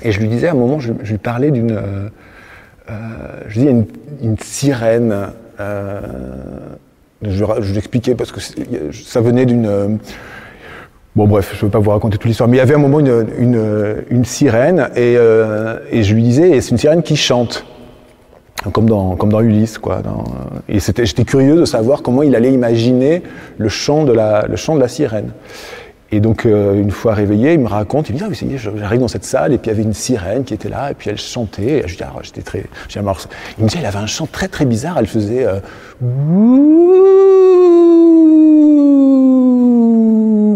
Et 0.02 0.12
je 0.12 0.20
lui 0.20 0.28
disais 0.28 0.48
à 0.48 0.52
un 0.52 0.56
moment, 0.56 0.80
je, 0.80 0.92
je 1.04 1.12
lui 1.12 1.18
parlais 1.18 1.52
d'une, 1.52 1.80
je 3.48 3.60
dis 3.60 3.68
une, 3.68 3.86
une 4.22 4.38
sirène. 4.40 5.14
Je, 7.24 7.46
je 7.62 7.74
l'expliquais 7.74 8.16
parce 8.16 8.32
que 8.32 8.40
ça 8.92 9.22
venait 9.22 9.46
d'une. 9.46 10.00
Bon 11.16 11.28
bref, 11.28 11.52
je 11.52 11.58
ne 11.58 11.62
veux 11.62 11.70
pas 11.70 11.78
vous 11.78 11.92
raconter 11.92 12.18
toute 12.18 12.28
l'histoire, 12.28 12.50
mais 12.50 12.58
il 12.58 12.60
y 12.60 12.64
avait 12.64 12.74
un 12.74 12.80
moment 12.80 13.00
une, 13.00 14.04
une, 14.10 14.26
sirène 14.26 14.90
et, 14.96 15.16
euh, 15.16 15.78
et, 15.92 16.02
je 16.02 16.16
lui 16.16 16.24
disais, 16.24 16.60
c'est 16.60 16.72
une 16.72 16.80
sirène 16.80 17.04
qui 17.04 17.18
chante, 17.18 17.68
comme 18.72 18.90
dans, 18.90 19.16
comme 19.16 19.32
dans 19.32 19.42
Ulysse. 19.42 19.78
Quoi, 19.78 20.02
et 20.68 20.80
j'étais 20.80 21.24
curieux 21.24 21.56
de 21.56 21.66
savoir 21.66 22.02
comment 22.02 22.24
il 22.24 22.36
allait 22.36 22.52
imaginer 22.52 23.22
le 23.60 23.70
chant 23.70 24.06
de 24.06 24.12
la, 24.12 24.48
le 24.50 24.56
chant 24.56 24.74
de 24.74 24.80
la 24.80 24.88
sirène. 24.88 25.34
Et 26.14 26.20
donc, 26.20 26.46
euh, 26.46 26.80
une 26.80 26.92
fois 26.92 27.16
réveillé, 27.16 27.54
il 27.54 27.60
me 27.60 27.68
raconte, 27.68 28.10
il 28.10 28.14
me 28.14 28.20
dit, 28.20 28.24
ah 28.24 28.72
j'arrive 28.76 29.00
dans 29.00 29.08
cette 29.08 29.26
salle, 29.26 29.52
et 29.52 29.58
puis 29.58 29.72
il 29.72 29.74
y 29.74 29.76
avait 29.76 29.82
une 29.82 29.96
sirène 29.96 30.44
qui 30.44 30.54
était 30.54 30.70
là, 30.70 30.92
et 30.92 30.94
puis 30.94 31.10
elle 31.10 31.18
chantait. 31.18 31.80
Et 31.80 31.88
je 31.88 31.98
dis, 31.98 32.04
ah, 32.04 32.14
j'étais 32.22 32.44
très. 32.44 32.66
Il 32.96 33.02
me 33.64 33.68
dit, 33.68 33.78
elle 33.80 33.86
avait 33.88 33.98
un 33.98 34.06
chant 34.06 34.28
très 34.32 34.48
très 34.48 34.66
bizarre, 34.66 35.00
elle 35.00 35.08
faisait. 35.08 35.44
Euh, 35.44 35.60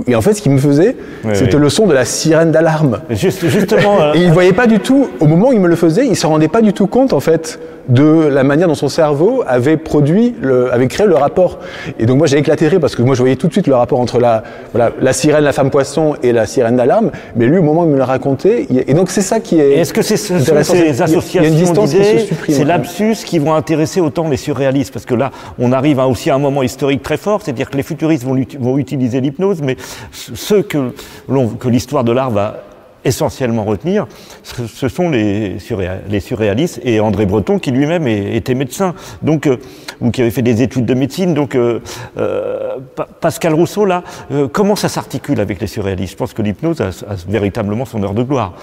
et 0.08 0.16
en 0.16 0.22
fait, 0.22 0.34
ce 0.34 0.42
qu'il 0.42 0.52
me 0.52 0.58
faisait, 0.58 0.96
oui, 1.24 1.32
c'était 1.34 1.56
oui. 1.56 1.62
le 1.62 1.70
son 1.70 1.86
de 1.86 1.94
la 1.94 2.06
sirène 2.06 2.52
d'alarme. 2.52 3.00
Juste, 3.10 3.48
justement. 3.48 4.14
et 4.14 4.20
il 4.20 4.30
ne 4.30 4.34
voyait 4.34 4.54
pas 4.54 4.68
du 4.68 4.80
tout, 4.80 5.10
au 5.20 5.28
moment 5.28 5.50
où 5.50 5.54
il 5.54 5.60
me 5.60 5.68
le 5.68 5.76
faisait, 5.76 6.06
il 6.06 6.12
ne 6.12 6.16
se 6.16 6.28
rendait 6.28 6.48
pas 6.48 6.62
du 6.62 6.74
tout 6.74 6.88
compte, 6.88 7.14
en 7.14 7.20
fait, 7.20 7.60
de 7.90 8.28
la 8.28 8.44
manière 8.44 8.68
dont 8.68 8.76
son 8.76 8.90
cerveau 8.90 9.44
avait 9.48 9.78
produit, 9.78 10.36
le, 10.42 10.74
avait 10.74 10.88
créé 10.88 11.08
le 11.08 11.16
rapport. 11.16 11.60
Et 12.00 12.06
donc 12.06 12.18
moi 12.18 12.28
j'ai 12.28 12.38
éclaté 12.38 12.68
parce 12.80 12.96
que 12.96 13.02
moi 13.02 13.16
je 13.16 13.22
voyais 13.22 13.36
tout 13.36 13.48
de 13.48 13.54
suite 13.54 13.68
le 13.68 13.76
rapport 13.76 14.00
entre 14.00 14.20
la, 14.20 14.44
voilà, 14.74 14.92
la 15.00 15.14
sirène, 15.14 15.44
la 15.44 15.54
femme 15.54 15.70
poisson 15.70 16.16
et 16.22 16.34
la 16.34 16.46
sirène 16.46 16.76
d'alarme. 16.76 17.12
Mais 17.36 17.46
lui 17.46 17.58
au 17.58 17.62
moment 17.62 17.84
où 17.84 17.86
il 17.86 17.92
me 17.92 17.98
l'a 17.98 18.06
raconté, 18.06 18.68
il, 18.70 18.84
et 18.88 18.94
donc 18.94 19.10
c'est 19.10 19.22
ça 19.22 19.40
qui 19.40 19.60
est. 19.60 19.74
Est-ce 19.74 19.94
que 19.94 20.02
c'est 20.02 20.18
ce, 20.18 20.38
ces 20.40 21.02
associations 21.02 21.86
d'idées, 21.86 22.28
ces 22.50 22.66
lapsus 22.66 23.16
qui 23.26 23.40
vont 23.40 23.54
intéresser 23.54 24.02
autant 24.02 24.28
les 24.28 24.38
surréalistes? 24.38 24.92
Parce 24.92 25.06
que 25.06 25.16
là 25.16 25.32
on 25.58 25.72
arrive 25.72 26.00
à 26.00 26.08
aussi 26.08 26.30
à 26.30 26.36
un 26.36 26.40
moment 26.40 26.64
historique 26.64 27.04
très 27.04 27.18
fort, 27.18 27.42
c'est-à-dire 27.42 27.70
que 27.70 27.78
les 27.78 27.84
futuristes 27.84 28.26
vont, 28.26 28.38
vont 28.60 28.78
utiliser 28.78 29.22
l'hypnose, 29.22 29.62
mais 29.62 29.78
ceux 30.12 30.64
que, 30.64 30.92
l'histoire 31.66 32.04
de 32.04 32.12
l'art 32.12 32.32
va 32.32 32.64
essentiellement 33.08 33.64
retenir, 33.64 34.08
ce 34.44 34.90
sont 34.90 35.10
les, 35.10 35.60
surréalistes 36.20 36.82
et 36.84 37.00
André 37.00 37.26
Breton 37.26 37.60
qui 37.60 37.72
lui-même 37.72 38.08
était 38.08 38.54
médecin, 38.54 38.94
donc 39.22 39.48
euh, 39.48 39.58
ou 40.02 40.12
qui 40.12 40.22
avait 40.22 40.32
fait 40.32 40.42
des 40.42 40.62
études 40.62 40.86
de 40.86 40.94
médecine. 40.94 41.34
Donc 41.34 41.56
euh, 41.56 41.80
euh, 42.18 42.78
Pascal 43.22 43.54
Rousseau 43.54 43.86
là, 43.86 44.04
comment 44.52 44.76
ça 44.76 44.90
s'articule 44.90 45.40
avec 45.40 45.62
les 45.62 45.68
surréalistes? 45.68 46.14
Je 46.14 46.18
pense 46.18 46.34
que 46.34 46.42
l'hypnose 46.42 46.82
a, 46.82 46.90
véritablement 47.28 47.86
son 47.86 48.04
heure 48.04 48.14
de 48.14 48.24
gloire. 48.24 48.54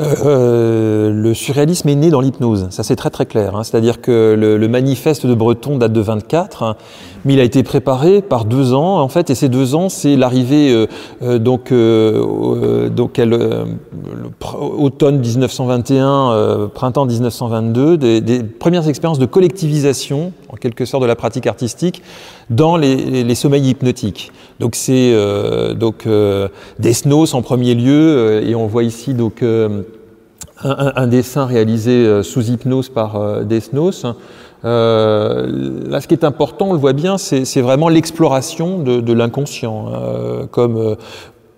Euh, 0.00 1.10
le 1.10 1.34
surréalisme 1.34 1.88
est 1.88 1.94
né 1.94 2.10
dans 2.10 2.20
l'hypnose, 2.20 2.68
ça 2.70 2.82
c'est 2.82 2.96
très 2.96 3.10
très 3.10 3.26
clair. 3.26 3.54
Hein. 3.54 3.64
C'est-à-dire 3.64 4.00
que 4.00 4.34
le, 4.38 4.68
manifeste 4.68 5.26
de 5.26 5.34
Breton 5.34 5.76
date 5.76 5.92
de 5.92 6.00
24, 6.00 6.62
hein, 6.62 6.76
mais 7.24 7.34
il 7.34 7.40
a 7.40 7.42
été 7.42 7.62
préparé 7.62 8.22
par 8.22 8.44
deux 8.44 8.72
ans 8.72 9.00
en 9.00 9.08
fait, 9.08 9.30
et 9.30 9.34
ces 9.34 9.48
deux 9.48 9.74
ans 9.74 9.88
c'est 9.88 10.16
l'arrivée 10.16 10.72
euh, 10.72 10.86
euh, 11.22 11.38
donc 11.38 11.72
donc 12.94 13.20
automne 14.78 15.18
1921, 15.18 16.70
printemps 16.72 17.04
1922, 17.04 17.98
des, 17.98 18.20
des, 18.20 18.42
premières 18.42 18.88
expériences 18.88 19.18
de 19.18 19.26
collectivisation 19.26 20.32
en 20.48 20.56
quelque 20.56 20.84
sorte 20.84 21.02
de 21.02 21.08
la 21.08 21.16
pratique 21.16 21.46
artistique 21.46 22.02
dans 22.50 22.76
les, 22.76 23.34
sommeils 23.34 23.70
hypnotiques. 23.70 24.32
Donc 24.58 24.74
c'est 24.74 25.14
donc 25.76 26.06
Desnos 26.78 27.34
en 27.34 27.42
premier 27.42 27.74
lieu, 27.74 28.42
et 28.44 28.54
on 28.54 28.66
voit 28.66 28.84
ici 28.84 29.14
donc 29.14 29.42
un, 30.62 31.06
dessin 31.06 31.46
réalisé 31.46 31.90
euh, 31.90 32.22
sous 32.22 32.50
hypnose 32.50 32.88
par 32.88 33.16
euh, 33.16 33.44
Desnos. 33.44 34.06
Euh, 34.64 35.88
là, 35.88 36.00
ce 36.00 36.08
qui 36.08 36.14
est 36.14 36.24
important, 36.24 36.68
on 36.68 36.72
le 36.72 36.78
voit 36.78 36.92
bien, 36.92 37.16
c'est 37.16 37.60
vraiment 37.62 37.88
l'exploration 37.88 38.78
de, 38.78 39.12
l'inconscient, 39.12 39.86
euh, 39.92 40.46
comme 40.46 40.96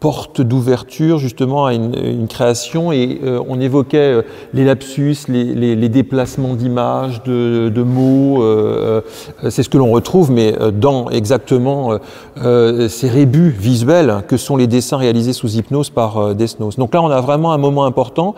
porte 0.03 0.41
d'ouverture 0.41 1.19
justement 1.19 1.65
à 1.65 1.75
une, 1.75 2.27
création 2.27 2.91
et 2.91 3.21
euh, 3.23 3.41
on 3.49 3.61
évoquait 3.61 3.99
euh, 3.99 4.23
les 4.53 4.65
lapsus, 4.65 5.29
les, 5.29 5.89
déplacements 5.89 6.55
d'images, 6.55 7.23
de, 7.23 7.71
de, 7.73 7.83
mots, 7.85 8.43
euh, 8.43 9.01
c'est 9.49 9.63
ce 9.63 9.69
que 9.69 9.79
l'on 9.79 9.93
retrouve 9.93 10.33
mais 10.33 10.55
dans 10.73 11.09
exactement 11.09 11.99
ces 12.37 13.09
rébus 13.09 13.51
visuels 13.51 14.25
que 14.27 14.37
sont 14.37 14.57
les 14.57 14.67
dessins 14.67 14.97
réalisés 14.97 15.33
sous 15.33 15.55
hypnose 15.57 15.91
par 15.91 16.35
Desnos. 16.35 16.77
Donc 16.77 16.95
là 16.95 17.03
on 17.03 17.11
a 17.11 17.21
vraiment 17.21 17.53
un 17.53 17.59
moment 17.59 17.85
important 17.85 18.35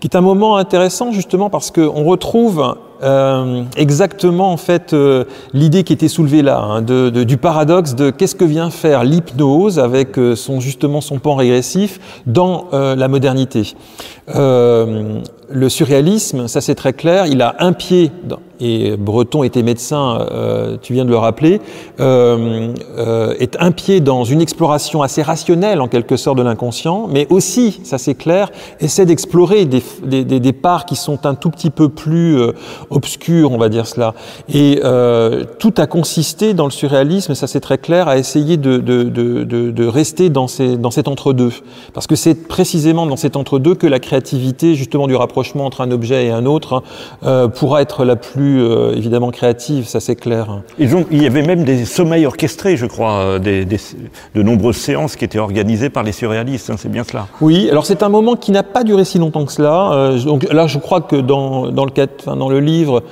qui 0.00 0.08
est 0.08 0.16
un 0.16 0.20
moment 0.20 0.56
intéressant 0.58 1.12
justement 1.12 1.48
parce 1.48 1.70
qu'on 1.70 2.04
retrouve 2.04 2.76
euh, 3.02 3.64
exactement 3.76 4.52
en 4.52 4.56
fait 4.56 4.94
euh, 4.94 5.24
l'idée 5.52 5.84
qui 5.84 5.92
était 5.92 6.08
soulevée 6.08 6.40
là 6.40 6.58
hein, 6.60 6.82
du 6.82 7.36
paradoxe 7.36 7.94
de 7.94 8.08
qu'est-ce 8.08 8.34
que 8.34 8.44
vient 8.44 8.70
faire 8.70 9.04
l'hypnose 9.04 9.78
avec 9.78 10.18
euh, 10.18 10.34
son 10.34 10.60
justement 10.60 11.02
son 11.02 11.18
pan 11.18 11.34
régressif 11.34 12.00
dans 12.26 12.68
la 12.72 13.08
modernité. 13.08 13.74
Le 15.48 15.68
surréalisme, 15.68 16.48
ça 16.48 16.60
c'est 16.60 16.74
très 16.74 16.92
clair, 16.92 17.26
il 17.26 17.40
a 17.40 17.54
un 17.60 17.72
pied 17.72 18.10
dans, 18.24 18.40
et 18.60 18.96
Breton 18.96 19.42
était 19.42 19.62
médecin, 19.62 20.26
euh, 20.30 20.76
tu 20.80 20.92
viens 20.92 21.04
de 21.04 21.10
le 21.10 21.16
rappeler, 21.16 21.60
euh, 22.00 22.72
euh, 22.96 23.34
est 23.38 23.56
un 23.60 23.70
pied 23.70 24.00
dans 24.00 24.24
une 24.24 24.40
exploration 24.40 25.02
assez 25.02 25.22
rationnelle 25.22 25.80
en 25.80 25.88
quelque 25.88 26.16
sorte 26.16 26.38
de 26.38 26.42
l'inconscient, 26.42 27.06
mais 27.10 27.26
aussi, 27.30 27.80
ça 27.84 27.98
c'est 27.98 28.14
clair, 28.14 28.50
essaie 28.80 29.04
d'explorer 29.04 29.64
des, 29.64 29.82
des, 30.04 30.24
des, 30.24 30.52
parts 30.52 30.86
qui 30.86 30.96
sont 30.96 31.26
un 31.26 31.34
tout 31.34 31.50
petit 31.50 31.70
peu 31.70 31.88
plus 31.88 32.38
obscures, 32.90 33.52
on 33.52 33.58
va 33.58 33.68
dire 33.68 33.86
cela. 33.86 34.14
Et 34.52 34.80
tout 35.58 35.74
a 35.76 35.86
consisté 35.86 36.54
dans 36.54 36.64
le 36.64 36.70
surréalisme, 36.70 37.34
ça 37.34 37.46
c'est 37.46 37.60
très 37.60 37.78
clair, 37.78 38.08
à 38.08 38.16
essayer 38.16 38.56
de, 38.56 38.78
de, 38.78 39.02
de, 39.02 39.44
de 39.44 39.86
rester 39.86 40.30
dans, 40.30 40.48
ces, 40.48 40.76
dans 40.76 40.90
cet 40.90 41.08
entre-deux. 41.08 41.52
Parce 41.92 42.06
que 42.06 42.16
c'est 42.16 42.48
précisément 42.48 43.06
dans 43.06 43.16
cet 43.16 43.36
entre-deux 43.36 43.74
que 43.74 43.86
la 43.86 44.00
créativité, 44.00 44.74
justement 44.74 45.06
du 45.06 45.16
rapprochement 45.16 45.66
entre 45.66 45.82
un 45.82 45.90
objet 45.90 46.26
et 46.26 46.30
un 46.30 46.46
autre, 46.46 46.82
hein, 47.22 47.48
pourra 47.48 47.82
être 47.82 48.04
la 48.04 48.16
plus 48.16 48.45
euh, 48.46 48.94
évidemment 48.96 49.30
créative, 49.30 49.86
ça 49.86 50.00
c'est 50.00 50.16
clair. 50.16 50.62
Il 50.78 51.22
y 51.22 51.26
avait 51.26 51.42
même 51.42 51.64
des 51.64 51.84
sommeils 51.84 52.26
orchestrés, 52.26 52.76
je 52.76 52.86
crois, 52.86 53.12
euh, 53.18 53.38
des, 53.38 53.64
des, 53.64 53.78
de 54.34 54.42
nombreuses 54.42 54.76
séances 54.76 55.16
qui 55.16 55.24
étaient 55.24 55.38
organisées 55.38 55.90
par 55.90 56.02
les 56.02 56.12
surréalistes, 56.12 56.70
hein, 56.70 56.76
c'est 56.78 56.90
bien 56.90 57.04
cela. 57.04 57.26
Oui, 57.40 57.68
alors 57.70 57.86
c'est 57.86 58.02
un 58.02 58.08
moment 58.08 58.36
qui 58.36 58.52
n'a 58.52 58.62
pas 58.62 58.84
duré 58.84 59.04
si 59.04 59.18
longtemps 59.18 59.44
que 59.44 59.52
cela. 59.52 59.92
Euh, 59.92 60.18
donc 60.18 60.46
là, 60.52 60.66
je 60.66 60.78
crois 60.78 61.00
que 61.00 61.16
dans, 61.16 61.70
dans, 61.70 61.84
le, 61.84 61.92
enfin, 62.20 62.36
dans 62.36 62.48
le 62.48 62.60
livre, 62.60 63.02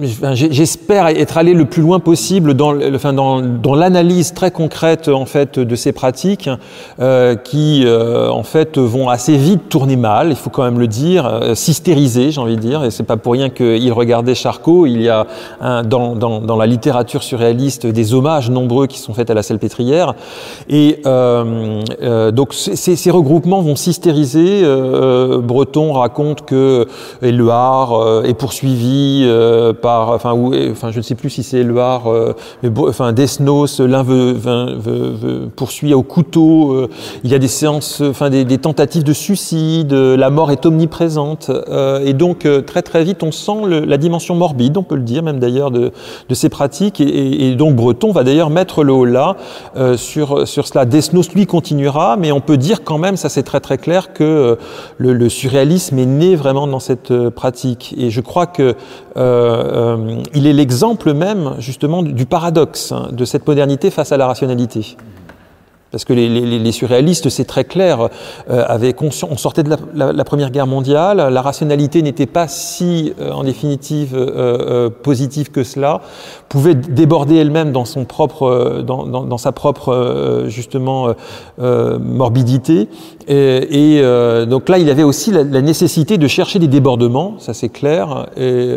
j'espère 0.00 1.06
être 1.08 1.38
allé 1.38 1.54
le 1.54 1.64
plus 1.66 1.82
loin 1.82 2.00
possible 2.00 2.54
dans, 2.54 2.72
l'analyse 3.74 4.34
très 4.34 4.50
concrète 4.50 5.08
en 5.08 5.26
fait 5.26 5.58
de 5.58 5.76
ces 5.76 5.92
pratiques 5.92 6.50
euh, 7.00 7.36
qui 7.36 7.84
euh, 7.84 8.28
en 8.30 8.42
fait 8.42 8.78
vont 8.78 9.08
assez 9.08 9.36
vite 9.36 9.68
tourner 9.68 9.96
mal, 9.96 10.30
il 10.30 10.36
faut 10.36 10.50
quand 10.50 10.64
même 10.64 10.78
le 10.78 10.88
dire, 10.88 11.26
euh, 11.26 11.54
systériser, 11.54 12.30
j'ai 12.30 12.40
envie 12.40 12.56
de 12.56 12.60
dire, 12.60 12.84
et 12.84 12.90
c'est 12.90 13.04
pas 13.04 13.16
pour 13.16 13.32
rien 13.32 13.50
qu'il 13.50 13.92
regardait 13.92 14.34
Charcot. 14.34 14.86
Il 14.86 15.00
y 15.00 15.08
a 15.08 15.26
dans, 15.84 16.56
la 16.56 16.66
littérature 16.66 17.22
surréaliste 17.22 17.86
des 17.86 18.14
hommages 18.14 18.50
nombreux 18.50 18.86
qui 18.86 18.98
sont 18.98 19.14
faits 19.14 19.30
à 19.30 19.34
la 19.34 19.42
Salpêtrière, 19.42 20.14
et 20.68 21.00
euh, 21.06 22.30
donc 22.30 22.54
ces, 22.54 22.96
ces, 22.96 23.10
regroupements 23.10 23.60
vont 23.60 23.76
systériser. 23.76 24.62
Breton 25.42 25.92
raconte 25.92 26.44
que 26.44 26.86
Éluard 27.22 28.24
est 28.24 28.34
poursuivi 28.34 29.26
enfin, 29.84 30.90
je 30.90 30.96
ne 30.96 31.02
sais 31.02 31.14
plus 31.14 31.30
si 31.30 31.42
c'est 31.42 31.58
Éluard, 31.58 32.08
euh, 32.08 32.34
mais 32.62 32.70
enfin, 32.78 33.12
Desnos, 33.12 33.80
l'un 33.80 34.04
poursuit 35.56 35.94
au 35.94 36.02
couteau. 36.02 36.72
Euh, 36.72 36.88
il 37.22 37.30
y 37.30 37.34
a 37.34 37.38
des 37.38 37.48
séances, 37.48 38.00
enfin, 38.00 38.30
des, 38.30 38.58
tentatives 38.58 39.04
de 39.04 39.12
suicide. 39.12 39.92
La 39.92 40.30
mort 40.30 40.50
est 40.50 40.66
omniprésente, 40.66 41.50
euh, 41.50 42.04
et 42.04 42.12
donc 42.12 42.46
très 42.66 42.82
très 42.82 43.04
vite, 43.04 43.22
on 43.22 43.32
sent 43.32 43.66
la 43.68 43.96
dimension 43.96 44.34
morbide, 44.34 44.76
on 44.76 44.82
peut 44.82 44.96
le 44.96 45.02
dire 45.02 45.22
même 45.22 45.38
d'ailleurs 45.38 45.70
de, 45.70 45.92
ces 46.32 46.48
pratiques. 46.48 47.00
Et, 47.00 47.54
donc 47.54 47.76
Breton 47.76 48.12
va 48.12 48.24
d'ailleurs 48.24 48.50
mettre 48.50 48.82
le 48.82 48.92
haut 48.92 49.04
là 49.04 49.36
sur 49.96 50.46
sur 50.46 50.66
cela. 50.66 50.84
Desnos 50.84 51.32
lui 51.34 51.46
continuera, 51.46 52.16
mais 52.16 52.32
on 52.32 52.40
peut 52.40 52.56
dire 52.56 52.82
quand 52.84 52.98
même, 52.98 53.16
ça 53.16 53.28
c'est 53.28 53.42
très 53.42 53.60
très 53.60 53.78
clair 53.78 54.12
que 54.12 54.58
le, 54.98 55.28
surréalisme 55.28 55.98
est 55.98 56.06
né 56.06 56.36
vraiment 56.36 56.66
dans 56.66 56.80
cette 56.80 57.12
pratique. 57.30 57.94
Et 57.98 58.10
je 58.10 58.20
crois 58.20 58.46
que 58.46 58.74
euh, 59.16 59.73
euh, 59.73 59.73
il 60.34 60.46
est 60.46 60.52
l'exemple 60.52 61.12
même 61.12 61.54
justement 61.58 62.02
du 62.02 62.26
paradoxe 62.26 62.92
hein, 62.92 63.08
de 63.10 63.24
cette 63.24 63.46
modernité 63.46 63.90
face 63.90 64.12
à 64.12 64.16
la 64.16 64.26
rationalité. 64.26 64.96
Parce 65.94 66.04
que 66.04 66.12
les, 66.12 66.28
les, 66.28 66.58
les 66.58 66.72
surréalistes, 66.72 67.28
c'est 67.28 67.44
très 67.44 67.62
clair, 67.62 68.08
euh, 68.50 68.64
avaient 68.66 68.96
on 69.00 69.36
sortait 69.36 69.62
de 69.62 69.70
la, 69.94 70.12
la, 70.12 70.24
Première 70.24 70.50
Guerre 70.50 70.66
mondiale, 70.66 71.18
la 71.32 71.40
rationalité 71.40 72.02
n'était 72.02 72.26
pas 72.26 72.48
si, 72.48 73.12
euh, 73.20 73.30
en 73.30 73.44
définitive, 73.44 74.16
euh, 74.16 74.88
euh 74.88 74.90
positive 74.90 75.52
que 75.52 75.62
cela, 75.62 76.00
pouvait 76.48 76.74
déborder 76.74 77.36
elle-même 77.36 77.70
dans 77.70 77.84
son 77.84 78.06
propre, 78.06 78.42
euh, 78.42 78.82
dans, 78.82 79.06
dans, 79.06 79.22
dans 79.22 79.38
sa 79.38 79.52
propre 79.52 80.46
justement 80.48 81.14
morbidité. 81.58 82.88
Et, 83.28 83.98
et 83.98 84.46
donc 84.46 84.68
là, 84.68 84.78
il 84.78 84.90
avait 84.90 85.04
aussi 85.04 85.30
la, 85.30 85.44
la, 85.44 85.62
nécessité 85.62 86.18
de 86.18 86.26
chercher 86.26 86.58
des 86.58 86.66
débordements, 86.66 87.36
ça 87.38 87.54
c'est 87.54 87.68
clair, 87.68 88.26
et, 88.36 88.76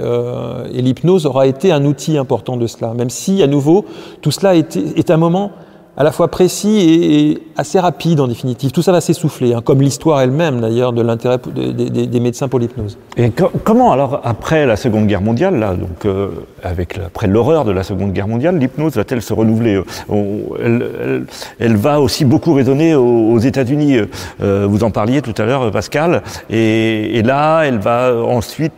et 0.74 0.82
l'hypnose 0.84 1.26
aura 1.26 1.47
été 1.47 1.72
un 1.72 1.84
outil 1.84 2.20
important 2.20 2.57
de 2.57 2.68
cela, 2.68 2.93
même 2.93 3.09
si, 3.09 3.41
à 3.41 3.47
nouveau, 3.47 3.86
tout 4.22 4.32
cela 4.32 4.55
est, 4.55 4.76
est 4.76 5.09
un 5.09 5.18
moment 5.18 5.51
à 5.97 6.03
la 6.03 6.11
fois 6.11 6.27
précis 6.27 6.79
et, 6.79 7.43
assez 7.57 7.79
rapide 7.79 8.19
en 8.19 8.27
définitive. 8.27 8.71
Tout 8.71 8.83
ça 8.83 8.91
va 8.91 9.01
s'essouffler, 9.01 9.53
hein, 9.53 9.61
comme 9.65 9.81
l'histoire 9.81 10.21
elle-même 10.21 10.61
d'ailleurs 10.61 10.93
de 10.93 11.01
l'intérêt 11.01 11.39
des, 11.47 12.19
médecins 12.19 12.47
pour 12.47 12.59
l'hypnose. 12.59 12.97
Et 13.17 13.31
comment 13.63 13.91
alors 13.91 14.21
après 14.23 14.67
la 14.67 14.75
Seconde 14.75 15.07
Guerre 15.07 15.21
mondiale, 15.21 15.57
là, 15.57 15.73
donc 15.73 16.05
euh, 16.05 16.29
avec 16.63 16.99
après 16.99 17.27
l'horreur 17.27 17.65
de 17.65 17.71
la 17.71 17.83
Seconde 17.83 18.13
Guerre 18.13 18.27
mondiale, 18.27 18.57
l'hypnose 18.57 18.93
va-t-elle 18.93 19.23
se 19.23 19.33
renouveler 19.33 19.81
On, 20.07 20.41
elle, 20.63 20.87
elle, 21.01 21.25
elle, 21.59 21.75
va 21.77 21.99
aussi 21.99 22.25
beaucoup 22.25 22.53
résonner 22.53 22.93
aux, 22.93 23.31
aux 23.31 23.39
États-Unis. 23.39 23.97
Euh, 24.41 24.67
vous 24.69 24.83
en 24.83 24.91
parliez 24.91 25.23
tout 25.23 25.33
à 25.37 25.45
l'heure, 25.45 25.71
Pascal. 25.71 26.21
Et, 26.49 27.17
et, 27.17 27.23
là, 27.23 27.63
elle 27.63 27.79
va 27.79 28.13
ensuite 28.15 28.73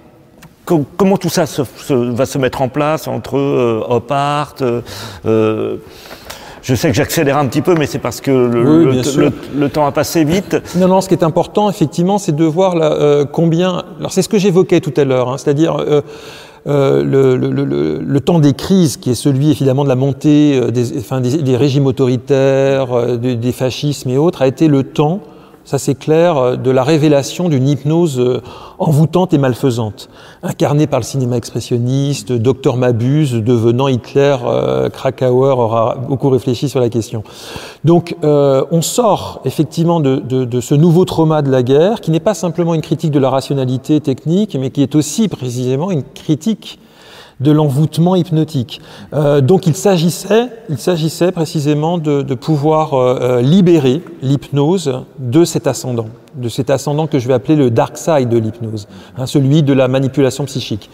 comment 0.97 1.17
tout 1.17 1.29
ça 1.29 1.45
se, 1.45 1.63
se, 1.63 1.93
va 1.93 2.25
se 2.25 2.37
mettre 2.37 2.61
en 2.61 2.69
place 2.69 3.07
entre 3.07 3.37
euh, 3.37 3.83
Op 3.87 4.11
Art, 4.11 4.55
euh, 4.61 5.77
je 6.61 6.75
sais 6.75 6.89
que 6.89 6.95
j'accélère 6.95 7.37
un 7.37 7.47
petit 7.47 7.61
peu, 7.61 7.75
mais 7.75 7.85
c'est 7.85 7.99
parce 7.99 8.21
que 8.21 8.31
le, 8.31 8.89
oui, 8.89 9.01
le, 9.15 9.21
le, 9.21 9.31
le, 9.55 9.69
temps 9.69 9.85
a 9.85 9.91
passé 9.91 10.23
vite. 10.23 10.57
Non, 10.75 10.87
non, 10.87 11.01
ce 11.01 11.07
qui 11.07 11.13
est 11.13 11.23
important, 11.23 11.69
effectivement, 11.69 12.17
c'est 12.17 12.35
de 12.35 12.45
voir 12.45 12.75
là, 12.75 12.93
euh, 12.93 13.25
combien. 13.25 13.83
Alors, 13.99 14.11
c'est 14.11 14.21
ce 14.21 14.29
que 14.29 14.37
j'évoquais 14.37 14.81
tout 14.81 14.93
à 14.97 15.03
l'heure, 15.03 15.29
hein, 15.29 15.37
c'est-à-dire. 15.37 15.77
Euh, 15.77 16.01
euh, 16.67 17.05
le, 17.05 17.37
le, 17.37 17.99
le, 18.03 18.19
temps 18.19 18.37
des 18.37 18.53
crises, 18.53 18.97
qui 18.97 19.11
est 19.11 19.15
celui 19.15 19.49
évidemment 19.49 19.85
de 19.85 19.89
la 19.89 19.95
montée 19.95 20.59
des, 20.71 20.97
enfin, 20.97 21.21
des, 21.21 21.37
des 21.37 21.55
régimes 21.55 21.85
autoritaires, 21.85 23.17
des, 23.17 23.35
des, 23.35 23.51
fascismes 23.53 24.09
et 24.09 24.17
autres, 24.17 24.41
a 24.41 24.47
été 24.47 24.67
le 24.67 24.83
temps 24.83 25.21
ça 25.69 25.77
c'est 25.77 25.93
clair, 25.93 26.37
euh, 26.37 26.55
de 26.55 26.71
la 26.71 26.83
révélation 26.83 27.47
d'une 27.47 27.67
hypnose 27.67 28.19
euh, 28.19 28.41
envoûtante 28.79 29.35
et 29.35 29.37
malfaisante, 29.37 30.09
incarnée 30.41 30.87
par 30.87 30.99
le 30.99 31.03
cinéma 31.03 31.37
expressionniste, 31.37 32.31
Docteur 32.31 32.75
Mabuse 32.75 33.33
devenant 33.33 33.87
Hitler, 33.87 34.35
euh, 34.43 34.89
Krakauer 34.89 35.59
aura 35.59 35.97
beaucoup 36.07 36.31
réfléchi 36.31 36.69
sur 36.69 36.79
la 36.79 36.89
question. 36.89 37.23
Donc 37.83 38.15
on 38.23 38.81
sort 38.81 39.41
effectivement 39.45 39.99
de, 39.99 40.15
de, 40.15 40.43
de, 40.43 40.61
ce 40.61 40.73
nouveau 40.73 41.05
trauma 41.05 41.43
de 41.43 41.51
la 41.51 41.61
guerre, 41.61 42.01
qui 42.01 42.09
n'est 42.09 42.19
pas 42.19 42.33
simplement 42.33 42.73
une 42.73 42.81
critique 42.81 43.11
de 43.11 43.19
la 43.19 43.29
rationalité 43.29 43.99
technique, 44.01 44.57
mais 44.59 44.71
qui 44.71 44.81
est 44.81 44.95
aussi 44.95 45.27
précisément 45.27 45.91
une 45.91 46.03
critique 46.03 46.79
de 47.39 47.51
l'envoûtement 47.51 48.15
hypnotique. 48.15 48.81
Euh, 49.13 49.41
donc 49.41 49.67
il 49.67 49.75
s'agissait, 49.75 50.49
il 50.69 50.77
s'agissait 50.77 51.31
précisément 51.31 51.97
de, 51.97 52.21
de 52.21 52.35
pouvoir 52.35 52.93
euh, 52.93 53.19
euh, 53.21 53.41
libérer 53.41 54.01
l'hypnose 54.21 55.03
de 55.19 55.45
cet 55.45 55.67
ascendant, 55.67 56.07
de 56.35 56.49
cet 56.49 56.69
ascendant 56.69 57.07
que 57.07 57.19
je 57.19 57.27
vais 57.27 57.33
appeler 57.33 57.55
le 57.55 57.71
dark 57.71 57.97
side 57.97 58.29
de 58.29 58.37
l'hypnose, 58.37 58.87
hein, 59.17 59.25
celui 59.25 59.63
de 59.63 59.73
la 59.73 59.87
manipulation 59.87 60.45
psychique. 60.45 60.89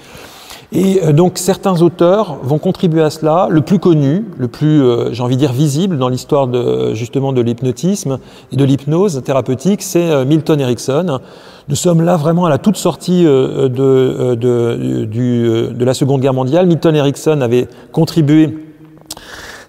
Et 0.71 1.01
euh, 1.03 1.13
donc 1.13 1.37
certains 1.37 1.81
auteurs 1.81 2.39
vont 2.43 2.57
contribuer 2.57 3.01
à 3.01 3.09
cela. 3.09 3.47
Le 3.49 3.61
plus 3.61 3.79
connu, 3.79 4.25
le 4.37 4.47
plus, 4.47 4.81
euh, 4.81 5.13
j'ai 5.13 5.23
envie 5.23 5.35
de 5.35 5.39
dire, 5.39 5.53
visible 5.53 5.97
dans 5.97 6.09
l'histoire 6.09 6.47
de, 6.47 6.93
justement 6.93 7.33
de 7.33 7.41
l'hypnotisme 7.41 8.19
et 8.51 8.55
de 8.55 8.63
l'hypnose 8.63 9.21
thérapeutique, 9.23 9.81
c'est 9.81 10.11
euh, 10.11 10.25
Milton 10.25 10.59
Erickson. 10.59 11.19
Nous 11.67 11.75
sommes 11.75 12.01
là 12.01 12.17
vraiment 12.17 12.45
à 12.45 12.49
la 12.49 12.57
toute 12.57 12.77
sortie 12.77 13.23
de, 13.23 13.67
de, 14.35 15.83
la 15.83 15.93
Seconde 15.95 16.21
Guerre 16.21 16.35
mondiale. 16.35 16.67
Milton 16.67 16.95
Erickson 16.95 17.41
avait 17.41 17.67
contribué 17.91 18.55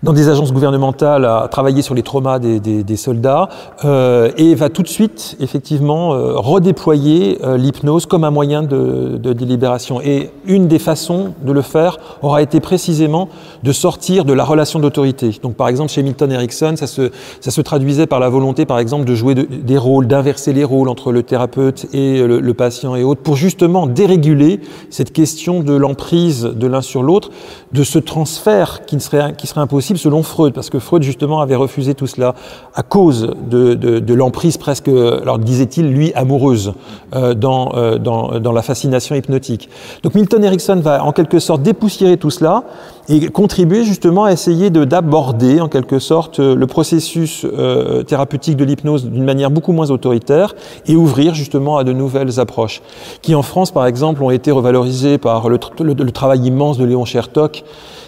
dans 0.02 0.12
des 0.12 0.28
agences 0.28 0.52
gouvernementales 0.52 1.24
à 1.24 1.48
travailler 1.50 1.82
sur 1.82 1.94
les 1.94 2.02
traumas 2.02 2.38
des, 2.38 2.96
soldats 2.96 3.48
euh, 3.84 4.30
et 4.36 4.54
va 4.54 4.68
tout 4.68 4.82
de 4.82 4.88
suite 4.88 5.36
effectivement 5.40 6.14
euh, 6.14 6.32
redéployer 6.36 7.38
euh, 7.44 7.56
l'hypnose 7.56 8.06
comme 8.06 8.24
un 8.24 8.30
moyen 8.30 8.62
de, 8.62 9.18
de, 9.18 9.32
délibération. 9.32 10.00
Et 10.00 10.30
une 10.46 10.66
des 10.66 10.78
façons 10.78 11.34
de 11.42 11.52
le 11.52 11.62
faire 11.62 11.98
aura 12.22 12.42
été 12.42 12.60
précisément 12.60 13.28
de 13.62 13.72
sortir 13.72 14.24
de 14.24 14.32
la 14.32 14.44
relation 14.44 14.78
d'autorité. 14.78 15.38
Donc 15.42 15.54
par 15.54 15.68
exemple 15.68 15.92
chez 15.92 16.02
Milton 16.02 16.32
Erickson, 16.32 16.74
ça 16.76 16.86
se, 16.86 17.10
ça 17.40 17.50
se 17.50 17.60
traduisait 17.60 18.06
par 18.06 18.20
la 18.20 18.28
volonté 18.28 18.64
par 18.64 18.78
exemple 18.78 19.04
de 19.04 19.14
jouer 19.14 19.34
de, 19.34 19.42
des 19.42 19.78
rôles, 19.78 20.06
d'inverser 20.06 20.52
les 20.52 20.64
rôles 20.64 20.88
entre 20.88 21.12
le 21.12 21.22
thérapeute 21.22 21.86
et 21.92 22.26
le, 22.26 22.40
le 22.40 22.54
patient 22.54 22.96
et 22.96 23.04
autres 23.04 23.22
pour 23.22 23.36
justement 23.36 23.86
déréguler 23.86 24.60
cette 24.90 25.12
question 25.12 25.60
de 25.60 25.74
l'emprise 25.74 26.42
de 26.42 26.66
l'un 26.66 26.82
sur 26.82 27.02
l'autre, 27.02 27.30
de 27.72 27.84
ce 27.84 27.98
transfert 27.98 28.84
qui, 28.86 28.98
serait, 29.00 29.34
qui 29.36 29.46
serait 29.46 29.60
impossible 29.60 29.85
selon 29.94 30.24
Freud, 30.24 30.52
parce 30.52 30.70
que 30.70 30.80
Freud 30.80 31.04
justement 31.04 31.40
avait 31.40 31.54
refusé 31.54 31.94
tout 31.94 32.08
cela 32.08 32.34
à 32.74 32.82
cause 32.82 33.30
de, 33.48 33.74
de, 33.74 34.00
de 34.00 34.14
l'emprise 34.14 34.56
presque, 34.56 34.88
alors 34.88 35.38
disait-il, 35.38 35.86
lui, 35.86 36.12
amoureuse 36.14 36.72
euh, 37.14 37.34
dans, 37.34 37.72
euh, 37.76 37.98
dans, 37.98 38.52
la 38.52 38.62
fascination 38.62 39.14
hypnotique. 39.14 39.68
Donc 40.02 40.14
Milton 40.14 40.42
Erickson 40.42 40.80
va 40.82 41.04
en 41.04 41.12
quelque 41.12 41.38
sorte 41.38 41.62
dépoussiérer 41.62 42.16
tout 42.16 42.30
cela 42.30 42.64
et 43.08 43.28
contribuer 43.28 43.84
justement 43.84 44.24
à 44.24 44.32
essayer 44.32 44.70
d'aborder 44.70 45.60
en 45.60 45.68
quelque 45.68 45.98
sorte 45.98 46.38
le 46.40 46.66
processus 46.66 47.44
euh, 47.44 48.02
thérapeutique 48.02 48.56
de 48.56 48.64
l'hypnose 48.64 49.04
d'une 49.04 49.24
manière 49.24 49.50
beaucoup 49.50 49.72
moins 49.72 49.90
autoritaire 49.90 50.54
et 50.86 50.96
ouvrir 50.96 51.34
justement 51.34 51.76
à 51.76 51.84
de 51.84 51.92
nouvelles 51.92 52.40
approches, 52.40 52.82
qui 53.22 53.34
en 53.34 53.42
France 53.42 53.70
par 53.70 53.86
exemple 53.86 54.22
ont 54.22 54.30
été 54.30 54.50
revalorisées 54.50 55.18
par 55.18 55.48
le, 55.48 55.58
le, 55.80 55.92
le 55.92 56.12
travail 56.12 56.40
immense 56.46 56.78
de 56.78 56.84
Léon 56.84 57.04
Chertok, 57.04 57.62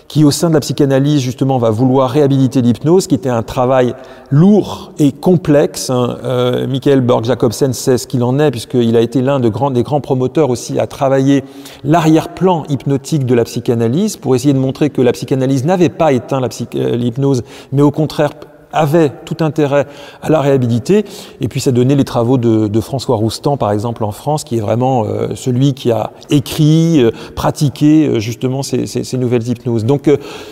qui 0.08 0.24
au 0.24 0.30
sein 0.30 0.48
de 0.48 0.54
la 0.54 0.60
psychanalyse 0.60 1.20
justement 1.20 1.58
va 1.58 1.70
vouloir 1.70 2.10
réhabiliter 2.10 2.62
l'hypnose, 2.62 3.06
qui 3.06 3.14
était 3.14 3.28
un 3.28 3.42
travail 3.42 3.94
lourd 4.30 4.92
et 4.98 5.12
complexe. 5.12 5.90
Hein. 5.90 6.16
Euh, 6.24 6.66
Michael 6.66 7.02
Borg-Jacobsen 7.02 7.74
sait 7.74 7.98
ce 7.98 8.06
qu'il 8.06 8.24
en 8.24 8.38
est, 8.38 8.50
puisqu'il 8.50 8.96
a 8.96 9.00
été 9.00 9.20
l'un 9.20 9.38
des 9.38 9.50
grands 9.50 10.00
promoteurs 10.00 10.50
aussi 10.50 10.80
à 10.80 10.86
travailler 10.86 11.44
l'arrière-plan 11.84 12.64
hypnotique 12.70 13.26
de 13.26 13.34
la 13.34 13.44
psychanalyse, 13.44 14.16
pour 14.16 14.34
essayer 14.34 14.54
de 14.54 14.58
montrer 14.58 14.88
que 14.90 15.02
la 15.02 15.12
psychanalyse 15.12 15.64
n'avait 15.64 15.90
pas 15.90 16.12
éteint 16.12 16.40
euh, 16.42 16.96
l'hypnose, 16.96 17.42
mais 17.72 17.82
au 17.82 17.90
contraire 17.90 18.30
avait 18.72 19.10
tout 19.24 19.36
intérêt 19.40 19.86
à 20.22 20.30
la 20.30 20.40
réhabiliter. 20.40 21.04
Et 21.40 21.48
puis 21.48 21.60
ça 21.60 21.72
donnait 21.72 21.94
les 21.94 22.04
travaux 22.04 22.38
de, 22.38 22.80
François 22.80 23.16
Roustan, 23.16 23.56
par 23.56 23.72
exemple, 23.72 24.04
en 24.04 24.12
France, 24.12 24.44
qui 24.44 24.56
est 24.56 24.60
vraiment 24.60 25.04
euh, 25.04 25.34
celui 25.34 25.74
qui 25.74 25.90
a 25.90 26.12
écrit, 26.30 27.02
euh, 27.02 27.10
pratiqué 27.34 28.06
euh, 28.06 28.20
justement 28.20 28.62
ces, 28.62 28.86
ces, 28.86 29.18
nouvelles 29.18 29.46
hypnoses. 29.48 29.84
Donc 29.84 30.08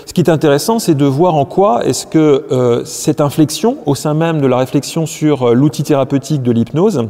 ce 0.06 0.12
qui 0.12 0.20
est 0.20 0.28
intéressant, 0.28 0.78
c'est 0.78 0.94
de 0.94 1.04
voir 1.04 1.36
en 1.36 1.44
quoi 1.44 1.86
est-ce 1.86 2.06
que 2.06 2.82
cette 2.84 3.20
inflexion, 3.20 3.78
au 3.86 3.94
sein 3.94 4.14
même 4.14 4.40
de 4.40 4.46
la 4.46 4.56
réflexion 4.56 5.06
sur 5.06 5.54
l'outil 5.54 5.84
thérapeutique 5.84 6.42
de 6.42 6.50
l'hypnose, 6.50 7.08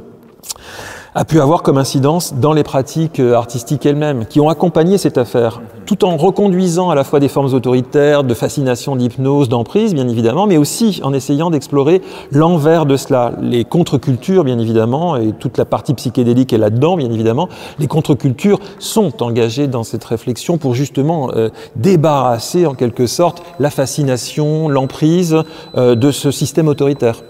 a 1.17 1.25
pu 1.25 1.41
avoir 1.41 1.63
comme 1.63 1.79
incidence 1.79 2.35
dans 2.35 2.53
les 2.53 2.63
pratiques 2.63 3.21
euh, 3.21 3.33
artistiques 3.33 3.87
elles-mêmes, 3.87 4.27
qui 4.27 4.39
ont 4.39 4.51
accompagné 4.51 4.99
cette 4.99 5.17
affaire, 5.17 5.63
tout 5.87 6.05
en 6.05 6.19
reconduisant 6.19 6.91
à 6.91 6.95
la 6.95 7.05
fois 7.05 7.21
des 7.21 7.29
formes 7.29 7.55
autoritaires, 7.55 8.23
de 8.23 8.35
fascination, 8.35 8.97
d'hypnose, 8.97 9.49
d'emprise, 9.49 9.95
bien 9.95 10.07
évidemment, 10.09 10.47
mais 10.47 10.59
aussi 10.59 11.01
en 11.03 11.15
essayant 11.15 11.49
d'explorer 11.49 12.03
l'envers 12.33 12.85
de 12.85 12.99
cela, 12.99 13.33
les 13.41 13.65
contre-cultures, 13.65 14.45
bien 14.45 14.59
évidemment, 14.59 15.17
et 15.17 15.33
toute 15.33 15.57
la 15.57 15.65
partie 15.65 15.95
psychédélique 15.95 16.53
est 16.53 16.59
là-dedans, 16.59 16.99
bien 16.99 17.11
évidemment. 17.11 17.49
Les 17.79 17.87
contre-cultures 17.87 18.61
sont 18.79 19.23
engagées 19.23 19.69
dans 19.69 19.85
cette 19.85 20.05
réflexion 20.05 20.59
pour 20.59 20.75
justement 20.75 21.31
euh, 21.35 21.49
débarrasser, 21.77 22.67
en 22.67 22.75
quelque 22.75 23.07
sorte, 23.07 23.43
la 23.59 23.71
fascination, 23.71 24.69
l'emprise 24.69 25.35
euh, 25.79 25.95
de 25.95 26.11
ce 26.11 26.31
système 26.31 26.69
autoritaire. 26.69 27.23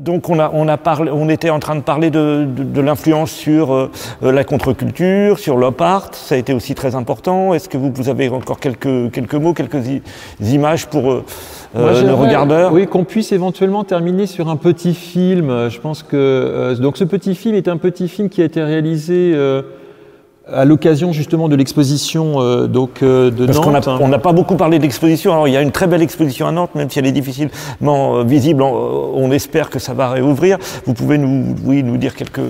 Donc 0.00 0.30
on, 0.30 0.38
a, 0.38 0.50
on, 0.54 0.66
a 0.66 0.78
parlé, 0.78 1.10
on 1.12 1.28
était 1.28 1.50
en 1.50 1.58
train 1.58 1.76
de 1.76 1.82
parler 1.82 2.08
de, 2.08 2.46
de, 2.46 2.64
de 2.64 2.80
l'influence 2.80 3.30
sur 3.30 3.74
euh, 3.74 3.90
la 4.22 4.44
contre-culture, 4.44 5.38
sur 5.38 5.58
l'op 5.58 5.78
art, 5.78 6.14
ça 6.14 6.36
a 6.36 6.38
été 6.38 6.54
aussi 6.54 6.74
très 6.74 6.94
important. 6.94 7.52
Est-ce 7.52 7.68
que 7.68 7.76
vous, 7.76 7.92
vous, 7.94 8.08
avez 8.08 8.30
encore 8.30 8.60
quelques, 8.60 9.12
quelques 9.12 9.34
mots, 9.34 9.52
quelques 9.52 9.82
images 10.40 10.86
pour 10.86 11.10
euh, 11.10 11.22
Moi, 11.74 12.00
le 12.00 12.14
regardeur? 12.14 12.72
Oui, 12.72 12.86
qu'on 12.86 13.04
puisse 13.04 13.30
éventuellement 13.32 13.84
terminer 13.84 14.26
sur 14.26 14.48
un 14.48 14.56
petit 14.56 14.94
film. 14.94 15.68
Je 15.68 15.78
pense 15.78 16.02
que 16.02 16.16
euh, 16.16 16.74
donc 16.76 16.96
ce 16.96 17.04
petit 17.04 17.34
film 17.34 17.54
est 17.54 17.68
un 17.68 17.76
petit 17.76 18.08
film 18.08 18.30
qui 18.30 18.40
a 18.40 18.46
été 18.46 18.62
réalisé 18.62 19.34
à 20.52 20.64
l'occasion 20.64 21.12
justement 21.12 21.48
de 21.48 21.56
l'exposition 21.56 22.40
euh, 22.40 22.66
donc 22.66 23.02
euh, 23.02 23.30
de 23.30 23.46
Parce 23.46 23.58
Nantes. 23.58 23.88
On 24.00 24.08
n'a 24.08 24.18
pas 24.18 24.32
beaucoup 24.32 24.56
parlé 24.56 24.78
d'exposition. 24.78 25.32
Alors 25.32 25.48
il 25.48 25.54
y 25.54 25.56
a 25.56 25.62
une 25.62 25.72
très 25.72 25.86
belle 25.86 26.02
exposition 26.02 26.46
à 26.46 26.52
Nantes, 26.52 26.74
même 26.74 26.90
si 26.90 26.98
elle 26.98 27.06
est 27.06 27.12
difficilement 27.12 28.16
euh, 28.16 28.24
visible. 28.24 28.62
On, 28.62 29.12
on, 29.14 29.30
espère 29.30 29.70
que 29.70 29.78
ça 29.78 29.94
va 29.94 30.10
réouvrir. 30.10 30.58
Vous 30.86 30.94
pouvez 30.94 31.18
nous, 31.18 31.54
oui, 31.64 31.82
nous 31.82 31.96
dire 31.96 32.14
quelques 32.14 32.40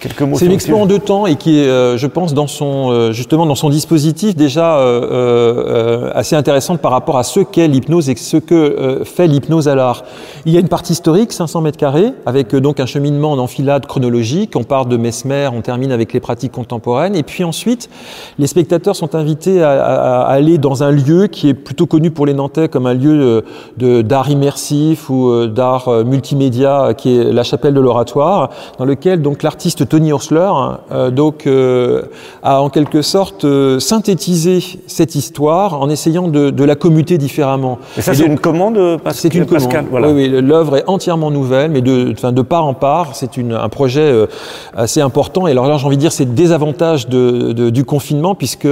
quelques 0.00 0.22
mots. 0.22 0.36
C'est 0.36 0.46
une 0.46 0.52
expo 0.52 0.76
en 0.76 0.86
deux 0.86 0.98
temps 0.98 1.26
et 1.26 1.36
qui 1.36 1.60
est, 1.60 1.68
euh, 1.68 1.96
je 1.96 2.06
pense, 2.06 2.34
dans 2.34 2.46
son 2.46 2.90
euh, 2.90 3.12
justement 3.12 3.46
dans 3.46 3.54
son 3.54 3.68
dispositif 3.68 4.34
déjà 4.34 4.78
euh, 4.78 6.10
assez 6.14 6.34
intéressante 6.34 6.80
par 6.80 6.90
rapport 6.90 7.18
à 7.18 7.22
ce 7.22 7.40
qu'est 7.40 7.68
l'hypnose 7.68 8.08
et 8.08 8.16
ce 8.16 8.36
que 8.38 9.02
fait 9.04 9.26
l'hypnose 9.26 9.68
à 9.68 9.74
l'art. 9.74 10.04
Il 10.46 10.52
y 10.52 10.56
a 10.56 10.60
une 10.60 10.68
partie 10.68 10.94
historique, 10.94 11.32
500 11.32 11.60
mètres 11.60 11.78
carrés, 11.78 12.12
avec 12.26 12.54
donc 12.56 12.80
un 12.80 12.86
cheminement 12.86 13.32
en 13.32 13.38
enfilade 13.38 13.86
chronologique. 13.86 14.56
On 14.56 14.64
part 14.64 14.86
de 14.86 14.96
Mesmer, 14.96 15.48
on 15.52 15.60
termine 15.60 15.92
avec 15.92 16.12
les 16.12 16.20
pratiques 16.20 16.52
contemporaines, 16.52 17.14
et 17.14 17.22
puis 17.22 17.44
ensuite, 17.44 17.90
les 18.38 18.46
spectateurs 18.46 18.96
sont 18.96 19.14
invités 19.14 19.62
à, 19.62 19.70
à, 19.70 20.20
à 20.22 20.32
aller 20.32 20.58
dans 20.58 20.82
un 20.82 20.90
lieu 20.90 21.26
qui 21.26 21.48
est 21.48 21.54
plutôt 21.54 21.86
connu 21.86 22.10
pour 22.10 22.26
les 22.26 22.34
Nantais 22.34 22.68
comme 22.68 22.86
un 22.86 22.94
lieu 22.94 23.44
d'art 23.76 24.30
immersif 24.30 25.10
ou 25.10 25.46
d'art 25.46 25.88
multimédia, 26.04 26.94
qui 26.96 27.16
est 27.16 27.32
la 27.32 27.42
chapelle 27.42 27.74
de 27.74 27.80
l'oratoire, 27.80 28.50
dans 28.78 28.84
lequel 28.84 29.20
donc 29.22 29.42
l'artiste 29.42 29.88
Tony 29.90 30.12
Horsler 30.12 30.50
euh, 30.90 31.10
donc, 31.10 31.46
euh, 31.46 32.02
a 32.42 32.62
en 32.62 32.70
quelque 32.70 33.02
sorte 33.02 33.44
euh, 33.44 33.78
synthétisé 33.78 34.60
cette 34.86 35.14
histoire 35.14 35.80
en 35.80 35.90
essayant 35.90 36.28
de, 36.28 36.48
de 36.48 36.64
la 36.64 36.76
commuter 36.76 37.18
différemment. 37.18 37.78
Et 37.98 38.00
ça, 38.00 38.14
c'est 38.14 38.24
une 38.24 38.38
commande, 38.38 38.98
Pascal 39.02 39.14
C'est 39.14 39.34
une 39.38 39.46
Pascal, 39.46 39.84
commande. 39.84 39.90
Voilà. 39.90 40.08
Oui, 40.08 40.30
oui 40.32 40.40
l'œuvre 40.40 40.78
est 40.78 40.84
entièrement 40.86 41.30
nouvelle, 41.30 41.70
mais 41.70 41.82
de, 41.82 42.14
de 42.30 42.42
part 42.42 42.64
en 42.64 42.74
part, 42.74 43.14
c'est 43.14 43.30
un 43.38 43.68
projet 43.68 44.26
assez 44.74 45.00
important. 45.00 45.46
Et 45.46 45.50
alors 45.50 45.66
là, 45.66 45.76
j'ai 45.76 45.86
envie 45.86 45.96
de 45.96 46.00
dire, 46.00 46.12
c'est 46.12 46.24
le 46.24 46.32
désavantage 46.32 47.08
de, 47.08 47.52
de, 47.52 47.70
du 47.70 47.84
confinement, 47.84 48.34
puisque 48.34 48.68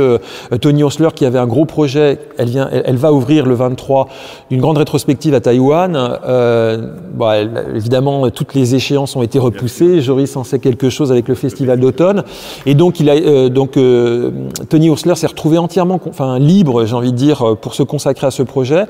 Tony 0.61 0.83
Horsler, 0.83 1.09
qui 1.15 1.27
avait 1.27 1.39
un 1.39 1.47
gros 1.47 1.65
projet, 1.65 2.19
elle, 2.39 2.49
vient, 2.49 2.69
elle, 2.73 2.85
elle 2.87 2.97
va 2.97 3.13
ouvrir 3.13 3.45
le 3.45 3.55
23 3.55 4.09
une 4.51 4.61
grande 4.61 4.79
rétrospective 4.79 5.35
à 5.35 5.41
Taïwan. 5.41 5.97
Euh, 5.97 6.93
bon, 7.13 7.31
elle, 7.31 7.65
évidemment, 7.75 8.31
toutes 8.31 8.55
les 8.55 8.75
échéances 8.75 9.17
ont 9.17 9.23
été 9.23 9.39
repoussées. 9.39 10.01
Joris 10.01 10.37
en 10.37 10.45
sait 10.45 10.59
quelque 10.59 10.91
chose 10.91 11.08
avec 11.11 11.29
le 11.29 11.35
festival 11.35 11.81
d'automne. 11.81 12.25
Et 12.67 12.75
donc, 12.75 13.01
il 13.01 13.11
a, 13.11 13.15
euh, 13.15 13.49
donc 13.49 13.77
euh, 13.77 14.31
Tony 14.69 14.91
Horsler 14.91 15.15
s'est 15.15 15.27
retrouvé 15.27 15.59
entièrement 15.59 16.01
enfin, 16.09 16.39
libre, 16.39 16.85
j'ai 16.85 16.95
envie 16.95 17.13
de 17.13 17.17
dire, 17.17 17.57
pour 17.61 17.75
se 17.75 17.83
consacrer 17.83 18.27
à 18.27 18.31
ce 18.31 18.43
projet. 18.43 18.85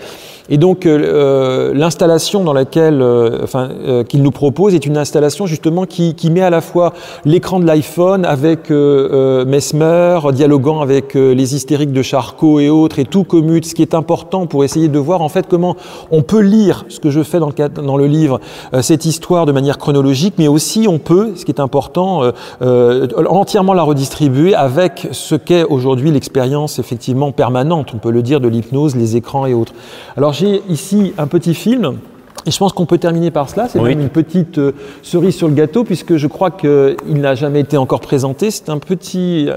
Et 0.51 0.57
donc, 0.57 0.87
euh, 0.87 1.73
l'installation 1.75 2.43
dans 2.43 2.53
laquelle, 2.53 3.05
enfin, 3.43 3.69
qu'il 4.09 4.23
nous 4.23 4.31
propose 4.31 4.75
est 4.75 4.87
une 4.87 4.97
installation 4.97 5.47
justement 5.47 5.85
qui, 5.85 6.15
qui 6.15 6.31
met 6.31 6.41
à 6.41 6.51
la 6.51 6.61
fois 6.61 6.95
l'écran 7.25 7.61
de 7.61 7.67
l'iPhone 7.67 8.25
avec 8.25 8.71
Mesmer, 8.71 10.21
dialoguant 10.33 10.81
avec 10.81 11.15
les 11.15 11.55
hystériques 11.55 11.93
de 11.93 12.03
Charcot 12.03 12.61
et 12.61 12.71
autres, 12.71 12.99
et 12.99 13.05
tout 13.05 13.25
commute, 13.25 13.67
ce 13.67 13.75
qui 13.75 13.83
est 13.83 13.95
important 13.95 14.47
pour 14.47 14.65
essayer 14.65 14.89
de 14.89 14.99
voir 14.99 15.21
en 15.21 15.29
fait 15.29 15.47
comment 15.49 15.77
on 16.11 16.23
peut 16.23 16.41
lire 16.41 16.87
ce 16.89 16.99
que 17.01 17.11
je 17.11 17.23
fais 17.23 17.41
dans 17.41 17.49
le, 17.51 17.69
dans 17.69 17.97
le 17.97 18.07
livre, 18.07 18.41
cette 18.81 19.05
histoire 19.05 19.45
de 19.45 19.53
manière 19.53 19.79
chronologique, 19.79 20.35
mais 20.39 20.49
aussi 20.49 20.87
on 20.89 20.99
peut, 20.99 21.33
ce 21.37 21.45
qui 21.45 21.53
est 21.53 21.61
important, 21.61 22.08
euh, 22.09 22.33
euh, 22.63 23.07
entièrement 23.29 23.75
la 23.75 23.83
redistribuer 23.83 24.55
avec 24.55 25.09
ce 25.13 25.35
qu'est 25.35 25.65
aujourd'hui 25.65 26.11
l'expérience 26.11 26.79
effectivement 26.79 27.33
permanente, 27.33 27.93
on 27.95 27.99
peut 27.99 28.11
le 28.11 28.23
dire, 28.23 28.41
de 28.41 28.49
l'hypnose, 28.49 28.97
les 28.97 29.17
écrans 29.17 29.47
et 29.47 29.55
autres. 29.55 29.73
Alors 30.17 30.33
j'ai 30.33 30.63
ici 30.69 31.13
un 31.19 31.27
petit 31.27 31.55
film. 31.55 31.99
Et 32.47 32.51
je 32.51 32.57
pense 32.57 32.73
qu'on 32.73 32.87
peut 32.87 32.99
terminer 32.99 33.31
par 33.31 33.51
cela. 33.51 33.69
C'est 33.69 33.81
oui. 33.81 33.93
une 33.93 34.09
petite 34.09 34.57
euh, 34.57 34.73
cerise 35.03 35.37
sur 35.37 35.49
le 35.49 35.55
gâteau, 35.55 35.85
puisque 35.85 36.17
je 36.17 36.27
crois 36.29 36.51
qu'il 36.51 36.97
n'a 37.21 37.35
jamais 37.35 37.61
été 37.61 37.77
encore 37.77 38.01
présenté. 38.01 38.51
C'est 38.51 38.71
un 38.71 38.79
petit, 38.79 39.49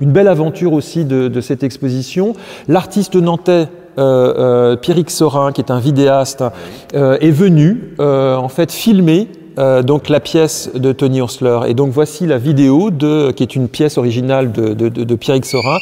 une 0.00 0.10
belle 0.10 0.28
aventure 0.28 0.74
aussi 0.74 1.04
de, 1.06 1.28
de 1.28 1.40
cette 1.40 1.62
exposition. 1.62 2.34
L'artiste 2.68 3.14
nantais 3.14 3.68
euh, 3.98 4.34
euh, 4.38 4.76
Pierrick 4.76 5.10
Sorin, 5.10 5.52
qui 5.52 5.60
est 5.60 5.70
un 5.70 5.78
vidéaste, 5.78 6.42
euh, 6.94 7.16
est 7.20 7.30
venu 7.30 7.94
en 7.98 8.48
fait 8.48 8.72
filmer 8.72 9.28
euh, 9.58 9.82
donc 9.82 10.08
la 10.08 10.20
pièce 10.20 10.70
de 10.74 10.92
Tony 10.92 11.20
Horsler. 11.20 11.60
Et 11.68 11.74
donc 11.74 11.90
voici 11.90 12.26
la 12.26 12.38
vidéo 12.38 12.90
de, 12.90 13.30
qui 13.30 13.42
est 13.42 13.54
une 13.54 13.68
pièce 13.68 13.98
originale 13.98 14.52
de, 14.52 14.74
de, 14.74 14.88
de, 14.88 15.18
Sorin. 15.44 15.78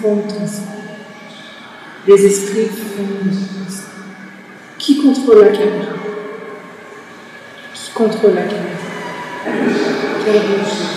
Font. 0.00 0.22
Les 2.06 2.26
esprits 2.26 2.66
font 2.66 3.02
ensemble. 3.28 3.90
Qui 4.78 5.02
contrôle 5.02 5.40
la 5.44 5.50
caméra? 5.50 5.94
Qui 7.74 7.90
contrôle 7.92 8.34
la 8.34 8.42
caméra? 8.42 8.78
Quel 10.24 10.36
régie 10.36 10.90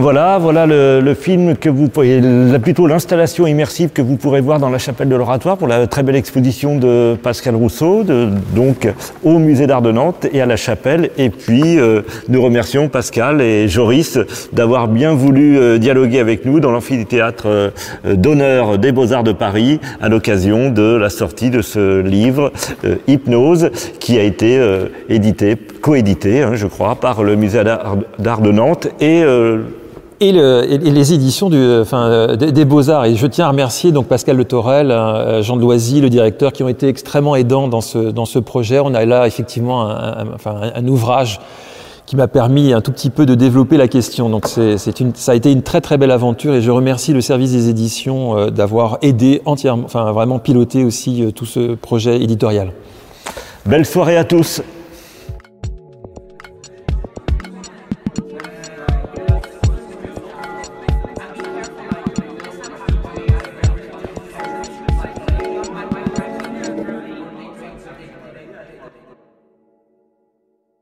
voilà, 0.00 0.38
voilà 0.38 0.66
le, 0.66 1.14
film 1.14 1.56
que 1.56 1.68
vous 1.68 1.88
pouvez, 1.88 2.20
la- 2.20 2.58
plutôt 2.58 2.86
l'installation 2.86 3.46
immersive 3.46 3.90
que 3.90 4.02
vous 4.02 4.16
pourrez 4.16 4.40
voir 4.40 4.58
dans 4.58 4.68
la 4.68 4.78
chapelle 4.78 5.08
de 5.08 5.16
l'Oratoire 5.16 5.56
pour 5.56 5.68
la 5.68 5.86
très 5.86 6.02
belle 6.02 6.16
exposition 6.16 6.76
de 6.76 7.16
Pascal 7.22 7.54
Rousseau, 7.54 8.04
donc 8.04 8.88
au 9.24 9.38
musée 9.38 9.66
d'art 9.66 9.82
de 9.82 9.92
Nantes 9.92 10.26
et 10.32 10.40
à 10.40 10.46
la 10.46 10.56
chapelle. 10.56 11.10
Et 11.18 11.30
puis 11.30 11.78
euh, 11.78 12.02
nous 12.28 12.42
remercions 12.42 12.88
Pascal 12.88 13.40
et 13.40 13.68
Joris 13.68 14.18
d'avoir 14.52 14.88
bien 14.88 15.14
voulu 15.14 15.58
euh, 15.58 15.78
dialoguer 15.78 16.20
avec 16.20 16.44
nous 16.44 16.60
dans 16.60 16.70
l'amphithéâtre 16.70 17.46
euh, 17.46 17.70
d'honneur 18.04 18.78
des 18.78 18.92
Beaux-Arts 18.92 19.24
de 19.24 19.32
Paris 19.32 19.80
à 20.00 20.08
l'occasion 20.08 20.70
de 20.70 20.96
la 20.96 21.10
sortie 21.10 21.50
de 21.50 21.62
ce 21.62 22.00
livre 22.00 22.52
Hypnose 23.06 23.70
qui 24.00 24.18
a 24.18 24.22
été 24.22 24.60
édité, 25.08 25.56
coédité, 25.80 26.42
hein, 26.42 26.52
je 26.54 26.66
crois, 26.66 26.96
par 26.96 27.22
le 27.22 27.36
musée 27.36 27.62
d'art 27.64 28.40
de 28.40 28.50
Nantes 28.50 28.88
et 29.00 29.22
Et, 30.20 30.32
le- 30.32 30.64
et- 30.70 30.78
les 30.78 31.12
éditions 31.12 31.50
du, 31.50 31.58
enfin, 31.80 32.04
euh, 32.06 32.36
des, 32.36 32.64
Beaux-Arts. 32.64 33.04
Et 33.04 33.16
je 33.16 33.26
tiens 33.26 33.46
à 33.46 33.48
remercier 33.50 33.92
donc 33.92 34.06
Pascal 34.06 34.36
Le 34.36 34.44
Torel, 34.44 34.90
euh, 34.90 35.42
Jean 35.42 35.56
de 35.56 35.60
Loisy, 35.60 36.00
le 36.00 36.08
directeur, 36.08 36.52
qui 36.52 36.62
ont 36.62 36.68
été 36.68 36.88
extrêmement 36.88 37.36
aidants 37.36 37.68
dans 37.68 37.82
ce, 37.82 37.98
dans 37.98 38.24
ce 38.24 38.38
projet. 38.38 38.78
On 38.80 38.94
a 38.94 39.04
là 39.04 39.26
effectivement 39.26 39.82
un, 39.90 39.94
un- 39.94 40.50
un, 40.50 40.72
un 40.74 40.88
ouvrage 40.88 41.38
qui 42.06 42.16
m'a 42.16 42.28
permis 42.28 42.72
un 42.72 42.80
tout 42.80 42.92
petit 42.92 43.10
peu 43.10 43.26
de 43.26 43.34
développer 43.34 43.76
la 43.76 43.88
question. 43.88 44.30
Donc 44.30 44.46
c'est, 44.46 45.00
une, 45.00 45.12
ça 45.14 45.32
a 45.32 45.34
été 45.34 45.50
une 45.52 45.62
très 45.62 45.80
très 45.82 45.98
belle 45.98 46.12
aventure 46.12 46.54
et 46.54 46.62
je 46.62 46.70
remercie 46.70 47.12
le 47.12 47.20
service 47.20 47.52
des 47.52 47.68
éditions 47.68 48.38
euh, 48.38 48.50
d'avoir 48.50 48.98
aidé 49.02 49.42
entièrement, 49.44 49.82
enfin 49.84 50.12
vraiment 50.12 50.38
piloté 50.38 50.84
aussi 50.84 51.24
euh, 51.24 51.30
tout 51.32 51.46
ce 51.46 51.74
projet 51.74 52.22
éditorial. 52.22 52.72
belle 53.66 53.84
soirée 53.84 54.16
à 54.16 54.24
tous. 54.24 54.62